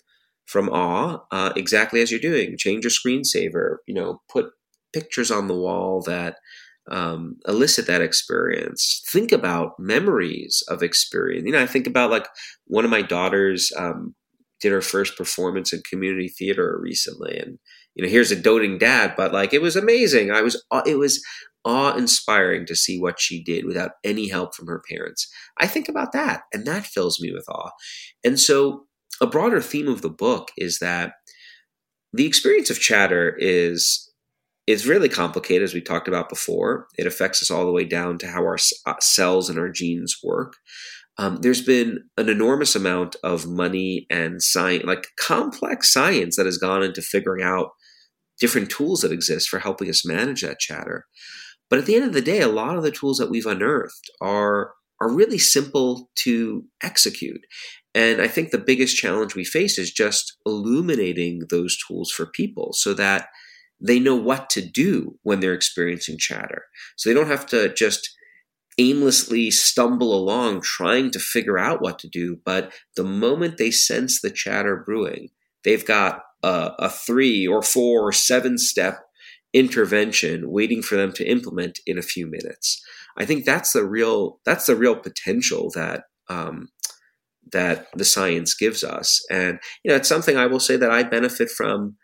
from 0.46 0.68
awe 0.68 1.18
uh, 1.30 1.52
exactly 1.56 2.00
as 2.00 2.10
you're 2.10 2.20
doing. 2.20 2.56
Change 2.56 2.84
your 2.84 2.90
screensaver 2.90 3.76
you 3.86 3.94
know 3.94 4.20
put 4.30 4.50
pictures 4.92 5.30
on 5.30 5.48
the 5.48 5.56
wall 5.56 6.02
that 6.02 6.36
um, 6.90 7.36
elicit 7.46 7.86
that 7.86 8.00
experience. 8.00 9.02
Think 9.10 9.32
about 9.32 9.78
memories 9.78 10.62
of 10.68 10.82
experience. 10.82 11.44
You 11.46 11.52
know 11.52 11.62
i 11.62 11.66
think 11.66 11.86
about 11.86 12.10
like 12.10 12.26
one 12.66 12.84
of 12.84 12.90
my 12.90 13.02
daughters 13.02 13.72
um, 13.76 14.14
did 14.60 14.72
her 14.72 14.82
first 14.82 15.16
performance 15.16 15.72
in 15.72 15.82
community 15.88 16.28
theater 16.28 16.78
recently 16.80 17.38
and 17.38 17.58
you 17.98 18.04
know, 18.04 18.10
here's 18.10 18.30
a 18.30 18.36
doting 18.36 18.78
dad, 18.78 19.14
but 19.16 19.32
like 19.32 19.52
it 19.52 19.60
was 19.60 19.74
amazing. 19.76 20.30
I 20.30 20.40
was, 20.40 20.62
it 20.86 20.96
was 20.96 21.22
awe 21.64 21.96
inspiring 21.96 22.64
to 22.66 22.76
see 22.76 23.00
what 23.00 23.20
she 23.20 23.42
did 23.42 23.64
without 23.64 23.90
any 24.04 24.28
help 24.28 24.54
from 24.54 24.68
her 24.68 24.80
parents. 24.88 25.28
I 25.58 25.66
think 25.66 25.88
about 25.88 26.12
that, 26.12 26.42
and 26.52 26.64
that 26.66 26.86
fills 26.86 27.20
me 27.20 27.32
with 27.32 27.48
awe. 27.48 27.70
And 28.24 28.38
so, 28.38 28.86
a 29.20 29.26
broader 29.26 29.60
theme 29.60 29.88
of 29.88 30.00
the 30.00 30.08
book 30.08 30.52
is 30.56 30.78
that 30.78 31.14
the 32.12 32.24
experience 32.24 32.70
of 32.70 32.78
chatter 32.78 33.34
is 33.36 34.08
is 34.68 34.86
really 34.86 35.08
complicated, 35.08 35.62
as 35.62 35.74
we 35.74 35.80
talked 35.80 36.08
about 36.08 36.28
before. 36.28 36.86
It 36.98 37.06
affects 37.06 37.42
us 37.42 37.50
all 37.50 37.64
the 37.66 37.72
way 37.72 37.84
down 37.84 38.18
to 38.18 38.28
how 38.28 38.42
our 38.42 38.58
uh, 38.86 38.94
cells 39.00 39.50
and 39.50 39.58
our 39.58 39.70
genes 39.70 40.18
work. 40.22 40.54
Um, 41.16 41.38
there's 41.40 41.62
been 41.62 42.04
an 42.16 42.28
enormous 42.28 42.76
amount 42.76 43.16
of 43.24 43.48
money 43.48 44.06
and 44.08 44.40
science, 44.40 44.84
like 44.84 45.08
complex 45.18 45.92
science, 45.92 46.36
that 46.36 46.46
has 46.46 46.58
gone 46.58 46.84
into 46.84 47.02
figuring 47.02 47.42
out 47.42 47.70
different 48.40 48.70
tools 48.70 49.00
that 49.00 49.12
exist 49.12 49.48
for 49.48 49.58
helping 49.58 49.88
us 49.88 50.06
manage 50.06 50.42
that 50.42 50.58
chatter. 50.58 51.06
But 51.70 51.78
at 51.78 51.86
the 51.86 51.96
end 51.96 52.04
of 52.04 52.12
the 52.12 52.22
day, 52.22 52.40
a 52.40 52.48
lot 52.48 52.76
of 52.76 52.82
the 52.82 52.90
tools 52.90 53.18
that 53.18 53.30
we've 53.30 53.46
unearthed 53.46 54.10
are 54.20 54.72
are 55.00 55.14
really 55.14 55.38
simple 55.38 56.10
to 56.16 56.64
execute. 56.82 57.40
And 57.94 58.20
I 58.20 58.26
think 58.26 58.50
the 58.50 58.58
biggest 58.58 58.96
challenge 58.96 59.34
we 59.34 59.44
face 59.44 59.78
is 59.78 59.92
just 59.92 60.36
illuminating 60.44 61.42
those 61.50 61.78
tools 61.86 62.10
for 62.10 62.26
people 62.26 62.72
so 62.72 62.94
that 62.94 63.28
they 63.80 64.00
know 64.00 64.16
what 64.16 64.50
to 64.50 64.60
do 64.60 65.16
when 65.22 65.40
they're 65.40 65.54
experiencing 65.54 66.18
chatter. 66.18 66.64
So 66.96 67.08
they 67.08 67.14
don't 67.14 67.28
have 67.28 67.46
to 67.46 67.72
just 67.74 68.10
aimlessly 68.78 69.50
stumble 69.50 70.14
along 70.14 70.62
trying 70.62 71.10
to 71.10 71.18
figure 71.18 71.58
out 71.58 71.82
what 71.82 71.98
to 72.00 72.08
do, 72.08 72.38
but 72.44 72.72
the 72.96 73.04
moment 73.04 73.56
they 73.56 73.70
sense 73.70 74.20
the 74.20 74.30
chatter 74.30 74.82
brewing, 74.84 75.30
they've 75.64 75.84
got 75.84 76.22
a, 76.42 76.72
a 76.78 76.88
three 76.88 77.46
or 77.46 77.62
four 77.62 78.08
or 78.08 78.12
seven 78.12 78.58
step 78.58 79.00
intervention 79.52 80.50
waiting 80.50 80.82
for 80.82 80.96
them 80.96 81.12
to 81.12 81.28
implement 81.28 81.78
in 81.86 81.98
a 81.98 82.02
few 82.02 82.26
minutes. 82.26 82.82
I 83.16 83.24
think 83.24 83.44
that's 83.44 83.72
the 83.72 83.84
real 83.84 84.40
that's 84.44 84.66
the 84.66 84.76
real 84.76 84.96
potential 84.96 85.70
that 85.74 86.04
um, 86.28 86.68
that 87.52 87.86
the 87.94 88.04
science 88.04 88.54
gives 88.54 88.84
us, 88.84 89.24
and 89.30 89.58
you 89.82 89.90
know 89.90 89.96
it's 89.96 90.08
something 90.08 90.36
I 90.36 90.46
will 90.46 90.60
say 90.60 90.76
that 90.76 90.90
I 90.90 91.02
benefit 91.02 91.50
from 91.50 91.96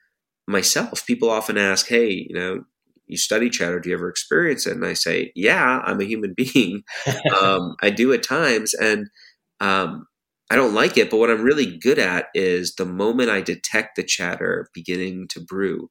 myself. 0.48 1.06
People 1.06 1.30
often 1.30 1.56
ask, 1.56 1.86
"Hey, 1.86 2.26
you 2.28 2.34
know, 2.34 2.64
you 3.06 3.16
study 3.16 3.50
chatter? 3.50 3.78
Do 3.78 3.90
you 3.90 3.94
ever 3.94 4.08
experience 4.08 4.66
it?" 4.66 4.72
And 4.72 4.84
I 4.84 4.94
say, 4.94 5.30
"Yeah, 5.36 5.82
I'm 5.84 6.00
a 6.00 6.04
human 6.04 6.34
being. 6.36 6.82
um, 7.40 7.76
I 7.82 7.90
do 7.90 8.12
at 8.12 8.22
times." 8.24 8.74
And 8.74 9.08
um, 9.60 10.06
I 10.50 10.56
don't 10.56 10.74
like 10.74 10.96
it, 10.96 11.10
but 11.10 11.16
what 11.16 11.30
I'm 11.30 11.42
really 11.42 11.78
good 11.78 11.98
at 11.98 12.26
is 12.34 12.74
the 12.74 12.84
moment 12.84 13.30
I 13.30 13.40
detect 13.40 13.96
the 13.96 14.02
chatter 14.02 14.68
beginning 14.74 15.26
to 15.30 15.40
brew, 15.40 15.90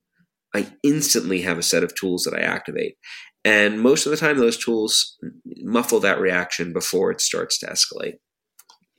I 0.53 0.67
instantly 0.83 1.41
have 1.41 1.57
a 1.57 1.63
set 1.63 1.83
of 1.83 1.95
tools 1.95 2.23
that 2.23 2.35
I 2.35 2.41
activate. 2.41 2.95
And 3.43 3.81
most 3.81 4.05
of 4.05 4.11
the 4.11 4.17
time, 4.17 4.37
those 4.37 4.57
tools 4.57 5.17
muffle 5.57 5.99
that 6.01 6.19
reaction 6.19 6.71
before 6.71 7.11
it 7.11 7.19
starts 7.19 7.59
to 7.59 7.65
escalate. 7.67 8.15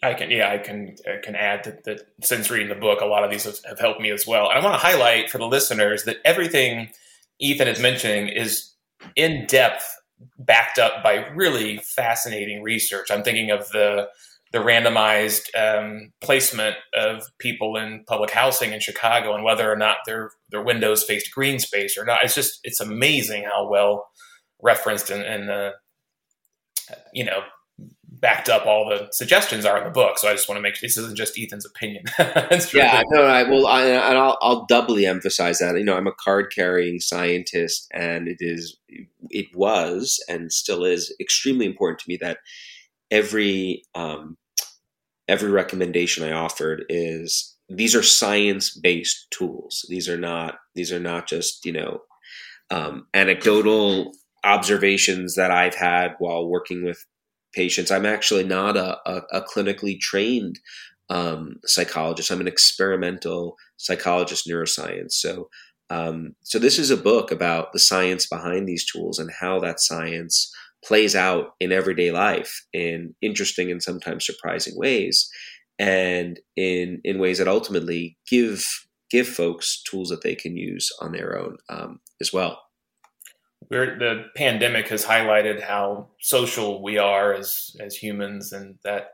I 0.03 0.13
can, 0.13 0.31
yeah, 0.31 0.51
I 0.51 0.59
can 0.59 0.97
I 1.07 1.25
can 1.25 1.35
add 1.35 1.65
that, 1.65 1.85
that 1.85 2.01
since 2.23 2.51
reading 2.51 2.69
the 2.69 2.75
book, 2.75 3.01
a 3.01 3.07
lot 3.07 3.25
of 3.25 3.31
these 3.31 3.45
have, 3.45 3.59
have 3.67 3.81
helped 3.81 4.03
me 4.03 4.11
as 4.11 4.27
well. 4.27 4.51
And 4.51 4.59
I 4.59 4.63
want 4.63 4.79
to 4.79 4.87
highlight 4.87 5.31
for 5.31 5.39
the 5.39 5.47
listeners 5.47 6.05
that 6.05 6.19
everything 6.27 6.91
Ethan 7.39 7.69
is 7.69 7.81
mentioning 7.81 8.29
is 8.29 8.75
in 9.17 9.47
depth, 9.47 9.87
backed 10.39 10.79
up 10.79 11.03
by 11.03 11.27
really 11.29 11.79
fascinating 11.79 12.63
research. 12.63 13.11
I'm 13.11 13.23
thinking 13.23 13.51
of 13.51 13.69
the 13.71 14.09
the 14.55 14.61
randomized 14.61 15.53
um, 15.59 16.13
placement 16.21 16.77
of 16.95 17.25
people 17.41 17.77
in 17.77 18.05
public 18.07 18.31
housing 18.31 18.73
in 18.73 18.79
Chicago 18.79 19.35
and 19.35 19.43
whether 19.43 19.71
or 19.71 19.75
not 19.75 19.97
their 20.07 20.31
their 20.51 20.63
windows 20.63 21.03
faced 21.03 21.35
green 21.35 21.59
space 21.59 21.99
or 21.99 22.05
not. 22.05 22.23
It's 22.23 22.37
just 22.37 22.61
it's 22.63 22.79
amazing 22.79 23.45
how 23.45 23.69
well 23.69 24.07
referenced 24.63 25.11
and, 25.11 25.25
and 25.25 25.51
uh, 25.51 25.73
you 27.13 27.25
know 27.25 27.41
backed 28.07 28.49
up 28.49 28.65
all 28.65 28.89
the 28.89 29.09
suggestions 29.11 29.65
are 29.65 29.77
in 29.77 29.85
the 29.85 29.91
book. 29.91 30.19
So 30.19 30.29
I 30.29 30.33
just 30.35 30.49
want 30.49 30.59
to 30.59 30.63
make 30.63 30.77
sure 30.77 30.87
this 30.87 30.97
isn't 30.97 31.17
just 31.17 31.37
Ethan's 31.37 31.67
opinion. 31.67 32.05
yeah, 32.73 33.03
no, 33.11 33.25
I 33.25 33.43
will, 33.43 33.67
I, 33.67 33.83
and 33.83 34.17
I'll, 34.17 34.39
I'll 34.41 34.65
doubly 34.67 35.05
emphasize 35.05 35.59
that. 35.59 35.77
You 35.77 35.85
know, 35.85 35.97
I'm 35.97 36.07
a 36.07 36.13
card 36.13 36.53
carrying 36.55 37.01
scientist, 37.01 37.89
and 37.93 38.29
it 38.29 38.39
is, 38.39 38.79
it 39.31 39.47
was, 39.53 40.25
and 40.29 40.53
still 40.53 40.85
is 40.85 41.15
extremely 41.21 41.67
important 41.67 41.99
to 41.99 42.09
me 42.09 42.17
that 42.23 42.39
every 43.11 43.83
um, 43.95 44.39
every 45.29 45.51
recommendation 45.51 46.25
I 46.25 46.33
offered 46.33 46.85
is 46.89 47.57
these 47.69 47.95
are 47.95 48.03
science 48.03 48.71
based 48.71 49.27
tools. 49.31 49.85
These 49.89 50.09
are 50.09 50.19
not 50.19 50.57
these 50.75 50.93
are 50.93 51.01
not 51.01 51.27
just 51.27 51.65
you 51.65 51.73
know 51.73 52.03
um, 52.71 53.07
anecdotal 53.15 54.13
observations 54.45 55.35
that 55.37 55.51
I've 55.51 55.75
had 55.75 56.15
while 56.19 56.49
working 56.49 56.85
with 56.85 57.05
patients. 57.55 57.91
I'm 57.91 58.07
actually 58.07 58.45
not 58.45 58.77
a, 58.77 58.99
a, 59.07 59.23
a 59.33 59.43
clinically 59.43 59.99
trained 59.99 60.59
um, 61.09 61.57
psychologist. 61.65 62.31
I'm 62.31 62.41
an 62.41 62.49
experimental 62.49 63.57
psychologist, 63.77 64.49
neuroscience. 64.49 65.13
So, 65.13 65.49
um, 65.91 66.35
so 66.43 66.59
this 66.59 66.79
is 66.79 66.91
a 66.91 66.97
book 66.97 67.31
about 67.31 67.73
the 67.73 67.79
science 67.79 68.27
behind 68.27 68.67
these 68.67 68.91
tools 68.91 69.19
and 69.19 69.31
how 69.41 69.61
that 69.61 69.81
science 69.81 70.53
plays 70.85 71.17
out 71.17 71.55
in 71.61 71.73
everyday 71.73 72.11
life 72.11 72.65
in 72.73 73.15
interesting 73.23 73.71
and 73.71 73.83
sometimes 73.83 74.27
surprising 74.27 74.75
ways, 74.77 75.31
and 75.79 76.41
in 76.57 77.01
in 77.05 77.19
ways 77.19 77.39
that 77.39 77.49
ultimately 77.49 78.17
give 78.29 78.67
give 79.11 79.29
folks 79.29 79.83
tools 79.83 80.09
that 80.09 80.23
they 80.23 80.35
can 80.35 80.57
use 80.57 80.91
on 81.01 81.13
their 81.13 81.39
own 81.39 81.57
um, 81.69 82.01
as 82.21 82.33
well. 82.33 82.61
We're, 83.71 83.99
the 83.99 84.25
pandemic 84.37 84.89
has 84.89 85.05
highlighted 85.05 85.63
how 85.63 86.09
social 86.21 86.83
we 86.83 86.99
are 86.99 87.33
as 87.33 87.75
as 87.81 87.97
humans, 87.97 88.53
and 88.53 88.79
that 88.85 89.13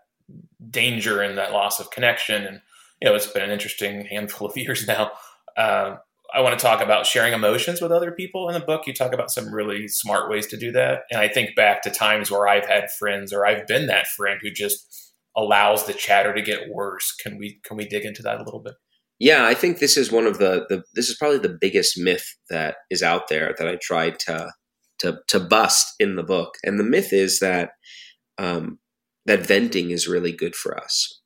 danger 0.70 1.20
and 1.22 1.38
that 1.38 1.52
loss 1.52 1.80
of 1.80 1.90
connection. 1.90 2.44
And 2.44 2.60
you 3.00 3.08
know, 3.08 3.14
it's 3.14 3.26
been 3.26 3.42
an 3.42 3.50
interesting 3.50 4.04
handful 4.10 4.48
of 4.48 4.56
years 4.56 4.86
now. 4.86 5.12
Uh, 5.56 5.96
I 6.34 6.40
want 6.40 6.58
to 6.58 6.62
talk 6.62 6.80
about 6.80 7.06
sharing 7.06 7.32
emotions 7.32 7.80
with 7.80 7.92
other 7.92 8.12
people 8.12 8.48
in 8.48 8.54
the 8.54 8.64
book. 8.64 8.86
You 8.86 8.92
talk 8.92 9.12
about 9.12 9.30
some 9.30 9.52
really 9.52 9.88
smart 9.88 10.30
ways 10.30 10.46
to 10.48 10.56
do 10.56 10.72
that. 10.72 11.00
And 11.10 11.20
I 11.20 11.28
think 11.28 11.56
back 11.56 11.82
to 11.82 11.90
times 11.90 12.30
where 12.30 12.46
I've 12.46 12.66
had 12.66 12.90
friends 12.98 13.32
or 13.32 13.46
I've 13.46 13.66
been 13.66 13.86
that 13.86 14.06
friend 14.06 14.38
who 14.42 14.50
just 14.50 15.12
allows 15.36 15.86
the 15.86 15.92
chatter 15.92 16.34
to 16.34 16.42
get 16.42 16.68
worse. 16.70 17.14
Can 17.22 17.38
we 17.38 17.60
can 17.64 17.76
we 17.76 17.86
dig 17.86 18.04
into 18.04 18.22
that 18.22 18.40
a 18.40 18.44
little 18.44 18.60
bit? 18.60 18.74
Yeah, 19.18 19.44
I 19.44 19.54
think 19.54 19.78
this 19.78 19.96
is 19.96 20.10
one 20.10 20.26
of 20.26 20.38
the, 20.38 20.66
the 20.68 20.82
this 20.94 21.08
is 21.08 21.16
probably 21.16 21.38
the 21.38 21.58
biggest 21.60 21.98
myth 21.98 22.36
that 22.48 22.76
is 22.90 23.02
out 23.02 23.28
there 23.28 23.54
that 23.58 23.68
I 23.68 23.76
tried 23.76 24.18
to 24.20 24.50
to 25.00 25.18
to 25.28 25.40
bust 25.40 25.94
in 25.98 26.16
the 26.16 26.22
book. 26.22 26.54
And 26.64 26.78
the 26.78 26.84
myth 26.84 27.12
is 27.12 27.40
that 27.40 27.70
um, 28.38 28.78
that 29.26 29.46
venting 29.46 29.90
is 29.90 30.08
really 30.08 30.32
good 30.32 30.54
for 30.54 30.76
us. 30.76 31.20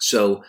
So 0.00 0.42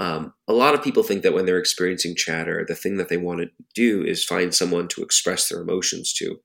um, 0.00 0.32
a 0.48 0.54
lot 0.54 0.72
of 0.72 0.82
people 0.82 1.02
think 1.02 1.22
that 1.22 1.34
when 1.34 1.44
they're 1.44 1.58
experiencing 1.58 2.16
chatter, 2.16 2.64
the 2.66 2.74
thing 2.74 2.96
that 2.96 3.10
they 3.10 3.18
want 3.18 3.40
to 3.40 3.50
do 3.74 4.02
is 4.02 4.24
find 4.24 4.54
someone 4.54 4.88
to 4.88 5.02
express 5.02 5.48
their 5.50 5.60
emotions 5.60 6.14
to. 6.14 6.36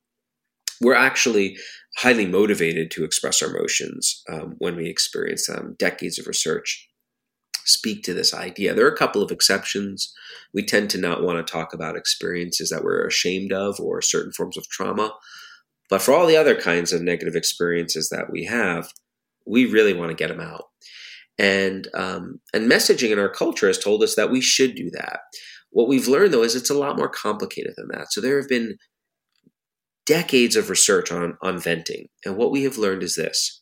We're 0.81 0.93
actually 0.93 1.55
highly 1.99 2.25
motivated 2.25 2.91
to 2.91 3.05
express 3.05 3.41
our 3.41 3.55
emotions 3.55 4.21
um, 4.29 4.55
when 4.57 4.75
we 4.75 4.89
experience 4.89 5.47
them. 5.47 5.77
Decades 5.79 6.19
of 6.19 6.27
research 6.27 6.89
speak 7.63 8.03
to 8.03 8.13
this 8.13 8.33
idea. 8.33 8.73
There 8.73 8.85
are 8.85 8.93
a 8.93 8.97
couple 8.97 9.23
of 9.23 9.31
exceptions. 9.31 10.13
We 10.53 10.65
tend 10.65 10.89
to 10.89 10.97
not 10.97 11.23
want 11.23 11.37
to 11.45 11.49
talk 11.49 11.73
about 11.73 11.95
experiences 11.95 12.69
that 12.71 12.83
we're 12.83 13.07
ashamed 13.07 13.53
of 13.53 13.79
or 13.79 14.01
certain 14.01 14.33
forms 14.33 14.57
of 14.57 14.67
trauma. 14.67 15.13
But 15.89 16.01
for 16.01 16.13
all 16.13 16.27
the 16.27 16.35
other 16.35 16.59
kinds 16.59 16.91
of 16.91 17.01
negative 17.01 17.37
experiences 17.37 18.09
that 18.09 18.29
we 18.29 18.43
have, 18.43 18.91
we 19.47 19.65
really 19.65 19.93
want 19.93 20.09
to 20.09 20.15
get 20.15 20.27
them 20.27 20.41
out. 20.41 20.65
And 21.37 21.87
um, 21.93 22.39
and 22.53 22.71
messaging 22.71 23.11
in 23.11 23.19
our 23.19 23.29
culture 23.29 23.67
has 23.67 23.77
told 23.77 24.03
us 24.03 24.15
that 24.15 24.31
we 24.31 24.41
should 24.41 24.75
do 24.75 24.89
that. 24.91 25.19
What 25.71 25.89
we've 25.89 26.07
learned 26.07 26.33
though 26.33 26.43
is 26.43 26.55
it's 26.55 26.69
a 26.69 26.77
lot 26.77 26.97
more 26.97 27.09
complicated 27.09 27.73
than 27.75 27.89
that. 27.89 28.11
So 28.11 28.21
there 28.21 28.39
have 28.39 28.47
been 28.47 28.77
decades 30.05 30.55
of 30.55 30.69
research 30.69 31.11
on 31.11 31.37
on 31.41 31.59
venting, 31.59 32.07
and 32.25 32.37
what 32.37 32.51
we 32.51 32.63
have 32.63 32.77
learned 32.77 33.03
is 33.03 33.15
this: 33.15 33.61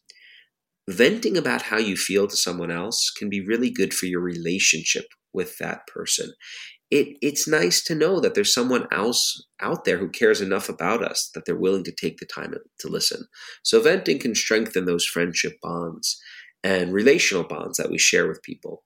venting 0.87 1.35
about 1.35 1.63
how 1.63 1.77
you 1.77 1.97
feel 1.97 2.27
to 2.27 2.37
someone 2.37 2.69
else 2.69 3.09
can 3.09 3.29
be 3.29 3.45
really 3.45 3.71
good 3.71 3.93
for 3.93 4.05
your 4.05 4.21
relationship 4.21 5.05
with 5.33 5.57
that 5.57 5.87
person. 5.87 6.31
It, 6.91 7.17
it's 7.23 7.47
nice 7.47 7.83
to 7.85 7.95
know 7.95 8.19
that 8.19 8.35
there's 8.35 8.53
someone 8.53 8.85
else 8.91 9.43
out 9.59 9.83
there 9.83 9.97
who 9.97 10.09
cares 10.09 10.41
enough 10.41 10.69
about 10.69 11.03
us 11.03 11.31
that 11.33 11.43
they're 11.43 11.55
willing 11.55 11.83
to 11.85 11.91
take 11.91 12.17
the 12.17 12.27
time 12.27 12.53
to 12.81 12.87
listen. 12.87 13.25
So 13.63 13.81
venting 13.81 14.19
can 14.19 14.35
strengthen 14.35 14.85
those 14.85 15.03
friendship 15.03 15.53
bonds 15.63 16.21
and 16.63 16.93
relational 16.93 17.43
bonds 17.43 17.77
that 17.77 17.89
we 17.89 17.97
share 17.97 18.27
with 18.27 18.41
people. 18.43 18.83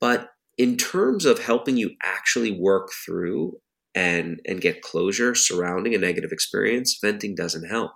But 0.00 0.30
in 0.56 0.76
terms 0.76 1.24
of 1.24 1.38
helping 1.38 1.76
you 1.76 1.90
actually 2.02 2.50
work 2.50 2.90
through 3.04 3.58
and 3.94 4.40
and 4.46 4.60
get 4.60 4.82
closure 4.82 5.34
surrounding 5.34 5.94
a 5.94 5.98
negative 5.98 6.30
experience, 6.32 6.98
venting 7.02 7.34
doesn't 7.34 7.68
help. 7.68 7.92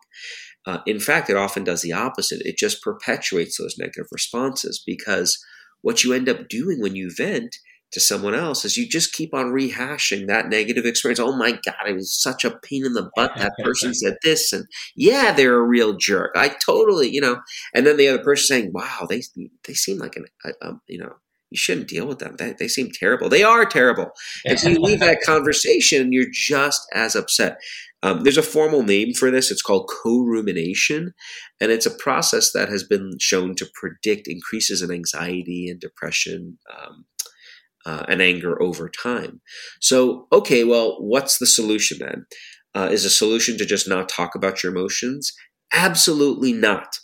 Uh, 0.66 0.78
in 0.86 0.98
fact, 0.98 1.28
it 1.30 1.36
often 1.36 1.62
does 1.62 1.82
the 1.82 1.92
opposite. 1.92 2.40
It 2.44 2.56
just 2.56 2.82
perpetuates 2.82 3.58
those 3.58 3.76
negative 3.78 4.06
responses 4.10 4.82
because 4.84 5.38
what 5.82 6.02
you 6.02 6.14
end 6.14 6.28
up 6.28 6.48
doing 6.48 6.80
when 6.80 6.96
you 6.96 7.10
vent 7.14 7.54
to 7.95 8.01
someone 8.01 8.34
else 8.34 8.64
is 8.64 8.76
you 8.76 8.88
just 8.88 9.12
keep 9.12 9.32
on 9.32 9.53
rehashing 9.53 10.26
that 10.26 10.49
negative 10.49 10.84
experience. 10.84 11.20
Oh 11.20 11.36
my 11.36 11.53
God, 11.53 11.86
it 11.86 11.95
was 11.95 12.20
such 12.20 12.45
a 12.45 12.59
pain 12.62 12.84
in 12.84 12.92
the 12.92 13.11
butt. 13.16 13.32
That 13.36 13.55
person 13.64 13.95
said 13.95 14.16
this, 14.22 14.53
and 14.53 14.66
yeah, 14.97 15.32
they're 15.32 15.55
a 15.55 15.62
real 15.62 15.97
jerk. 15.97 16.32
I 16.36 16.49
totally, 16.64 17.09
you 17.09 17.20
know. 17.20 17.40
And 17.74 17.86
then 17.86 17.97
the 17.97 18.09
other 18.09 18.22
person 18.22 18.47
saying, 18.47 18.72
"Wow, 18.72 19.07
they 19.09 19.22
they 19.66 19.74
seem 19.74 19.99
like 19.99 20.16
an, 20.16 20.26
a, 20.45 20.68
a, 20.68 20.72
you 20.88 20.99
know." 20.99 21.14
You 21.51 21.59
shouldn't 21.59 21.86
deal 21.86 22.09
with 22.09 22.18
them. 22.18 22.34
They, 22.36 22.53
they 22.59 22.66
seem 22.66 22.88
terrible. 22.92 23.28
They 23.28 23.45
are 23.45 23.64
terrible. 23.64 24.11
And 24.45 24.59
so 24.59 24.70
you 24.70 24.80
leave 24.80 24.99
that 24.99 25.20
conversation 25.24 26.03
and 26.03 26.12
you're 26.12 26.24
just 26.32 26.82
as 26.92 27.14
upset. 27.14 27.59
Um, 28.05 28.22
there's 28.22 28.36
a 28.36 28.42
formal 28.42 28.82
name 28.82 29.14
for 29.14 29.30
this. 29.30 29.51
It's 29.51 29.62
called 29.62 29.88
co-rumination, 29.88 31.14
and 31.59 31.72
it's 31.72 31.86
a 31.86 31.90
process 31.90 32.53
that 32.53 32.68
has 32.68 32.82
been 32.84 33.12
shown 33.18 33.55
to 33.55 33.66
predict 33.72 34.28
increases 34.28 34.82
in 34.82 34.90
anxiety 34.90 35.68
and 35.70 35.80
depression, 35.80 36.59
um, 36.70 37.07
uh, 37.87 38.05
and 38.09 38.22
anger 38.22 38.61
over 38.62 38.89
time. 38.89 39.41
So, 39.80 40.26
okay, 40.32 40.64
well, 40.64 40.97
what's 41.01 41.39
the 41.39 41.47
solution 41.47 41.99
then? 41.99 42.26
Uh, 42.74 42.89
is 42.91 43.05
a 43.05 43.11
solution 43.11 43.57
to 43.59 43.64
just 43.64 43.89
not 43.89 44.09
talk 44.09 44.35
about 44.35 44.62
your 44.62 44.72
emotions? 44.72 45.32
Absolutely 45.72 46.53
not. 46.53 46.99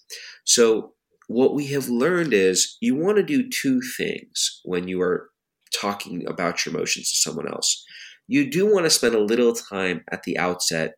So, 0.44 0.94
what 1.28 1.54
we 1.54 1.68
have 1.68 1.88
learned 1.88 2.32
is 2.34 2.76
you 2.80 2.96
want 2.96 3.16
to 3.18 3.22
do 3.22 3.48
two 3.48 3.80
things 3.96 4.60
when 4.64 4.88
you 4.88 5.00
are 5.00 5.30
talking 5.72 6.26
about 6.26 6.66
your 6.66 6.74
emotions 6.74 7.10
to 7.10 7.16
someone 7.18 7.48
else. 7.48 7.84
You 8.26 8.50
do 8.50 8.66
want 8.72 8.86
to 8.86 8.90
spend 8.90 9.14
a 9.14 9.20
little 9.22 9.52
time 9.54 10.02
at 10.10 10.24
the 10.24 10.36
outset 10.38 10.94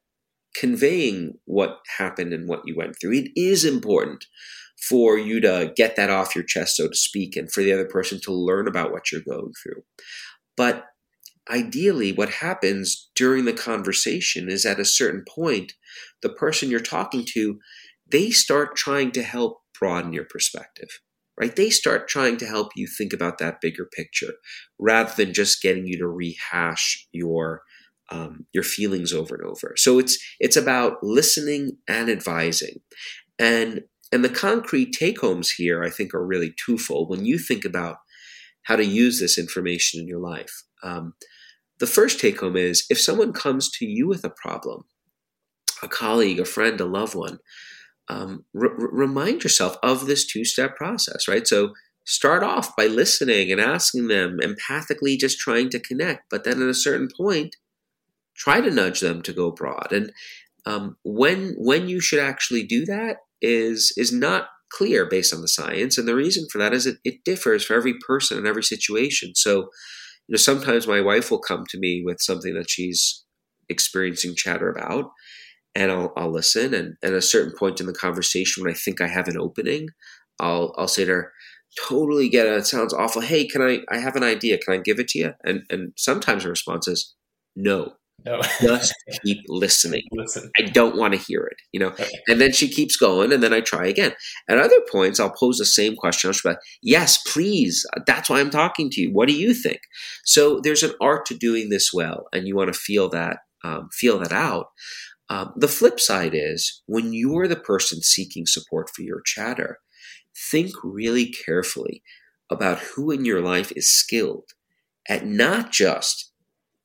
conveying 0.54 1.34
what 1.44 1.78
happened 1.98 2.32
and 2.32 2.48
what 2.48 2.62
you 2.66 2.76
went 2.76 2.96
through. 3.00 3.12
It 3.12 3.30
is 3.36 3.64
important 3.64 4.24
for 4.88 5.16
you 5.16 5.40
to 5.40 5.72
get 5.76 5.96
that 5.96 6.10
off 6.10 6.34
your 6.34 6.44
chest, 6.44 6.76
so 6.76 6.88
to 6.88 6.96
speak, 6.96 7.36
and 7.36 7.50
for 7.50 7.62
the 7.62 7.72
other 7.72 7.86
person 7.86 8.20
to 8.20 8.32
learn 8.32 8.66
about 8.66 8.90
what 8.90 9.12
you're 9.12 9.20
going 9.20 9.52
through. 9.62 9.82
But 10.56 10.86
ideally, 11.50 12.12
what 12.12 12.30
happens 12.30 13.10
during 13.14 13.44
the 13.44 13.52
conversation 13.52 14.48
is 14.50 14.66
at 14.66 14.80
a 14.80 14.84
certain 14.84 15.24
point, 15.28 15.74
the 16.22 16.28
person 16.28 16.70
you're 16.70 16.80
talking 16.80 17.24
to, 17.32 17.58
they 18.10 18.30
start 18.30 18.76
trying 18.76 19.12
to 19.12 19.22
help 19.22 19.62
broaden 19.78 20.12
your 20.12 20.24
perspective. 20.24 20.88
Right? 21.40 21.56
They 21.56 21.70
start 21.70 22.08
trying 22.08 22.36
to 22.38 22.46
help 22.46 22.72
you 22.76 22.86
think 22.86 23.12
about 23.14 23.38
that 23.38 23.60
bigger 23.60 23.88
picture 23.96 24.34
rather 24.78 25.12
than 25.16 25.32
just 25.32 25.62
getting 25.62 25.86
you 25.86 25.96
to 25.98 26.06
rehash 26.06 27.08
your 27.10 27.62
um, 28.10 28.46
your 28.52 28.62
feelings 28.62 29.12
over 29.12 29.34
and 29.34 29.44
over. 29.44 29.72
So 29.76 29.98
it's 29.98 30.22
it's 30.38 30.56
about 30.56 31.02
listening 31.02 31.78
and 31.88 32.10
advising. 32.10 32.80
And 33.38 33.82
and 34.12 34.22
the 34.22 34.28
concrete 34.28 34.92
take 34.92 35.20
homes 35.20 35.50
here, 35.50 35.82
I 35.82 35.90
think, 35.90 36.14
are 36.14 36.24
really 36.24 36.54
twofold 36.64 37.08
when 37.08 37.24
you 37.24 37.38
think 37.38 37.64
about 37.64 37.96
how 38.64 38.76
to 38.76 38.84
use 38.84 39.18
this 39.18 39.38
information 39.38 40.00
in 40.00 40.06
your 40.06 40.20
life. 40.20 40.62
Um, 40.82 41.14
the 41.78 41.86
first 41.86 42.20
take 42.20 42.40
home 42.40 42.56
is 42.56 42.84
if 42.90 43.00
someone 43.00 43.32
comes 43.32 43.70
to 43.72 43.86
you 43.86 44.06
with 44.06 44.22
a 44.24 44.30
problem, 44.30 44.84
a 45.82 45.88
colleague, 45.88 46.38
a 46.38 46.44
friend, 46.44 46.80
a 46.80 46.84
loved 46.84 47.14
one, 47.14 47.38
um, 48.08 48.44
remind 48.52 49.42
yourself 49.42 49.76
of 49.82 50.06
this 50.06 50.26
two 50.26 50.44
step 50.44 50.76
process, 50.76 51.26
right? 51.26 51.46
So 51.46 51.72
start 52.04 52.42
off 52.42 52.76
by 52.76 52.86
listening 52.86 53.50
and 53.50 53.60
asking 53.60 54.08
them, 54.08 54.38
empathically 54.40 55.16
just 55.18 55.38
trying 55.38 55.70
to 55.70 55.80
connect. 55.80 56.28
But 56.30 56.44
then 56.44 56.60
at 56.60 56.68
a 56.68 56.74
certain 56.74 57.08
point, 57.16 57.56
try 58.36 58.60
to 58.60 58.70
nudge 58.70 59.00
them 59.00 59.22
to 59.22 59.32
go 59.32 59.50
broad. 59.50 59.92
And 59.92 60.12
um, 60.66 60.96
when 61.02 61.54
when 61.56 61.88
you 61.88 62.00
should 62.00 62.20
actually 62.20 62.64
do 62.64 62.84
that 62.86 63.18
is 63.42 63.92
is 63.96 64.12
not 64.12 64.48
clear 64.72 65.06
based 65.06 65.34
on 65.34 65.42
the 65.42 65.48
science, 65.48 65.98
and 65.98 66.08
the 66.08 66.14
reason 66.14 66.46
for 66.50 66.58
that 66.58 66.72
is 66.72 66.86
it, 66.86 66.98
it 67.04 67.24
differs 67.24 67.64
for 67.64 67.74
every 67.74 67.94
person 68.06 68.38
and 68.38 68.46
every 68.46 68.62
situation. 68.62 69.32
So, 69.34 69.56
you 70.28 70.34
know, 70.34 70.36
sometimes 70.38 70.86
my 70.86 71.00
wife 71.00 71.30
will 71.30 71.40
come 71.40 71.64
to 71.68 71.78
me 71.78 72.02
with 72.04 72.20
something 72.20 72.54
that 72.54 72.70
she's 72.70 73.24
experiencing 73.68 74.34
chatter 74.36 74.70
about, 74.70 75.10
and 75.74 75.90
I'll, 75.92 76.12
I'll 76.16 76.32
listen. 76.32 76.74
And, 76.74 76.94
and 77.02 77.12
at 77.12 77.14
a 77.14 77.22
certain 77.22 77.52
point 77.58 77.80
in 77.80 77.86
the 77.86 77.92
conversation, 77.92 78.62
when 78.62 78.72
I 78.72 78.76
think 78.76 79.00
I 79.00 79.08
have 79.08 79.28
an 79.28 79.38
opening, 79.38 79.88
I'll 80.40 80.74
I'll 80.78 80.88
say 80.88 81.04
to 81.04 81.12
her, 81.12 81.32
"Totally 81.88 82.28
get 82.28 82.46
it. 82.46 82.54
It 82.54 82.66
sounds 82.66 82.94
awful. 82.94 83.22
Hey, 83.22 83.46
can 83.46 83.62
I? 83.62 83.80
I 83.90 83.98
have 83.98 84.16
an 84.16 84.24
idea. 84.24 84.58
Can 84.58 84.74
I 84.74 84.78
give 84.78 84.98
it 84.98 85.08
to 85.08 85.18
you?" 85.18 85.32
And 85.44 85.62
and 85.70 85.92
sometimes 85.96 86.44
her 86.44 86.50
response 86.50 86.88
is, 86.88 87.14
"No." 87.56 87.94
No. 88.24 88.40
Just 88.60 88.94
keep 89.24 89.38
listening. 89.48 90.02
Listen. 90.12 90.50
I 90.58 90.62
don't 90.62 90.96
want 90.96 91.14
to 91.14 91.20
hear 91.20 91.44
it, 91.44 91.56
you 91.72 91.80
know. 91.80 91.88
Okay. 91.88 92.08
And 92.28 92.40
then 92.40 92.52
she 92.52 92.68
keeps 92.68 92.96
going, 92.96 93.32
and 93.32 93.42
then 93.42 93.52
I 93.52 93.60
try 93.60 93.86
again. 93.86 94.12
At 94.48 94.58
other 94.58 94.80
points, 94.90 95.18
I'll 95.20 95.32
pose 95.32 95.58
the 95.58 95.64
same 95.64 95.96
question. 95.96 96.28
I'll 96.28 96.34
be 96.42 96.50
like, 96.50 96.58
"Yes, 96.82 97.18
please. 97.26 97.84
That's 98.06 98.30
why 98.30 98.40
I'm 98.40 98.50
talking 98.50 98.90
to 98.90 99.00
you. 99.00 99.12
What 99.12 99.28
do 99.28 99.34
you 99.34 99.54
think?" 99.54 99.80
So 100.24 100.60
there's 100.60 100.82
an 100.82 100.94
art 101.00 101.26
to 101.26 101.34
doing 101.34 101.68
this 101.68 101.90
well, 101.92 102.26
and 102.32 102.46
you 102.46 102.56
want 102.56 102.72
to 102.72 102.78
feel 102.78 103.08
that 103.10 103.38
um, 103.64 103.88
feel 103.92 104.18
that 104.18 104.32
out. 104.32 104.66
Um, 105.28 105.52
the 105.56 105.68
flip 105.68 105.98
side 105.98 106.32
is 106.34 106.82
when 106.86 107.12
you're 107.12 107.48
the 107.48 107.56
person 107.56 108.02
seeking 108.02 108.46
support 108.46 108.90
for 108.90 109.02
your 109.02 109.22
chatter, 109.24 109.78
think 110.50 110.72
really 110.82 111.26
carefully 111.26 112.02
about 112.50 112.78
who 112.80 113.10
in 113.10 113.24
your 113.24 113.40
life 113.40 113.72
is 113.74 113.90
skilled 113.90 114.50
at 115.08 115.26
not 115.26 115.72
just 115.72 116.31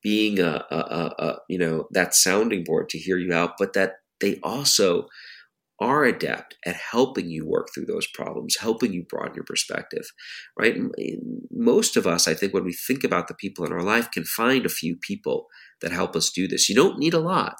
being 0.02 0.38
a, 0.38 0.64
a, 0.70 0.76
a, 0.76 1.14
a, 1.18 1.38
you 1.48 1.58
know 1.58 1.86
that 1.90 2.14
sounding 2.14 2.64
board 2.64 2.88
to 2.90 2.98
hear 2.98 3.18
you 3.18 3.32
out, 3.32 3.52
but 3.58 3.72
that 3.72 3.94
they 4.20 4.38
also 4.42 5.06
are 5.80 6.04
adept 6.04 6.56
at 6.66 6.74
helping 6.74 7.30
you 7.30 7.46
work 7.46 7.68
through 7.72 7.86
those 7.86 8.06
problems, 8.08 8.56
helping 8.58 8.92
you 8.92 9.04
broaden 9.08 9.34
your 9.36 9.44
perspective, 9.44 10.10
right? 10.58 10.76
Most 11.52 11.96
of 11.96 12.04
us, 12.04 12.26
I 12.26 12.34
think, 12.34 12.52
when 12.52 12.64
we 12.64 12.72
think 12.72 13.04
about 13.04 13.28
the 13.28 13.34
people 13.34 13.64
in 13.64 13.72
our 13.72 13.82
life, 13.82 14.10
can 14.10 14.24
find 14.24 14.66
a 14.66 14.70
few 14.70 14.96
people 14.96 15.46
that 15.80 15.92
help 15.92 16.16
us 16.16 16.30
do 16.30 16.48
this. 16.48 16.68
You 16.68 16.74
don't 16.74 16.98
need 16.98 17.14
a 17.14 17.20
lot. 17.20 17.54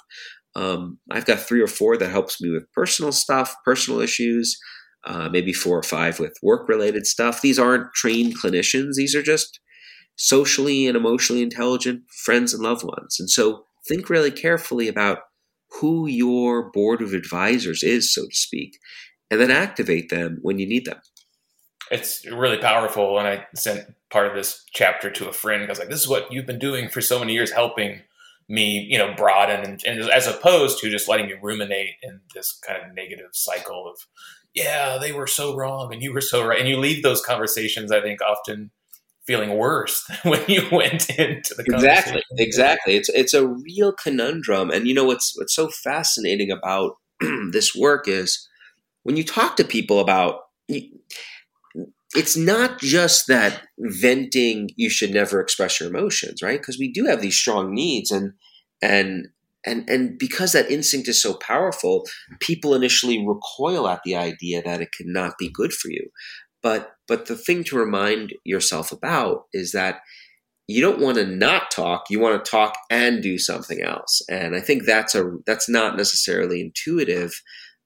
Um, 0.56 0.98
I've 1.10 1.26
got 1.26 1.38
three 1.38 1.60
or 1.60 1.68
four 1.68 1.96
that 1.96 2.10
helps 2.10 2.40
me 2.40 2.50
with 2.50 2.72
personal 2.72 3.12
stuff, 3.12 3.54
personal 3.64 4.00
issues, 4.00 4.58
uh, 5.06 5.28
maybe 5.30 5.52
four 5.52 5.78
or 5.78 5.84
five 5.84 6.18
with 6.18 6.36
work 6.42 6.68
related 6.68 7.06
stuff. 7.06 7.40
These 7.40 7.58
aren't 7.58 7.94
trained 7.94 8.34
clinicians. 8.42 8.94
These 8.96 9.14
are 9.14 9.22
just 9.22 9.60
socially 10.18 10.86
and 10.86 10.96
emotionally 10.96 11.42
intelligent 11.42 12.02
friends 12.10 12.52
and 12.52 12.62
loved 12.62 12.84
ones. 12.84 13.18
And 13.18 13.30
so 13.30 13.64
think 13.88 14.10
really 14.10 14.30
carefully 14.30 14.88
about 14.88 15.20
who 15.80 16.06
your 16.06 16.70
board 16.70 17.00
of 17.00 17.14
advisors 17.14 17.82
is, 17.82 18.12
so 18.12 18.26
to 18.26 18.34
speak, 18.34 18.78
and 19.30 19.40
then 19.40 19.50
activate 19.50 20.10
them 20.10 20.38
when 20.42 20.58
you 20.58 20.66
need 20.66 20.84
them. 20.84 20.98
It's 21.90 22.26
really 22.26 22.58
powerful. 22.58 23.18
And 23.18 23.28
I 23.28 23.46
sent 23.54 23.94
part 24.10 24.26
of 24.26 24.34
this 24.34 24.64
chapter 24.72 25.10
to 25.10 25.28
a 25.28 25.32
friend. 25.32 25.62
I 25.62 25.68
was 25.68 25.78
like, 25.78 25.88
this 25.88 26.00
is 26.00 26.08
what 26.08 26.30
you've 26.32 26.46
been 26.46 26.58
doing 26.58 26.88
for 26.88 27.00
so 27.00 27.18
many 27.18 27.32
years, 27.32 27.52
helping 27.52 28.00
me, 28.48 28.86
you 28.90 28.98
know, 28.98 29.14
broaden 29.14 29.60
and, 29.60 29.80
and 29.86 30.10
as 30.10 30.26
opposed 30.26 30.80
to 30.80 30.90
just 30.90 31.08
letting 31.08 31.26
me 31.26 31.34
ruminate 31.40 31.94
in 32.02 32.20
this 32.34 32.58
kind 32.66 32.82
of 32.82 32.94
negative 32.94 33.30
cycle 33.32 33.88
of, 33.88 34.06
yeah, 34.54 34.98
they 34.98 35.12
were 35.12 35.26
so 35.26 35.54
wrong 35.54 35.92
and 35.92 36.02
you 36.02 36.12
were 36.12 36.22
so 36.22 36.44
right. 36.44 36.58
And 36.58 36.68
you 36.68 36.78
leave 36.78 37.02
those 37.02 37.24
conversations, 37.24 37.92
I 37.92 38.00
think, 38.00 38.20
often 38.22 38.70
feeling 39.28 39.58
worse 39.58 40.02
than 40.06 40.18
when 40.32 40.44
you 40.48 40.66
went 40.72 41.08
into 41.10 41.54
the 41.54 41.62
exactly 41.66 42.22
exactly. 42.38 42.96
It's 42.96 43.10
it's 43.10 43.34
a 43.34 43.46
real 43.46 43.92
conundrum. 43.92 44.70
And 44.70 44.88
you 44.88 44.94
know 44.94 45.04
what's 45.04 45.38
what's 45.38 45.54
so 45.54 45.68
fascinating 45.68 46.50
about 46.50 46.96
this 47.52 47.74
work 47.76 48.08
is 48.08 48.48
when 49.04 49.16
you 49.16 49.22
talk 49.22 49.56
to 49.56 49.64
people 49.64 50.00
about 50.00 50.40
it's 52.14 52.36
not 52.36 52.80
just 52.80 53.26
that 53.28 53.62
venting 53.78 54.70
you 54.76 54.88
should 54.88 55.10
never 55.12 55.40
express 55.40 55.78
your 55.78 55.90
emotions 55.90 56.42
right? 56.42 56.58
Because 56.58 56.78
we 56.78 56.90
do 56.90 57.04
have 57.04 57.20
these 57.20 57.36
strong 57.36 57.74
needs 57.74 58.10
and 58.10 58.32
and 58.80 59.28
and 59.66 59.88
and 59.90 60.18
because 60.18 60.52
that 60.52 60.70
instinct 60.70 61.06
is 61.06 61.20
so 61.20 61.34
powerful 61.34 62.06
people 62.40 62.74
initially 62.74 63.26
recoil 63.26 63.88
at 63.88 64.00
the 64.04 64.16
idea 64.16 64.62
that 64.62 64.80
it 64.80 64.88
cannot 64.96 65.34
be 65.38 65.50
good 65.50 65.74
for 65.74 65.90
you 65.90 66.08
but 66.62 66.92
but 67.06 67.26
the 67.26 67.36
thing 67.36 67.64
to 67.64 67.78
remind 67.78 68.34
yourself 68.44 68.92
about 68.92 69.44
is 69.52 69.72
that 69.72 70.00
you 70.66 70.82
don't 70.82 71.00
want 71.00 71.16
to 71.16 71.26
not 71.26 71.70
talk 71.70 72.04
you 72.10 72.20
want 72.20 72.44
to 72.44 72.50
talk 72.50 72.74
and 72.90 73.22
do 73.22 73.38
something 73.38 73.82
else. 73.82 74.22
And 74.28 74.54
i 74.54 74.60
think 74.60 74.84
that's 74.84 75.14
a 75.14 75.38
that's 75.46 75.68
not 75.68 75.96
necessarily 75.96 76.60
intuitive 76.60 77.42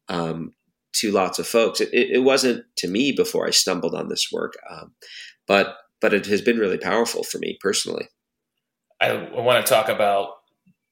um, 0.09 0.53
to 0.95 1.11
lots 1.11 1.39
of 1.39 1.47
folks. 1.47 1.81
It, 1.81 1.91
it, 1.93 2.23
wasn't 2.23 2.65
to 2.79 2.89
me 2.89 3.13
before 3.13 3.47
i 3.47 3.51
stumbled 3.51 3.95
on 3.95 4.09
this 4.09 4.29
work 4.33 4.55
um, 4.71 4.93
but 5.47 5.77
but 6.01 6.13
it 6.13 6.27
has 6.27 6.43
been 6.43 6.59
really 6.59 6.79
powerful 6.79 7.23
for 7.23 7.39
me 7.39 7.57
personally. 7.61 8.09
I, 9.01 9.15
want 9.33 9.65
to 9.65 9.73
talk 9.73 9.89
about 9.89 10.35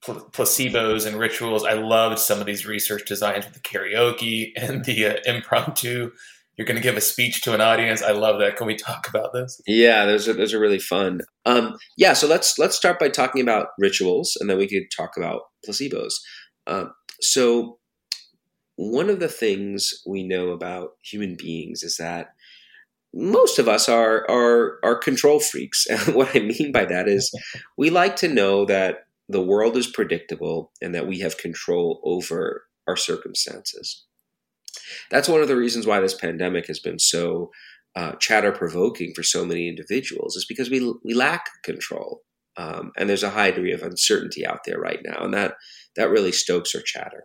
pl- 0.03 0.31
placebos 0.33 1.07
and 1.07 1.17
rituals. 1.17 1.65
I 1.65 1.75
loved 1.75 2.19
some 2.19 2.41
of 2.41 2.47
these 2.47 2.67
research 2.67 3.07
designs 3.07 3.45
with 3.45 3.55
the 3.55 3.61
karaoke 3.61 4.53
and 4.57 4.85
the 4.85 5.07
uh, 5.07 5.17
impromptu 5.27 6.13
you're 6.61 6.67
going 6.67 6.77
to 6.77 6.83
give 6.83 6.99
a 6.99 7.01
speech 7.01 7.41
to 7.41 7.55
an 7.55 7.63
audience. 7.63 8.03
I 8.03 8.11
love 8.11 8.39
that. 8.41 8.57
Can 8.57 8.67
we 8.67 8.77
talk 8.77 9.09
about 9.09 9.33
this? 9.33 9.63
Yeah, 9.67 10.05
those 10.05 10.29
are 10.29 10.35
those 10.35 10.53
are 10.53 10.61
really 10.61 10.79
fun. 10.79 11.23
Um, 11.47 11.79
yeah, 11.97 12.13
so 12.13 12.27
let's 12.27 12.59
let's 12.59 12.77
start 12.77 12.99
by 13.01 13.09
talking 13.09 13.41
about 13.41 13.69
rituals, 13.79 14.37
and 14.39 14.51
then 14.51 14.59
we 14.59 14.69
could 14.69 14.83
talk 14.95 15.17
about 15.17 15.41
placebos. 15.67 16.13
Um, 16.67 16.93
so 17.23 17.79
one 18.77 19.09
of 19.09 19.21
the 19.21 19.29
things 19.29 20.03
we 20.07 20.23
know 20.23 20.51
about 20.51 20.91
human 21.03 21.35
beings 21.35 21.83
is 21.83 21.97
that 21.97 22.35
most 23.15 23.59
of 23.59 23.67
us 23.67 23.89
are 23.89 24.31
are 24.31 24.81
are 24.85 24.99
control 24.99 25.41
freaks. 25.41 25.87
And 25.91 26.15
what 26.15 26.37
I 26.37 26.41
mean 26.41 26.73
by 26.73 26.85
that 26.85 27.09
is 27.09 27.33
we 27.79 27.89
like 27.89 28.17
to 28.17 28.29
know 28.29 28.67
that 28.67 29.07
the 29.31 29.41
world 29.41 29.79
is 29.79 29.87
predictable 29.87 30.73
and 30.83 30.95
that 30.95 31.07
we 31.07 31.21
have 31.21 31.39
control 31.39 32.03
over 32.05 32.65
our 32.87 32.99
circumstances. 32.99 34.05
That's 35.11 35.29
one 35.29 35.41
of 35.41 35.49
the 35.49 35.57
reasons 35.57 35.87
why 35.87 36.01
this 36.01 36.15
pandemic 36.15 36.67
has 36.67 36.81
been 36.81 36.99
so 36.99 37.51
uh, 37.97 38.13
chatter 38.21 38.53
provoking 38.53 39.13
for 39.15 39.23
so 39.23 39.45
many 39.45 39.69
individuals, 39.69 40.37
is 40.37 40.47
because 40.49 40.71
we 40.71 40.95
we 41.05 41.15
lack 41.15 41.47
control, 41.65 42.23
um, 42.57 42.93
and 42.97 43.09
there's 43.09 43.25
a 43.25 43.31
high 43.31 43.51
degree 43.51 43.73
of 43.73 43.83
uncertainty 43.83 44.47
out 44.47 44.61
there 44.65 44.79
right 44.79 45.01
now, 45.05 45.25
and 45.25 45.35
that 45.35 45.55
that 45.97 46.11
really 46.11 46.33
stokes 46.33 46.75
our 46.75 46.83
chatter. 46.83 47.25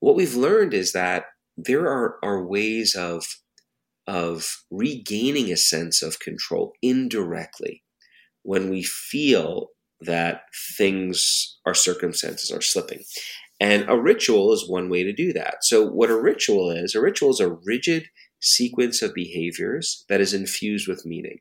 What 0.00 0.16
we've 0.16 0.34
learned 0.34 0.74
is 0.74 0.92
that 0.92 1.24
there 1.56 1.86
are, 1.86 2.16
are 2.22 2.46
ways 2.46 2.94
of 2.94 3.24
of 4.06 4.64
regaining 4.70 5.52
a 5.52 5.56
sense 5.56 6.02
of 6.02 6.18
control 6.18 6.72
indirectly 6.82 7.84
when 8.42 8.68
we 8.70 8.82
feel 8.82 9.68
that 10.00 10.42
things, 10.76 11.58
our 11.64 11.74
circumstances 11.74 12.50
are 12.50 12.60
slipping. 12.60 13.04
And 13.62 13.88
a 13.88 13.96
ritual 13.96 14.52
is 14.52 14.68
one 14.68 14.88
way 14.88 15.04
to 15.04 15.12
do 15.12 15.32
that. 15.34 15.58
So, 15.62 15.86
what 15.86 16.10
a 16.10 16.20
ritual 16.20 16.72
is, 16.72 16.96
a 16.96 17.00
ritual 17.00 17.30
is 17.30 17.38
a 17.38 17.56
rigid 17.64 18.06
sequence 18.40 19.02
of 19.02 19.14
behaviors 19.14 20.04
that 20.08 20.20
is 20.20 20.34
infused 20.34 20.88
with 20.88 21.06
meaning. 21.06 21.38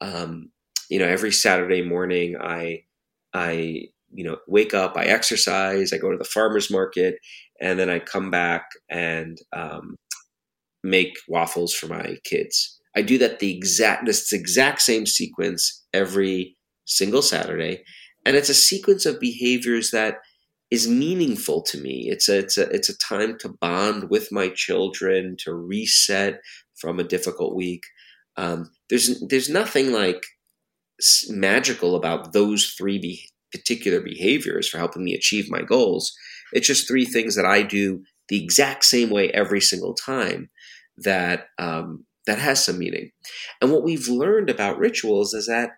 Um, 0.00 0.50
you 0.90 0.98
know, 0.98 1.06
every 1.06 1.30
Saturday 1.30 1.82
morning, 1.82 2.34
I, 2.36 2.82
I, 3.32 3.82
you 4.12 4.24
know, 4.24 4.38
wake 4.48 4.74
up, 4.74 4.96
I 4.96 5.04
exercise, 5.04 5.92
I 5.92 5.98
go 5.98 6.10
to 6.10 6.18
the 6.18 6.24
farmer's 6.24 6.68
market, 6.68 7.14
and 7.60 7.78
then 7.78 7.90
I 7.90 8.00
come 8.00 8.28
back 8.28 8.64
and 8.90 9.38
um, 9.52 9.94
make 10.82 11.14
waffles 11.28 11.72
for 11.72 11.86
my 11.86 12.16
kids. 12.24 12.76
I 12.96 13.02
do 13.02 13.18
that 13.18 13.38
the 13.38 13.56
exact 13.56 14.04
this 14.04 14.32
exact 14.32 14.82
same 14.82 15.06
sequence 15.06 15.84
every 15.94 16.56
single 16.86 17.22
Saturday, 17.22 17.84
and 18.24 18.34
it's 18.34 18.48
a 18.48 18.54
sequence 18.54 19.06
of 19.06 19.20
behaviors 19.20 19.92
that 19.92 20.16
is 20.70 20.88
meaningful 20.88 21.62
to 21.62 21.78
me. 21.78 22.08
It's 22.10 22.28
a, 22.28 22.38
it's 22.38 22.58
a 22.58 22.68
it's 22.70 22.88
a 22.88 22.98
time 22.98 23.38
to 23.38 23.48
bond 23.48 24.10
with 24.10 24.32
my 24.32 24.48
children, 24.48 25.36
to 25.40 25.54
reset 25.54 26.40
from 26.74 26.98
a 26.98 27.04
difficult 27.04 27.54
week. 27.54 27.84
Um, 28.36 28.70
there's 28.90 29.20
there's 29.28 29.48
nothing 29.48 29.92
like 29.92 30.22
magical 31.28 31.94
about 31.94 32.32
those 32.32 32.66
three 32.70 32.98
be- 32.98 33.28
particular 33.52 34.00
behaviors 34.00 34.68
for 34.68 34.78
helping 34.78 35.04
me 35.04 35.14
achieve 35.14 35.50
my 35.50 35.62
goals. 35.62 36.12
It's 36.52 36.66
just 36.66 36.88
three 36.88 37.04
things 37.04 37.36
that 37.36 37.44
I 37.44 37.62
do 37.62 38.02
the 38.28 38.42
exact 38.42 38.84
same 38.84 39.10
way 39.10 39.30
every 39.30 39.60
single 39.60 39.94
time 39.94 40.50
that 40.98 41.46
um, 41.58 42.06
that 42.26 42.38
has 42.38 42.64
some 42.64 42.78
meaning. 42.78 43.12
And 43.60 43.70
what 43.70 43.84
we've 43.84 44.08
learned 44.08 44.50
about 44.50 44.78
rituals 44.78 45.32
is 45.32 45.46
that 45.46 45.70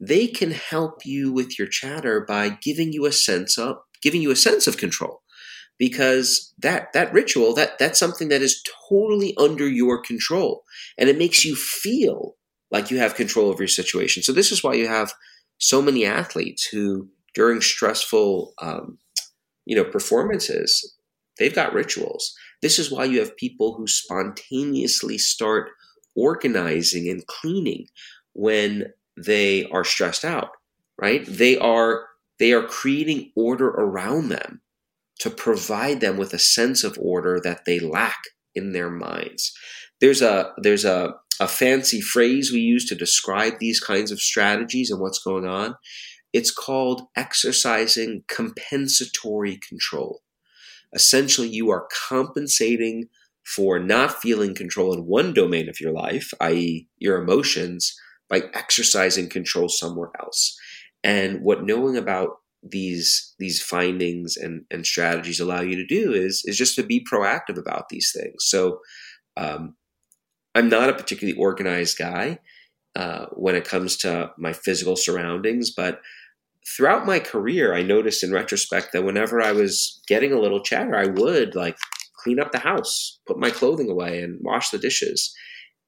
they 0.00 0.26
can 0.26 0.50
help 0.50 1.06
you 1.06 1.32
with 1.32 1.58
your 1.58 1.68
chatter 1.68 2.24
by 2.26 2.58
giving 2.60 2.92
you 2.92 3.06
a 3.06 3.12
sense 3.12 3.56
of 3.56 3.76
giving 4.04 4.22
you 4.22 4.30
a 4.30 4.36
sense 4.36 4.68
of 4.68 4.76
control. 4.76 5.22
Because 5.76 6.54
that 6.58 6.92
that 6.92 7.12
ritual 7.12 7.52
that 7.54 7.80
that's 7.80 7.98
something 7.98 8.28
that 8.28 8.42
is 8.42 8.62
totally 8.88 9.34
under 9.36 9.68
your 9.68 10.00
control. 10.00 10.62
And 10.96 11.08
it 11.08 11.18
makes 11.18 11.44
you 11.44 11.56
feel 11.56 12.36
like 12.70 12.92
you 12.92 12.98
have 12.98 13.16
control 13.16 13.48
over 13.48 13.64
your 13.64 13.68
situation. 13.68 14.22
So 14.22 14.32
this 14.32 14.52
is 14.52 14.62
why 14.62 14.74
you 14.74 14.86
have 14.86 15.12
so 15.58 15.82
many 15.82 16.06
athletes 16.06 16.68
who 16.70 17.08
during 17.34 17.60
stressful 17.60 18.54
um, 18.62 18.98
you 19.66 19.74
know 19.74 19.84
performances 19.84 20.94
they've 21.40 21.54
got 21.54 21.72
rituals. 21.72 22.32
This 22.62 22.78
is 22.78 22.92
why 22.92 23.04
you 23.06 23.18
have 23.18 23.36
people 23.36 23.74
who 23.74 23.88
spontaneously 23.88 25.18
start 25.18 25.70
organizing 26.14 27.08
and 27.08 27.26
cleaning 27.26 27.88
when 28.34 28.92
they 29.16 29.64
are 29.72 29.82
stressed 29.82 30.24
out 30.24 30.50
right? 30.98 31.24
They 31.26 31.58
are 31.58 32.06
they 32.38 32.52
are 32.52 32.66
creating 32.66 33.32
order 33.36 33.68
around 33.68 34.28
them 34.28 34.62
to 35.20 35.30
provide 35.30 36.00
them 36.00 36.16
with 36.16 36.34
a 36.34 36.38
sense 36.38 36.84
of 36.84 36.98
order 37.00 37.40
that 37.42 37.64
they 37.64 37.78
lack 37.78 38.18
in 38.54 38.72
their 38.72 38.90
minds. 38.90 39.52
There's 40.00 40.22
a 40.22 40.52
there's 40.58 40.84
a, 40.84 41.14
a 41.40 41.48
fancy 41.48 42.00
phrase 42.00 42.52
we 42.52 42.60
use 42.60 42.86
to 42.88 42.94
describe 42.94 43.54
these 43.58 43.80
kinds 43.80 44.10
of 44.10 44.20
strategies 44.20 44.90
and 44.90 45.00
what's 45.00 45.18
going 45.18 45.46
on. 45.46 45.76
it's 46.32 46.50
called 46.50 47.02
exercising 47.16 48.24
compensatory 48.28 49.56
control. 49.68 50.22
Essentially, 50.92 51.48
you 51.48 51.70
are 51.70 51.88
compensating 52.08 53.08
for 53.44 53.78
not 53.78 54.20
feeling 54.20 54.54
control 54.54 54.92
in 54.92 55.06
one 55.06 55.32
domain 55.32 55.68
of 55.68 55.80
your 55.80 55.92
life, 55.92 56.32
i.e., 56.40 56.88
your 56.98 57.22
emotions, 57.22 57.94
by 58.28 58.42
exercising 58.54 59.28
control 59.28 59.68
somewhere 59.68 60.10
else. 60.20 60.58
And 61.04 61.42
what 61.42 61.64
knowing 61.64 61.96
about 61.96 62.38
these 62.62 63.34
these 63.38 63.62
findings 63.62 64.38
and, 64.38 64.64
and 64.70 64.86
strategies 64.86 65.38
allow 65.38 65.60
you 65.60 65.76
to 65.76 65.86
do 65.86 66.12
is 66.12 66.42
is 66.46 66.56
just 66.56 66.74
to 66.76 66.82
be 66.82 67.04
proactive 67.04 67.58
about 67.58 67.90
these 67.90 68.10
things. 68.16 68.36
So 68.46 68.80
um, 69.36 69.76
I'm 70.54 70.68
not 70.68 70.88
a 70.88 70.94
particularly 70.94 71.38
organized 71.38 71.98
guy 71.98 72.38
uh, 72.96 73.26
when 73.32 73.54
it 73.54 73.68
comes 73.68 73.96
to 73.98 74.30
my 74.38 74.52
physical 74.52 74.96
surroundings, 74.96 75.70
but 75.70 76.00
throughout 76.66 77.06
my 77.06 77.18
career, 77.18 77.74
I 77.74 77.82
noticed 77.82 78.24
in 78.24 78.32
retrospect 78.32 78.92
that 78.92 79.04
whenever 79.04 79.42
I 79.42 79.52
was 79.52 80.00
getting 80.08 80.32
a 80.32 80.40
little 80.40 80.62
chatter, 80.62 80.96
I 80.96 81.06
would 81.06 81.54
like 81.54 81.76
clean 82.22 82.40
up 82.40 82.52
the 82.52 82.58
house, 82.58 83.20
put 83.26 83.38
my 83.38 83.50
clothing 83.50 83.90
away, 83.90 84.22
and 84.22 84.38
wash 84.42 84.70
the 84.70 84.78
dishes. 84.78 85.34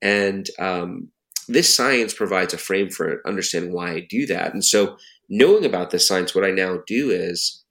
And 0.03 0.47
um, 0.59 1.11
this 1.49 1.75
science 1.75 2.15
provides 2.15 2.55
a 2.55 2.59
frame 2.59 2.91
for 2.91 3.21
understanding 3.27 3.73
why 3.73 3.93
I 3.93 4.07
do 4.09 4.27
that. 4.27 4.53
And 4.53 4.65
so, 4.65 4.97
knowing 5.29 5.65
about 5.65 5.91
this 5.91 6.07
science, 6.07 6.35
what 6.35 6.45
I 6.45 6.51
now 6.51 6.79
do 6.87 7.11
is 7.11 7.65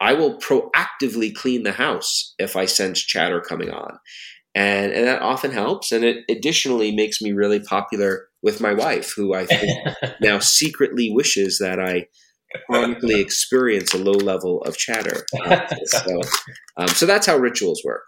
I 0.00 0.14
will 0.14 0.38
proactively 0.38 1.34
clean 1.34 1.62
the 1.62 1.72
house 1.72 2.34
if 2.38 2.56
I 2.56 2.66
sense 2.66 3.00
chatter 3.00 3.40
coming 3.40 3.70
on. 3.70 3.98
And, 4.54 4.92
and 4.92 5.06
that 5.06 5.22
often 5.22 5.50
helps. 5.50 5.92
And 5.92 6.04
it 6.04 6.24
additionally 6.28 6.94
makes 6.94 7.20
me 7.20 7.32
really 7.32 7.60
popular 7.60 8.28
with 8.42 8.60
my 8.60 8.72
wife, 8.72 9.12
who 9.14 9.34
I 9.34 9.46
think 9.46 9.70
now 10.20 10.38
secretly 10.38 11.12
wishes 11.12 11.58
that 11.58 11.80
I 11.80 12.06
chronically 12.68 13.20
experience 13.20 13.92
a 13.92 13.98
low 13.98 14.12
level 14.12 14.62
of 14.62 14.76
chatter. 14.76 15.26
so, 15.84 16.20
um, 16.76 16.88
so 16.88 17.06
that's 17.06 17.26
how 17.26 17.36
rituals 17.36 17.82
work. 17.84 18.02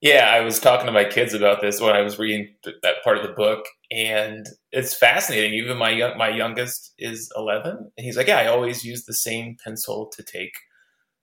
Yeah, 0.00 0.28
I 0.30 0.40
was 0.40 0.58
talking 0.58 0.86
to 0.86 0.92
my 0.92 1.04
kids 1.04 1.32
about 1.32 1.62
this 1.62 1.80
when 1.80 1.96
I 1.96 2.02
was 2.02 2.18
reading 2.18 2.54
th- 2.62 2.76
that 2.82 2.96
part 3.02 3.16
of 3.16 3.26
the 3.26 3.32
book, 3.32 3.64
and 3.94 4.48
it's 4.72 4.92
fascinating. 4.92 5.54
Even 5.54 5.76
my 5.78 5.90
young, 5.90 6.18
my 6.18 6.28
youngest 6.28 6.92
is 6.98 7.30
eleven, 7.36 7.92
and 7.96 8.04
he's 8.04 8.16
like, 8.16 8.26
"Yeah, 8.26 8.38
I 8.38 8.46
always 8.48 8.84
use 8.84 9.04
the 9.04 9.14
same 9.14 9.56
pencil 9.62 10.10
to 10.16 10.22
take 10.22 10.52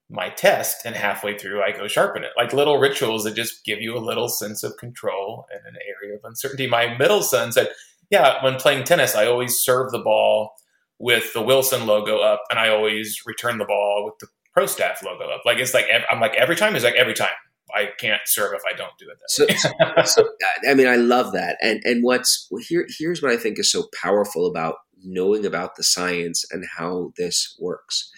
my 0.09 0.29
test, 0.29 0.85
and 0.85 0.95
halfway 0.95 1.37
through, 1.37 1.61
I 1.61 1.71
go 1.71 1.87
sharpen 1.87 2.23
it." 2.23 2.31
Like 2.37 2.53
little 2.53 2.77
rituals 2.77 3.25
that 3.25 3.35
just 3.35 3.65
give 3.65 3.81
you 3.81 3.97
a 3.97 3.99
little 3.99 4.29
sense 4.29 4.63
of 4.63 4.77
control 4.77 5.45
in 5.51 5.59
an 5.67 5.75
area 6.01 6.15
of 6.15 6.21
uncertainty. 6.23 6.65
My 6.67 6.97
middle 6.97 7.23
son 7.23 7.51
said, 7.51 7.69
"Yeah, 8.09 8.41
when 8.43 8.55
playing 8.55 8.85
tennis, 8.85 9.15
I 9.15 9.25
always 9.27 9.59
serve 9.59 9.91
the 9.91 9.99
ball 9.99 10.53
with 10.97 11.33
the 11.33 11.41
Wilson 11.41 11.85
logo 11.85 12.19
up, 12.19 12.43
and 12.49 12.57
I 12.57 12.69
always 12.69 13.21
return 13.25 13.57
the 13.57 13.65
ball 13.65 14.05
with 14.05 14.19
the 14.19 14.27
pro 14.53 14.65
staff 14.65 15.03
logo 15.03 15.25
up. 15.25 15.41
Like 15.45 15.57
it's 15.57 15.73
like 15.73 15.87
I'm 16.09 16.21
like 16.21 16.35
every 16.35 16.55
time 16.55 16.75
is 16.75 16.83
like 16.85 16.95
every 16.95 17.15
time. 17.15 17.29
I 17.73 17.89
can't 17.97 18.21
serve 18.25 18.53
if 18.53 18.61
I 18.67 18.75
don't 18.75 18.97
do 18.97 19.07
it 19.09 19.17
that 19.19 20.05
so, 20.05 20.23
so, 20.23 20.29
I 20.69 20.73
mean, 20.73 20.87
I 20.87 20.95
love 20.95 21.33
that. 21.33 21.57
And 21.61 21.81
and 21.83 22.03
what's 22.03 22.49
here 22.67 22.87
here's 22.97 23.21
what 23.21 23.31
I 23.31 23.37
think 23.37 23.59
is 23.59 23.71
so 23.71 23.87
powerful 24.01 24.47
about 24.47 24.75
knowing 25.03 25.45
about 25.45 25.75
the 25.75 25.83
science 25.83 26.45
and 26.51 26.65
how 26.77 27.11
this 27.17 27.55
works. 27.59 28.11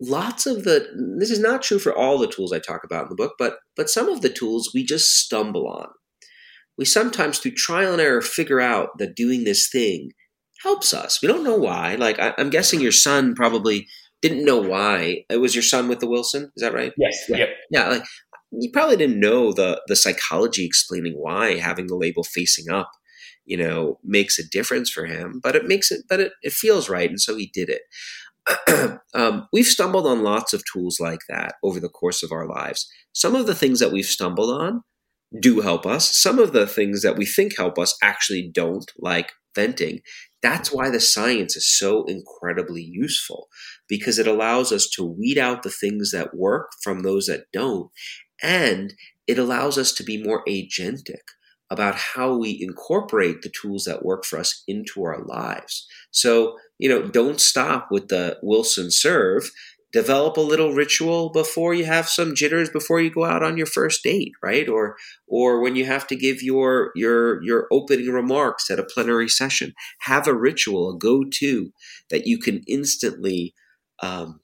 Lots 0.00 0.46
of 0.46 0.64
the 0.64 0.88
this 1.18 1.30
is 1.30 1.38
not 1.38 1.62
true 1.62 1.78
for 1.78 1.94
all 1.94 2.18
the 2.18 2.26
tools 2.26 2.52
I 2.52 2.58
talk 2.58 2.82
about 2.84 3.04
in 3.04 3.08
the 3.10 3.14
book, 3.14 3.34
but 3.38 3.58
but 3.76 3.90
some 3.90 4.08
of 4.08 4.20
the 4.20 4.30
tools 4.30 4.70
we 4.74 4.84
just 4.84 5.10
stumble 5.10 5.68
on. 5.68 5.88
We 6.78 6.84
sometimes 6.84 7.38
through 7.38 7.52
trial 7.52 7.92
and 7.92 8.00
error 8.00 8.22
figure 8.22 8.60
out 8.60 8.98
that 8.98 9.14
doing 9.14 9.44
this 9.44 9.68
thing 9.70 10.12
helps 10.62 10.94
us. 10.94 11.20
We 11.20 11.28
don't 11.28 11.44
know 11.44 11.56
why. 11.56 11.96
Like 11.96 12.18
I, 12.18 12.34
am 12.38 12.50
guessing 12.50 12.80
your 12.80 12.92
son 12.92 13.34
probably 13.34 13.86
didn't 14.22 14.44
know 14.44 14.58
why. 14.58 15.24
It 15.28 15.38
was 15.38 15.54
your 15.54 15.62
son 15.62 15.88
with 15.88 16.00
the 16.00 16.08
Wilson. 16.08 16.50
Is 16.56 16.62
that 16.62 16.72
right? 16.72 16.92
Yes. 16.96 17.24
Yeah. 17.28 17.36
Yep. 17.36 17.48
Yeah. 17.70 17.88
Like 17.88 18.04
you 18.52 18.70
probably 18.70 18.96
didn't 18.96 19.20
know 19.20 19.52
the 19.52 19.80
the 19.86 19.96
psychology 19.96 20.64
explaining 20.64 21.14
why 21.14 21.56
having 21.56 21.86
the 21.86 21.96
label 21.96 22.22
facing 22.22 22.70
up, 22.70 22.90
you 23.44 23.56
know, 23.56 23.98
makes 24.04 24.38
a 24.38 24.48
difference 24.48 24.90
for 24.90 25.06
him. 25.06 25.40
But 25.42 25.56
it 25.56 25.66
makes 25.66 25.90
it. 25.90 26.04
But 26.08 26.20
it, 26.20 26.32
it 26.42 26.52
feels 26.52 26.88
right, 26.88 27.08
and 27.08 27.20
so 27.20 27.36
he 27.36 27.50
did 27.52 27.68
it. 27.68 28.98
um, 29.14 29.48
we've 29.52 29.66
stumbled 29.66 30.06
on 30.06 30.22
lots 30.22 30.52
of 30.52 30.64
tools 30.72 30.98
like 31.00 31.20
that 31.28 31.54
over 31.62 31.78
the 31.80 31.88
course 31.88 32.22
of 32.22 32.32
our 32.32 32.46
lives. 32.46 32.88
Some 33.12 33.34
of 33.34 33.46
the 33.46 33.54
things 33.54 33.78
that 33.80 33.92
we've 33.92 34.04
stumbled 34.04 34.50
on 34.50 34.82
do 35.40 35.60
help 35.60 35.86
us. 35.86 36.16
Some 36.16 36.38
of 36.38 36.52
the 36.52 36.66
things 36.66 37.02
that 37.02 37.16
we 37.16 37.24
think 37.24 37.56
help 37.56 37.78
us 37.78 37.96
actually 38.02 38.50
don't, 38.52 38.90
like 38.98 39.32
venting. 39.54 40.00
That's 40.42 40.72
why 40.72 40.90
the 40.90 41.00
science 41.00 41.56
is 41.56 41.78
so 41.78 42.04
incredibly 42.04 42.82
useful 42.82 43.48
because 43.88 44.18
it 44.18 44.26
allows 44.26 44.72
us 44.72 44.88
to 44.96 45.04
weed 45.04 45.38
out 45.38 45.62
the 45.62 45.70
things 45.70 46.10
that 46.10 46.34
work 46.34 46.70
from 46.82 47.00
those 47.00 47.26
that 47.26 47.44
don't. 47.52 47.90
And 48.42 48.94
it 49.26 49.38
allows 49.38 49.78
us 49.78 49.92
to 49.92 50.04
be 50.04 50.22
more 50.22 50.44
agentic 50.46 51.22
about 51.70 51.94
how 51.94 52.36
we 52.36 52.58
incorporate 52.60 53.40
the 53.40 53.50
tools 53.50 53.84
that 53.84 54.04
work 54.04 54.24
for 54.24 54.38
us 54.38 54.62
into 54.68 55.02
our 55.02 55.24
lives. 55.24 55.86
So, 56.10 56.58
you 56.78 56.88
know, 56.88 57.08
don't 57.08 57.40
stop 57.40 57.88
with 57.90 58.08
the 58.08 58.38
Wilson 58.42 58.90
serve. 58.90 59.50
Develop 59.90 60.36
a 60.36 60.40
little 60.42 60.72
ritual 60.74 61.30
before 61.30 61.72
you 61.74 61.84
have 61.84 62.08
some 62.08 62.34
jitters 62.34 62.68
before 62.68 63.00
you 63.00 63.10
go 63.10 63.24
out 63.24 63.42
on 63.42 63.56
your 63.58 63.66
first 63.66 64.02
date 64.02 64.32
right? 64.42 64.68
Or 64.68 64.96
or 65.26 65.62
when 65.62 65.76
you 65.76 65.84
have 65.86 66.06
to 66.08 66.16
give 66.16 66.42
your 66.42 66.92
your 66.94 67.42
your 67.42 67.68
opening 67.70 68.08
remarks 68.08 68.70
at 68.70 68.78
a 68.78 68.84
plenary 68.84 69.28
session. 69.28 69.72
Have 70.00 70.26
a 70.26 70.34
ritual 70.34 70.90
a 70.90 70.98
go-to 70.98 71.72
that 72.10 72.26
you 72.26 72.38
can 72.38 72.62
instantly 72.66 73.54
um, 74.02 74.40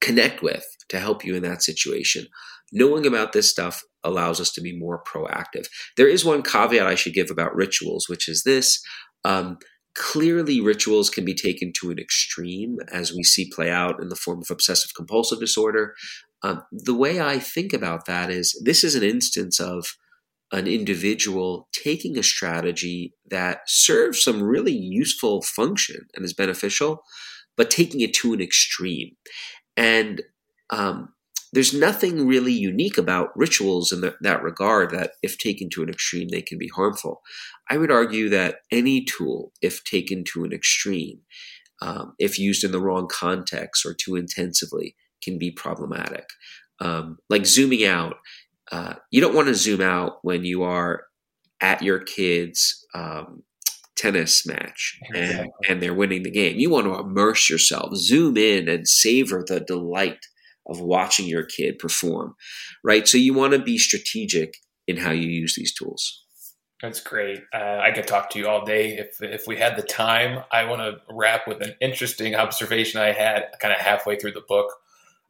connect 0.00 0.42
with 0.42 0.66
to 0.88 0.98
help 0.98 1.24
you 1.24 1.34
in 1.34 1.42
that 1.42 1.62
situation 1.62 2.26
knowing 2.72 3.06
about 3.06 3.32
this 3.32 3.50
stuff 3.50 3.82
allows 4.04 4.40
us 4.40 4.52
to 4.52 4.60
be 4.60 4.76
more 4.76 5.02
proactive 5.02 5.66
there 5.96 6.08
is 6.08 6.24
one 6.24 6.42
caveat 6.42 6.86
i 6.86 6.94
should 6.94 7.14
give 7.14 7.30
about 7.30 7.54
rituals 7.54 8.08
which 8.08 8.28
is 8.28 8.42
this 8.44 8.80
um, 9.24 9.58
Clearly, 9.98 10.60
rituals 10.60 11.10
can 11.10 11.24
be 11.24 11.34
taken 11.34 11.72
to 11.72 11.90
an 11.90 11.98
extreme, 11.98 12.78
as 12.92 13.12
we 13.12 13.24
see 13.24 13.50
play 13.52 13.68
out 13.68 14.00
in 14.00 14.10
the 14.10 14.14
form 14.14 14.40
of 14.40 14.48
obsessive 14.48 14.94
compulsive 14.94 15.40
disorder. 15.40 15.96
Um, 16.44 16.62
the 16.70 16.94
way 16.94 17.20
I 17.20 17.40
think 17.40 17.72
about 17.72 18.06
that 18.06 18.30
is 18.30 18.56
this 18.64 18.84
is 18.84 18.94
an 18.94 19.02
instance 19.02 19.58
of 19.58 19.96
an 20.52 20.68
individual 20.68 21.68
taking 21.72 22.16
a 22.16 22.22
strategy 22.22 23.12
that 23.28 23.62
serves 23.66 24.22
some 24.22 24.40
really 24.40 24.72
useful 24.72 25.42
function 25.42 26.06
and 26.14 26.24
is 26.24 26.32
beneficial, 26.32 27.02
but 27.56 27.68
taking 27.68 28.00
it 28.00 28.14
to 28.14 28.32
an 28.32 28.40
extreme. 28.40 29.16
And 29.76 30.22
um, 30.70 31.08
there's 31.52 31.72
nothing 31.72 32.26
really 32.26 32.52
unique 32.52 32.98
about 32.98 33.36
rituals 33.36 33.92
in 33.92 34.00
the, 34.00 34.14
that 34.20 34.42
regard 34.42 34.90
that, 34.90 35.12
if 35.22 35.38
taken 35.38 35.68
to 35.70 35.82
an 35.82 35.88
extreme, 35.88 36.28
they 36.28 36.42
can 36.42 36.58
be 36.58 36.68
harmful. 36.68 37.22
I 37.70 37.78
would 37.78 37.90
argue 37.90 38.28
that 38.30 38.56
any 38.70 39.04
tool, 39.04 39.52
if 39.62 39.84
taken 39.84 40.24
to 40.32 40.44
an 40.44 40.52
extreme, 40.52 41.20
um, 41.80 42.14
if 42.18 42.38
used 42.38 42.64
in 42.64 42.72
the 42.72 42.80
wrong 42.80 43.08
context 43.10 43.86
or 43.86 43.94
too 43.94 44.16
intensively, 44.16 44.96
can 45.22 45.38
be 45.38 45.50
problematic. 45.50 46.26
Um, 46.80 47.18
like 47.28 47.46
zooming 47.46 47.84
out, 47.84 48.16
uh, 48.70 48.94
you 49.10 49.20
don't 49.20 49.34
want 49.34 49.48
to 49.48 49.54
zoom 49.54 49.80
out 49.80 50.18
when 50.22 50.44
you 50.44 50.62
are 50.62 51.04
at 51.60 51.82
your 51.82 51.98
kids' 51.98 52.86
um, 52.94 53.42
tennis 53.96 54.46
match 54.46 54.98
and, 55.14 55.48
and 55.68 55.82
they're 55.82 55.94
winning 55.94 56.22
the 56.22 56.30
game. 56.30 56.58
You 56.58 56.70
want 56.70 56.86
to 56.86 56.98
immerse 56.98 57.50
yourself, 57.50 57.96
zoom 57.96 58.36
in, 58.36 58.68
and 58.68 58.86
savor 58.86 59.44
the 59.46 59.60
delight 59.60 60.18
of 60.68 60.80
watching 60.80 61.26
your 61.26 61.44
kid 61.44 61.78
perform, 61.78 62.34
right? 62.84 63.08
So 63.08 63.18
you 63.18 63.34
want 63.34 63.52
to 63.54 63.58
be 63.58 63.78
strategic 63.78 64.54
in 64.86 64.96
how 64.96 65.10
you 65.10 65.28
use 65.28 65.54
these 65.56 65.72
tools. 65.72 66.24
That's 66.82 67.00
great. 67.00 67.40
Uh, 67.52 67.78
I 67.82 67.90
could 67.90 68.06
talk 68.06 68.30
to 68.30 68.38
you 68.38 68.46
all 68.46 68.64
day 68.64 68.96
if 68.96 69.20
if 69.20 69.46
we 69.48 69.56
had 69.56 69.76
the 69.76 69.82
time. 69.82 70.44
I 70.52 70.64
want 70.64 70.80
to 70.80 70.98
wrap 71.10 71.48
with 71.48 71.60
an 71.60 71.74
interesting 71.80 72.36
observation 72.36 73.00
I 73.00 73.12
had 73.12 73.46
kind 73.60 73.74
of 73.74 73.80
halfway 73.80 74.16
through 74.16 74.32
the 74.32 74.44
book. 74.46 74.72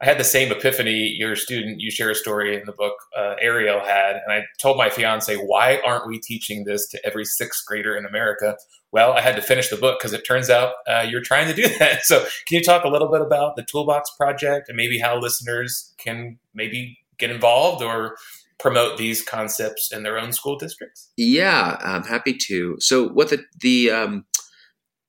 I 0.01 0.05
had 0.05 0.17
the 0.17 0.23
same 0.23 0.51
epiphany 0.51 1.13
your 1.17 1.35
student, 1.35 1.81
you 1.81 1.91
share 1.91 2.09
a 2.09 2.15
story 2.15 2.55
in 2.55 2.65
the 2.65 2.71
book, 2.71 2.93
uh, 3.17 3.35
Ariel 3.41 3.81
had. 3.81 4.15
And 4.15 4.31
I 4.31 4.43
told 4.57 4.77
my 4.77 4.89
fiance, 4.89 5.35
why 5.35 5.81
aren't 5.85 6.07
we 6.07 6.19
teaching 6.19 6.63
this 6.63 6.87
to 6.89 7.05
every 7.05 7.25
sixth 7.25 7.65
grader 7.65 7.97
in 7.97 8.05
America? 8.05 8.55
Well, 8.91 9.11
I 9.11 9.21
had 9.21 9.35
to 9.35 9.41
finish 9.41 9.69
the 9.69 9.75
book 9.75 9.99
because 9.99 10.13
it 10.13 10.25
turns 10.25 10.49
out 10.49 10.73
uh, 10.87 11.05
you're 11.07 11.21
trying 11.21 11.47
to 11.47 11.53
do 11.53 11.67
that. 11.79 12.03
So, 12.03 12.19
can 12.47 12.57
you 12.57 12.63
talk 12.63 12.85
a 12.85 12.89
little 12.89 13.11
bit 13.11 13.21
about 13.21 13.55
the 13.55 13.63
Toolbox 13.63 14.11
Project 14.17 14.69
and 14.69 14.77
maybe 14.77 14.99
how 14.99 15.19
listeners 15.19 15.93
can 15.97 16.39
maybe 16.53 16.97
get 17.17 17.29
involved 17.29 17.83
or 17.83 18.15
promote 18.57 18.97
these 18.97 19.21
concepts 19.21 19.91
in 19.91 20.03
their 20.03 20.17
own 20.17 20.31
school 20.31 20.57
districts? 20.57 21.11
Yeah, 21.17 21.77
I'm 21.81 22.03
happy 22.03 22.33
to. 22.47 22.77
So, 22.79 23.09
what 23.09 23.29
the 23.29 23.43
the 23.59 23.91
um, 23.91 24.25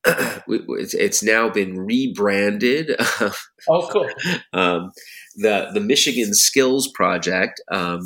it's 0.07 1.23
now 1.23 1.49
been 1.49 1.79
rebranded. 1.79 2.97
oh, 3.69 3.89
cool. 3.91 4.09
um, 4.53 4.91
the 5.37 5.71
the 5.73 5.81
Michigan 5.81 6.35
Skills 6.35 6.91
Project, 6.95 7.61
um, 7.71 8.01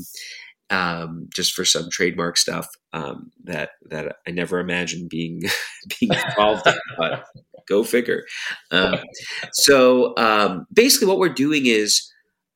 um, 0.70 1.28
just 1.34 1.52
for 1.52 1.64
some 1.64 1.88
trademark 1.90 2.36
stuff 2.36 2.66
um, 2.92 3.30
that 3.44 3.70
that 3.90 4.16
I 4.26 4.30
never 4.30 4.58
imagined 4.58 5.08
being 5.08 5.42
being 6.00 6.12
involved 6.12 6.66
in. 6.66 6.74
But 6.98 7.24
go 7.68 7.84
figure. 7.84 8.24
Um, 8.70 8.96
so 9.52 10.14
um, 10.16 10.66
basically, 10.72 11.08
what 11.08 11.18
we're 11.18 11.28
doing 11.28 11.66
is 11.66 12.10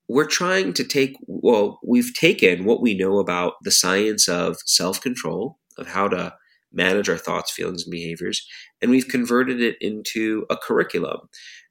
we're 0.08 0.26
trying 0.26 0.72
to 0.74 0.84
take 0.84 1.16
well, 1.26 1.78
we've 1.84 2.14
taken 2.14 2.64
what 2.64 2.80
we 2.82 2.94
know 2.94 3.18
about 3.18 3.54
the 3.62 3.70
science 3.70 4.28
of 4.28 4.56
self 4.64 5.00
control 5.00 5.58
of 5.76 5.86
how 5.86 6.08
to 6.08 6.34
manage 6.72 7.08
our 7.08 7.16
thoughts, 7.16 7.52
feelings, 7.52 7.84
and 7.84 7.90
behaviors, 7.90 8.46
and 8.80 8.90
we've 8.90 9.08
converted 9.08 9.60
it 9.60 9.76
into 9.80 10.46
a 10.50 10.56
curriculum 10.56 11.28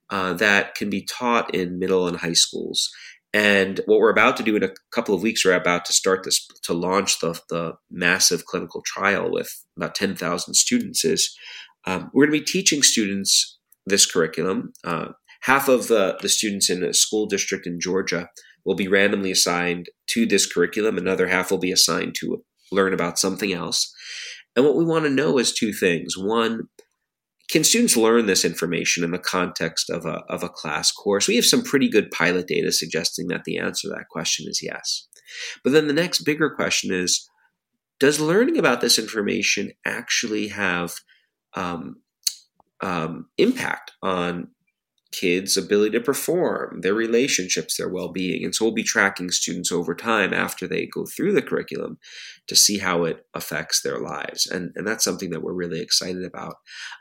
uh, 0.10 0.34
that 0.34 0.76
can 0.76 0.90
be 0.90 1.06
taught 1.06 1.54
in 1.54 1.80
middle 1.80 2.08
and 2.08 2.18
high 2.18 2.34
schools. 2.34 2.90
And 3.34 3.82
what 3.86 4.00
we're 4.00 4.12
about 4.12 4.38
to 4.38 4.44
do 4.44 4.56
in 4.56 4.64
a 4.64 4.72
couple 4.92 5.14
of 5.14 5.22
weeks, 5.22 5.44
we're 5.44 5.54
about 5.54 5.86
to 5.86 5.94
start 5.94 6.24
this 6.24 6.48
to 6.64 6.74
launch 6.74 7.20
the, 7.20 7.40
the 7.50 7.74
massive 7.92 8.46
clinical 8.46 8.82
trial 8.86 9.32
with 9.32 9.64
about 9.76 9.96
10,000 9.96 10.54
students. 10.54 11.04
Is 11.04 11.36
um, 11.86 12.10
we're 12.14 12.26
going 12.26 12.40
to 12.40 12.46
be 12.46 12.52
teaching 12.52 12.84
students 12.84 13.60
this 13.86 14.10
curriculum. 14.10 14.74
Uh, 14.84 15.10
half 15.42 15.68
of 15.68 15.88
the, 15.88 16.18
the 16.22 16.30
students 16.30 16.70
in 16.70 16.84
a 16.84 16.94
school 16.94 17.26
district 17.26 17.68
in 17.68 17.80
Georgia 17.80 18.30
will 18.66 18.76
be 18.76 18.88
randomly 18.88 19.32
assigned 19.32 19.88
to 20.08 20.26
this 20.26 20.52
curriculum, 20.52 20.98
another 20.98 21.28
half 21.28 21.52
will 21.52 21.58
be 21.58 21.72
assigned 21.72 22.16
to 22.20 22.44
learn 22.72 22.94
about 22.94 23.18
something 23.18 23.54
else. 23.54 23.94
And 24.56 24.66
what 24.66 24.76
we 24.76 24.84
want 24.84 25.06
to 25.06 25.10
know 25.10 25.38
is 25.38 25.54
two 25.54 25.72
things. 25.72 26.18
One, 26.18 26.64
can 27.50 27.64
students 27.64 27.96
learn 27.96 28.26
this 28.26 28.44
information 28.44 29.04
in 29.04 29.12
the 29.12 29.20
context 29.20 29.90
of 29.90 30.06
a, 30.06 30.24
of 30.30 30.44
a 30.44 30.50
class 30.50 30.92
course? 30.92 31.28
We 31.28 31.36
have 31.38 31.46
some 31.46 31.64
pretty 31.64 31.90
good 31.90 32.12
pilot 32.12 32.48
data 32.48 32.72
suggesting 32.72 33.28
that 33.28 33.46
the 33.46 33.58
answer 33.58 33.88
to 33.88 33.94
that 33.96 34.10
question 34.10 34.48
is 34.50 34.62
yes. 34.62 35.08
But 35.64 35.72
then 35.72 35.88
the 35.88 35.94
next 35.94 36.22
bigger 36.22 36.50
question 36.50 36.94
is 36.94 37.30
Does 38.00 38.20
learning 38.20 38.58
about 38.58 38.82
this 38.82 39.00
information 39.00 39.72
actually 39.86 40.50
have 40.50 40.96
um, 41.54 41.98
um, 42.82 43.28
impact 43.38 43.92
on 44.02 44.50
kids' 45.12 45.58
ability 45.58 45.98
to 45.98 46.04
perform, 46.04 46.82
their 46.82 46.94
relationships, 46.94 47.78
their 47.78 47.90
well 47.90 48.10
being. 48.10 48.44
And 48.44 48.54
so 48.54 48.66
we'll 48.66 48.74
be 48.74 48.84
tracking 48.84 49.32
students 49.32 49.72
over 49.72 49.96
time 49.96 50.34
after 50.34 50.68
they 50.68 50.86
go 50.86 51.06
through 51.06 51.34
the 51.34 51.42
curriculum 51.42 51.98
to 52.48 52.56
see 52.56 52.80
how 52.80 53.04
it 53.04 53.26
affects 53.34 53.82
their 53.82 54.00
lives. 54.00 54.48
And, 54.48 54.72
and 54.76 54.88
that's 54.88 55.04
something 55.04 55.30
that 55.32 55.42
we're 55.42 55.54
really 55.54 55.82
excited 55.82 56.24
about. 56.24 56.56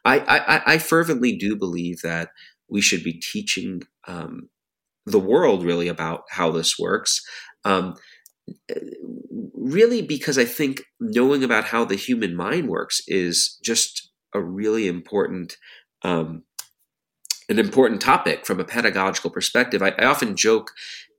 I, 0.04 0.20
I, 0.20 0.74
I 0.74 0.78
fervently 0.78 1.36
do 1.36 1.56
believe 1.56 2.00
that 2.02 2.30
we 2.68 2.80
should 2.80 3.04
be 3.04 3.14
teaching 3.14 3.82
um, 4.08 4.48
the 5.04 5.20
world 5.20 5.64
really 5.64 5.88
about 5.88 6.22
how 6.30 6.50
this 6.50 6.78
works. 6.78 7.22
Um, 7.64 7.94
really, 9.54 10.02
because 10.02 10.38
I 10.38 10.44
think 10.44 10.82
knowing 11.00 11.42
about 11.42 11.64
how 11.64 11.84
the 11.84 11.96
human 11.96 12.34
mind 12.36 12.68
works 12.68 13.00
is 13.06 13.58
just 13.64 14.10
a 14.34 14.40
really 14.40 14.86
important 14.86 15.56
um, 16.02 16.42
an 17.48 17.58
important 17.58 18.00
topic 18.00 18.46
from 18.46 18.60
a 18.60 18.64
pedagogical 18.64 19.30
perspective. 19.30 19.82
I, 19.82 19.90
I, 19.98 20.06
often 20.06 20.36
joke 20.36 20.72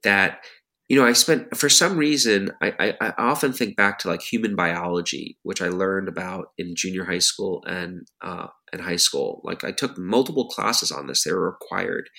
that, 0.04 0.44
you 0.90 1.00
know, 1.00 1.06
I 1.06 1.14
spent, 1.14 1.56
for 1.56 1.70
some 1.70 1.98
reason, 1.98 2.52
I, 2.62 2.74
I, 2.80 2.94
I, 3.00 3.14
often 3.18 3.54
think 3.54 3.78
back 3.78 4.00
to 4.00 4.10
like 4.10 4.22
human 4.22 4.56
biology, 4.56 5.38
which 5.44 5.62
I 5.62 5.70
learned 5.70 6.08
about 6.08 6.48
in 6.58 6.76
junior 6.76 7.06
high 7.06 7.20
school 7.20 7.64
and, 7.66 8.08
uh, 8.22 8.48
and 8.74 8.82
high 8.82 8.98
school. 8.98 9.42
Like 9.44 9.64
I 9.64 9.72
took 9.72 9.98
multiple 9.98 10.50
classes 10.50 10.92
on 10.92 11.08
this, 11.08 11.24
they 11.24 11.32
were 11.32 11.50
required. 11.50 12.10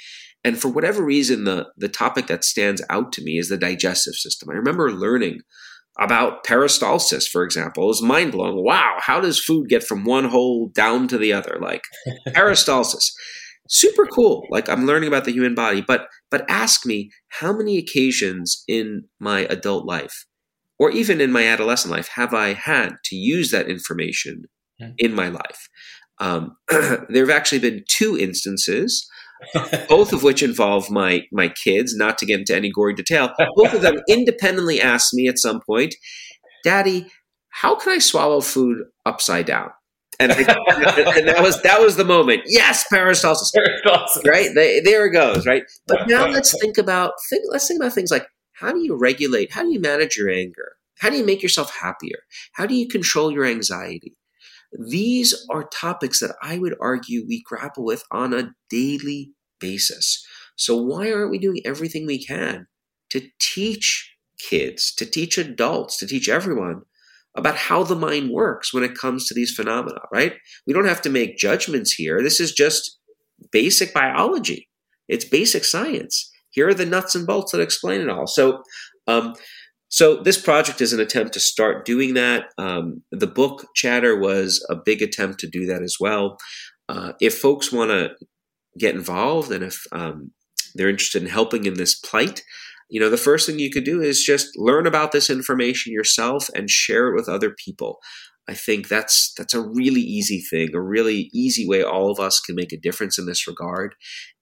And 0.44 0.58
for 0.58 0.68
whatever 0.68 1.04
reason, 1.04 1.44
the, 1.44 1.66
the 1.76 1.88
topic 1.88 2.28
that 2.28 2.44
stands 2.44 2.82
out 2.88 3.12
to 3.12 3.22
me 3.22 3.38
is 3.38 3.48
the 3.48 3.58
digestive 3.58 4.14
system. 4.14 4.48
I 4.50 4.54
remember 4.54 4.90
learning 4.90 5.40
about 6.00 6.44
peristalsis, 6.44 7.28
for 7.28 7.42
example. 7.42 7.84
It 7.84 7.88
was 7.88 8.02
mind 8.02 8.32
blowing. 8.32 8.64
Wow, 8.64 8.98
how 9.00 9.20
does 9.20 9.42
food 9.42 9.68
get 9.68 9.82
from 9.82 10.04
one 10.04 10.26
hole 10.26 10.70
down 10.72 11.08
to 11.08 11.18
the 11.18 11.32
other? 11.32 11.58
Like 11.60 11.82
peristalsis 12.28 13.10
super 13.68 14.06
cool. 14.06 14.46
Like 14.50 14.68
i'm 14.68 14.86
learning 14.86 15.08
about 15.08 15.24
the 15.24 15.32
human 15.32 15.54
body. 15.54 15.82
But 15.86 16.08
but 16.30 16.44
ask 16.48 16.84
me 16.84 17.10
how 17.28 17.52
many 17.52 17.78
occasions 17.78 18.64
in 18.68 19.04
my 19.20 19.40
adult 19.40 19.86
life 19.86 20.26
or 20.78 20.90
even 20.90 21.20
in 21.20 21.32
my 21.32 21.46
adolescent 21.46 21.92
life 21.92 22.08
have 22.14 22.34
i 22.34 22.52
had 22.52 22.96
to 23.04 23.16
use 23.16 23.50
that 23.50 23.68
information 23.68 24.44
hmm. 24.80 24.90
in 24.98 25.14
my 25.14 25.28
life? 25.28 25.68
Um, 26.20 26.56
there 26.68 27.26
have 27.26 27.30
actually 27.30 27.60
been 27.60 27.84
two 27.88 28.18
instances 28.18 29.08
both 29.88 30.12
of 30.12 30.24
which 30.24 30.42
involve 30.42 30.90
my 30.90 31.22
my 31.30 31.48
kids 31.48 31.94
not 31.94 32.18
to 32.18 32.26
get 32.26 32.40
into 32.40 32.56
any 32.56 32.72
gory 32.72 32.92
detail. 32.92 33.30
Both 33.54 33.72
of 33.72 33.82
them 33.82 34.00
independently 34.08 34.80
asked 34.80 35.14
me 35.14 35.28
at 35.28 35.38
some 35.38 35.60
point 35.64 35.94
daddy 36.64 37.06
how 37.50 37.74
can 37.74 37.92
i 37.92 37.98
swallow 37.98 38.40
food 38.40 38.78
upside 39.06 39.46
down 39.46 39.70
and, 40.20 40.32
I, 40.32 40.36
and 40.38 41.28
that 41.28 41.40
was 41.42 41.62
that 41.62 41.80
was 41.80 41.96
the 41.96 42.04
moment. 42.04 42.42
Yes, 42.46 42.84
peristalsis. 42.92 43.52
peristalsis. 43.54 44.26
Right 44.26 44.50
they, 44.54 44.80
there 44.80 45.06
it 45.06 45.12
goes. 45.12 45.46
Right. 45.46 45.64
But 45.86 46.08
now 46.08 46.26
let's 46.26 46.58
think 46.60 46.78
about 46.78 47.12
think, 47.30 47.44
let's 47.50 47.68
think 47.68 47.80
about 47.80 47.92
things 47.92 48.10
like 48.10 48.26
how 48.52 48.72
do 48.72 48.80
you 48.80 48.96
regulate? 48.96 49.52
How 49.52 49.62
do 49.62 49.72
you 49.72 49.80
manage 49.80 50.16
your 50.16 50.30
anger? 50.30 50.72
How 50.98 51.10
do 51.10 51.16
you 51.16 51.24
make 51.24 51.42
yourself 51.42 51.76
happier? 51.76 52.18
How 52.54 52.66
do 52.66 52.74
you 52.74 52.88
control 52.88 53.30
your 53.30 53.44
anxiety? 53.44 54.16
These 54.72 55.46
are 55.50 55.68
topics 55.68 56.20
that 56.20 56.34
I 56.42 56.58
would 56.58 56.74
argue 56.80 57.24
we 57.26 57.42
grapple 57.42 57.84
with 57.84 58.02
on 58.10 58.34
a 58.34 58.50
daily 58.68 59.30
basis. 59.60 60.26
So 60.56 60.76
why 60.76 61.12
aren't 61.12 61.30
we 61.30 61.38
doing 61.38 61.60
everything 61.64 62.04
we 62.04 62.22
can 62.22 62.66
to 63.10 63.22
teach 63.40 64.16
kids, 64.38 64.92
to 64.96 65.06
teach 65.06 65.38
adults, 65.38 65.96
to 65.98 66.06
teach 66.06 66.28
everyone 66.28 66.82
about 67.38 67.56
how 67.56 67.82
the 67.84 67.96
mind 67.96 68.30
works 68.30 68.74
when 68.74 68.82
it 68.82 68.96
comes 68.96 69.26
to 69.26 69.34
these 69.34 69.54
phenomena, 69.54 70.00
right? 70.12 70.34
We 70.66 70.72
don't 70.72 70.88
have 70.88 71.02
to 71.02 71.10
make 71.10 71.38
judgments 71.38 71.92
here. 71.92 72.20
This 72.22 72.40
is 72.40 72.52
just 72.52 72.98
basic 73.52 73.94
biology. 73.94 74.68
It's 75.08 75.24
basic 75.24 75.64
science. 75.64 76.30
Here 76.50 76.68
are 76.68 76.74
the 76.74 76.84
nuts 76.84 77.14
and 77.14 77.26
bolts 77.26 77.52
that 77.52 77.60
explain 77.60 78.00
it 78.00 78.08
all. 78.08 78.26
So, 78.26 78.62
um, 79.06 79.34
so 79.88 80.16
this 80.16 80.40
project 80.40 80.80
is 80.80 80.92
an 80.92 81.00
attempt 81.00 81.32
to 81.34 81.40
start 81.40 81.86
doing 81.86 82.14
that. 82.14 82.46
Um, 82.58 83.02
the 83.12 83.26
book 83.26 83.66
Chatter 83.74 84.18
was 84.18 84.64
a 84.68 84.76
big 84.76 85.00
attempt 85.00 85.40
to 85.40 85.48
do 85.48 85.64
that 85.66 85.82
as 85.82 85.96
well. 85.98 86.36
Uh, 86.88 87.12
if 87.20 87.38
folks 87.38 87.72
want 87.72 87.90
to 87.90 88.10
get 88.78 88.94
involved 88.94 89.52
and 89.52 89.62
if 89.62 89.82
um, 89.92 90.32
they're 90.74 90.88
interested 90.88 91.22
in 91.22 91.28
helping 91.28 91.64
in 91.66 91.74
this 91.74 91.94
plight, 91.94 92.42
you 92.88 93.00
know, 93.00 93.10
the 93.10 93.16
first 93.16 93.46
thing 93.46 93.58
you 93.58 93.70
could 93.70 93.84
do 93.84 94.00
is 94.00 94.24
just 94.24 94.48
learn 94.56 94.86
about 94.86 95.12
this 95.12 95.30
information 95.30 95.92
yourself 95.92 96.48
and 96.54 96.70
share 96.70 97.08
it 97.08 97.14
with 97.14 97.28
other 97.28 97.50
people. 97.50 97.98
I 98.48 98.54
think 98.54 98.88
that's 98.88 99.32
that's 99.34 99.54
a 99.54 99.60
really 99.60 100.00
easy 100.00 100.40
thing, 100.40 100.74
a 100.74 100.80
really 100.80 101.28
easy 101.34 101.68
way 101.68 101.82
all 101.82 102.10
of 102.10 102.18
us 102.18 102.40
can 102.40 102.54
make 102.54 102.72
a 102.72 102.80
difference 102.80 103.18
in 103.18 103.26
this 103.26 103.46
regard. 103.46 103.94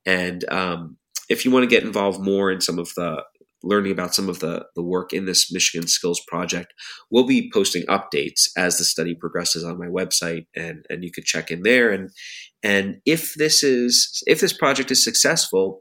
And 0.05 0.49
um, 0.51 0.97
if 1.28 1.44
you 1.44 1.51
want 1.51 1.64
to 1.64 1.74
get 1.74 1.82
involved 1.82 2.20
more 2.20 2.53
in 2.53 2.61
some 2.61 2.78
of 2.78 2.94
the 2.94 3.24
learning 3.62 3.90
about 3.90 4.14
some 4.14 4.28
of 4.28 4.38
the, 4.38 4.64
the 4.76 4.82
work 4.82 5.12
in 5.12 5.24
this 5.24 5.53
Michigan 5.53 5.88
Skills 5.88 6.20
Project, 6.28 6.72
we'll 7.11 7.26
be 7.26 7.51
posting 7.53 7.82
updates 7.86 8.49
as 8.57 8.78
the 8.78 8.84
study 8.84 9.14
progresses 9.14 9.64
on 9.64 9.78
my 9.78 9.86
website, 9.86 10.47
and 10.55 10.86
and 10.88 11.03
you 11.03 11.11
could 11.11 11.24
check 11.24 11.51
in 11.51 11.62
there. 11.62 11.90
And 11.90 12.11
and 12.62 12.99
if 13.05 13.34
this 13.34 13.64
is 13.64 14.22
if 14.26 14.40
this 14.40 14.53
project 14.53 14.92
is 14.92 15.03
successful, 15.03 15.80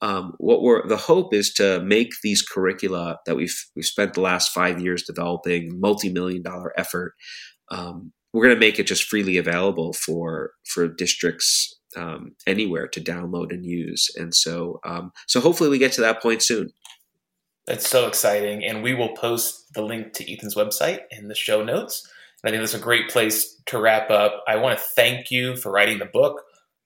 um, 0.00 0.34
what 0.38 0.62
we're 0.62 0.86
the 0.86 0.96
hope 0.96 1.32
is 1.32 1.52
to 1.54 1.80
make 1.80 2.12
these 2.22 2.42
curricula 2.42 3.18
that 3.26 3.36
we've 3.36 3.56
we've 3.74 3.84
spent 3.84 4.14
the 4.14 4.20
last 4.20 4.52
five 4.52 4.80
years 4.80 5.04
developing, 5.04 5.80
multi-million 5.80 6.42
dollar 6.42 6.78
effort. 6.78 7.14
Um, 7.70 8.12
we're 8.32 8.44
going 8.44 8.56
to 8.56 8.60
make 8.60 8.78
it 8.78 8.86
just 8.86 9.04
freely 9.04 9.36
available 9.36 9.92
for 9.92 10.52
for 10.66 10.88
districts 10.88 11.78
um, 11.96 12.32
anywhere 12.46 12.88
to 12.88 13.00
download 13.00 13.52
and 13.52 13.64
use. 13.64 14.10
And 14.16 14.34
so 14.34 14.80
um, 14.84 15.12
so 15.26 15.40
hopefully 15.40 15.70
we 15.70 15.78
get 15.78 15.92
to 15.92 16.00
that 16.02 16.20
point 16.20 16.42
soon. 16.42 16.70
That's 17.66 17.88
so 17.88 18.06
exciting, 18.06 18.62
and 18.62 18.82
we 18.82 18.92
will 18.92 19.14
post 19.16 19.72
the 19.72 19.82
link 19.82 20.12
to 20.14 20.30
Ethan's 20.30 20.54
website 20.54 21.00
in 21.10 21.28
the 21.28 21.34
show 21.34 21.64
notes. 21.64 22.06
I 22.44 22.50
think 22.50 22.60
that's 22.60 22.74
a 22.74 22.78
great 22.78 23.08
place 23.08 23.58
to 23.66 23.80
wrap 23.80 24.10
up. 24.10 24.44
I 24.46 24.56
want 24.56 24.78
to 24.78 24.84
thank 24.84 25.30
you 25.30 25.56
for 25.56 25.72
writing 25.72 25.98
the 25.98 26.04
book 26.04 26.42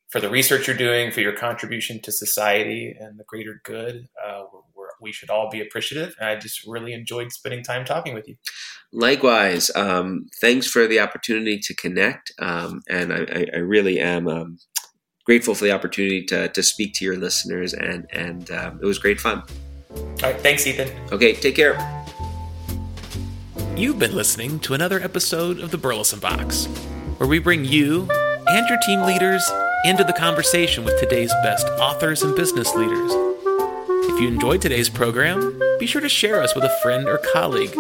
for 0.09 0.21
the 0.21 0.31
research 0.31 0.67
you're 0.67 0.77
doing, 0.77 1.11
for 1.11 1.21
your 1.21 1.33
contribution 1.33 2.01
to 2.01 2.13
society 2.13 2.97
and 2.99 3.19
the 3.19 3.25
greater 3.25 3.61
good. 3.65 4.09
Uh, 4.25 4.45
we're, 4.75 4.87
we 5.01 5.13
should 5.13 5.31
all 5.31 5.51
be 5.51 5.61
appreciative. 5.61 6.15
And 6.19 6.29
I 6.29 6.37
just 6.37 6.67
really 6.67 6.93
enjoyed 6.93 7.31
spending 7.31 7.63
time 7.63 7.85
talking 7.85 8.15
with 8.15 8.27
you. 8.27 8.37
Likewise, 8.93 9.71
um, 9.77 10.27
thanks 10.41 10.67
for 10.67 10.87
the 10.87 11.01
opportunity 11.01 11.59
to 11.59 11.75
connect. 11.75 12.33
Um, 12.39 12.81
and 12.89 13.13
I, 13.13 13.47
I, 13.55 13.59
really 13.59 14.01
am 14.01 14.27
um, 14.29 14.59
grateful 15.27 15.55
for 15.55 15.65
the 15.65 15.73
opportunity 15.73 16.25
to, 16.25 16.49
to 16.49 16.63
speak 16.63 16.95
to 16.95 17.05
your 17.05 17.19
listeners, 17.19 17.75
and, 17.75 18.07
and 18.11 18.51
um, 18.51 18.81
it 18.83 18.87
was 18.87 18.99
great 18.99 19.21
fun. 19.21 19.43
All 19.91 20.17
right. 20.23 20.41
Thanks, 20.41 20.67
Ethan. 20.67 20.89
Okay. 21.13 21.35
Take 21.35 21.57
care. 21.57 21.77
You've 23.77 23.99
been 23.99 24.15
listening 24.15 24.59
to 24.61 24.75
another 24.75 25.01
episode 25.01 25.61
of 25.61 25.71
the 25.71 25.79
Burleson 25.79 26.19
Box, 26.19 26.65
where 27.19 27.29
we 27.29 27.39
bring 27.39 27.65
you 27.67 28.09
and 28.49 28.69
your 28.69 28.79
team 28.87 29.03
leaders 29.03 29.49
into 29.85 30.03
the 30.03 30.13
conversation 30.13 30.85
with 30.85 30.99
today's 30.99 31.33
best 31.43 31.67
authors 31.79 32.23
and 32.23 32.35
business 32.35 32.75
leaders. 32.75 33.13
If 34.11 34.21
you 34.21 34.29
enjoyed 34.29 34.61
today's 34.61 34.89
program, 34.89 35.61
be 35.79 35.87
sure 35.87 36.01
to 36.01 36.09
share 36.09 36.43
us 36.43 36.55
with 36.55 36.65
a 36.65 36.79
friend 36.83 37.09
or 37.09 37.19
colleague. 37.33 37.75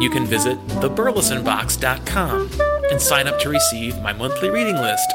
you 0.00 0.10
can 0.10 0.26
visit 0.26 0.58
theburlesonbox.com 0.66 2.50
and 2.90 3.00
sign 3.00 3.26
up 3.26 3.38
to 3.40 3.48
receive 3.48 4.00
my 4.02 4.12
monthly 4.12 4.50
reading 4.50 4.76
list, 4.76 5.10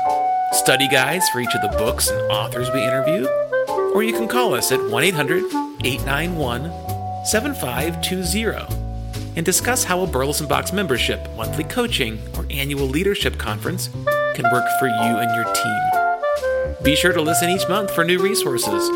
study 0.53 0.87
guides 0.87 1.29
for 1.29 1.39
each 1.39 1.53
of 1.53 1.61
the 1.61 1.77
books 1.77 2.09
and 2.09 2.19
authors 2.31 2.71
we 2.71 2.81
interview, 2.81 3.27
or 3.93 4.01
you 4.03 4.13
can 4.13 4.27
call 4.27 4.55
us 4.55 4.71
at 4.71 4.83
1 4.83 5.03
800 5.03 5.43
891 5.83 6.71
7520 7.25 8.85
and 9.35 9.45
discuss 9.45 9.83
how 9.83 10.01
a 10.01 10.07
Burleson 10.07 10.47
Box 10.47 10.73
membership, 10.73 11.29
monthly 11.35 11.65
coaching, 11.65 12.19
or 12.37 12.45
annual 12.49 12.87
leadership 12.87 13.37
conference 13.37 13.89
can 14.35 14.51
work 14.51 14.67
for 14.79 14.87
you 14.87 14.93
and 14.93 15.33
your 15.33 15.51
team. 15.53 16.83
Be 16.83 16.95
sure 16.95 17.13
to 17.13 17.21
listen 17.21 17.49
each 17.49 17.67
month 17.69 17.89
for 17.91 18.03
new 18.03 18.21
resources. 18.21 18.89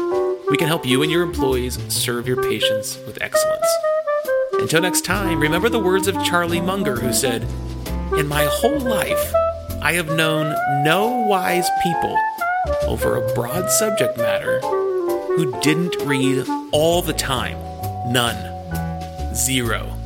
We 0.49 0.57
can 0.57 0.67
help 0.67 0.85
you 0.85 1.01
and 1.01 1.11
your 1.11 1.23
employees 1.23 1.79
serve 1.91 2.27
your 2.27 2.43
patients 2.43 2.97
with 3.07 3.21
excellence. 3.21 3.65
Until 4.53 4.81
next 4.81 5.05
time, 5.05 5.39
remember 5.39 5.69
the 5.69 5.79
words 5.79 6.07
of 6.07 6.21
Charlie 6.23 6.59
Munger, 6.59 6.97
who 6.97 7.13
said, 7.13 7.43
In 8.17 8.27
my 8.27 8.45
whole 8.51 8.79
life, 8.79 9.33
I 9.81 9.93
have 9.93 10.11
known 10.11 10.53
no 10.83 11.07
wise 11.07 11.69
people 11.81 12.17
over 12.83 13.15
a 13.15 13.33
broad 13.33 13.69
subject 13.69 14.17
matter 14.17 14.59
who 14.59 15.57
didn't 15.61 15.95
read 16.01 16.45
all 16.73 17.01
the 17.01 17.13
time. 17.13 17.57
None. 18.11 19.35
Zero. 19.35 19.98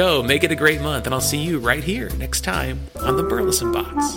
Go, 0.00 0.22
make 0.22 0.44
it 0.44 0.50
a 0.50 0.56
great 0.56 0.80
month, 0.80 1.04
and 1.04 1.14
I'll 1.14 1.20
see 1.20 1.36
you 1.36 1.58
right 1.58 1.84
here 1.84 2.08
next 2.16 2.40
time 2.40 2.88
on 3.02 3.18
the 3.18 3.22
Burleson 3.22 3.70
Box. 3.70 4.16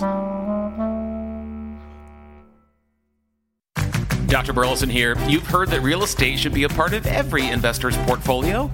Dr. 4.28 4.54
Burleson 4.54 4.90
here. 4.90 5.18
You've 5.28 5.46
heard 5.46 5.68
that 5.72 5.82
real 5.82 6.04
estate 6.04 6.40
should 6.40 6.54
be 6.54 6.64
a 6.64 6.70
part 6.70 6.94
of 6.94 7.06
every 7.06 7.50
investor's 7.50 7.98
portfolio, 7.98 8.72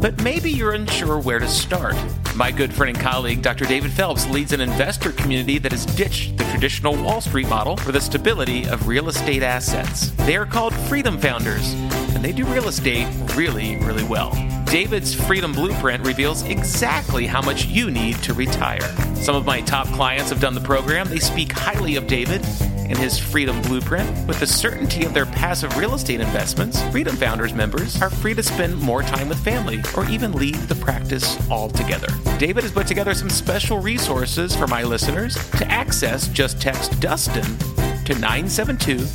but 0.00 0.18
maybe 0.22 0.50
you're 0.50 0.72
unsure 0.72 1.18
where 1.18 1.40
to 1.40 1.46
start. 1.46 1.94
My 2.34 2.50
good 2.50 2.72
friend 2.72 2.96
and 2.96 3.04
colleague, 3.04 3.42
Dr. 3.42 3.66
David 3.66 3.92
Phelps, 3.92 4.26
leads 4.30 4.54
an 4.54 4.62
investor 4.62 5.12
community 5.12 5.58
that 5.58 5.72
has 5.72 5.84
ditched 5.84 6.38
the 6.38 6.44
traditional 6.44 6.96
Wall 6.96 7.20
Street 7.20 7.50
model 7.50 7.76
for 7.76 7.92
the 7.92 8.00
stability 8.00 8.66
of 8.66 8.88
real 8.88 9.10
estate 9.10 9.42
assets. 9.42 10.08
They 10.24 10.38
are 10.38 10.46
called 10.46 10.72
Freedom 10.72 11.18
Founders, 11.18 11.74
and 12.14 12.24
they 12.24 12.32
do 12.32 12.46
real 12.46 12.68
estate 12.68 13.06
really, 13.34 13.76
really 13.84 14.04
well. 14.04 14.55
David's 14.66 15.14
Freedom 15.14 15.52
Blueprint 15.52 16.04
reveals 16.04 16.42
exactly 16.42 17.26
how 17.26 17.40
much 17.40 17.66
you 17.66 17.90
need 17.90 18.16
to 18.24 18.34
retire. 18.34 18.80
Some 19.14 19.36
of 19.36 19.46
my 19.46 19.60
top 19.60 19.86
clients 19.88 20.30
have 20.30 20.40
done 20.40 20.54
the 20.54 20.60
program. 20.60 21.08
They 21.08 21.20
speak 21.20 21.52
highly 21.52 21.96
of 21.96 22.06
David 22.06 22.44
and 22.88 22.98
his 22.98 23.18
Freedom 23.18 23.60
Blueprint. 23.62 24.26
With 24.26 24.40
the 24.40 24.46
certainty 24.46 25.04
of 25.04 25.14
their 25.14 25.26
passive 25.26 25.76
real 25.76 25.94
estate 25.94 26.20
investments, 26.20 26.82
Freedom 26.90 27.16
Founders 27.16 27.54
members 27.54 28.00
are 28.02 28.10
free 28.10 28.34
to 28.34 28.42
spend 28.42 28.78
more 28.80 29.02
time 29.02 29.28
with 29.28 29.42
family 29.42 29.82
or 29.96 30.04
even 30.10 30.32
leave 30.32 30.68
the 30.68 30.74
practice 30.74 31.38
altogether. 31.50 32.08
David 32.38 32.64
has 32.64 32.72
put 32.72 32.86
together 32.86 33.14
some 33.14 33.30
special 33.30 33.78
resources 33.78 34.54
for 34.54 34.66
my 34.66 34.82
listeners. 34.82 35.34
To 35.52 35.66
access, 35.70 36.28
just 36.28 36.60
text 36.60 37.00
Dustin 37.00 37.56
to 38.04 38.14
972 38.14 39.06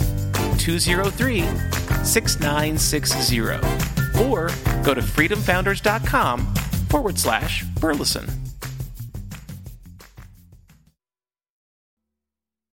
203 0.58 1.44
6960 2.04 3.91
or 4.22 4.50
go 4.84 4.94
to 4.94 5.02
freedomfounders.com 5.02 6.54
forward 6.90 7.18
slash 7.18 7.64
Burleson. 7.80 8.41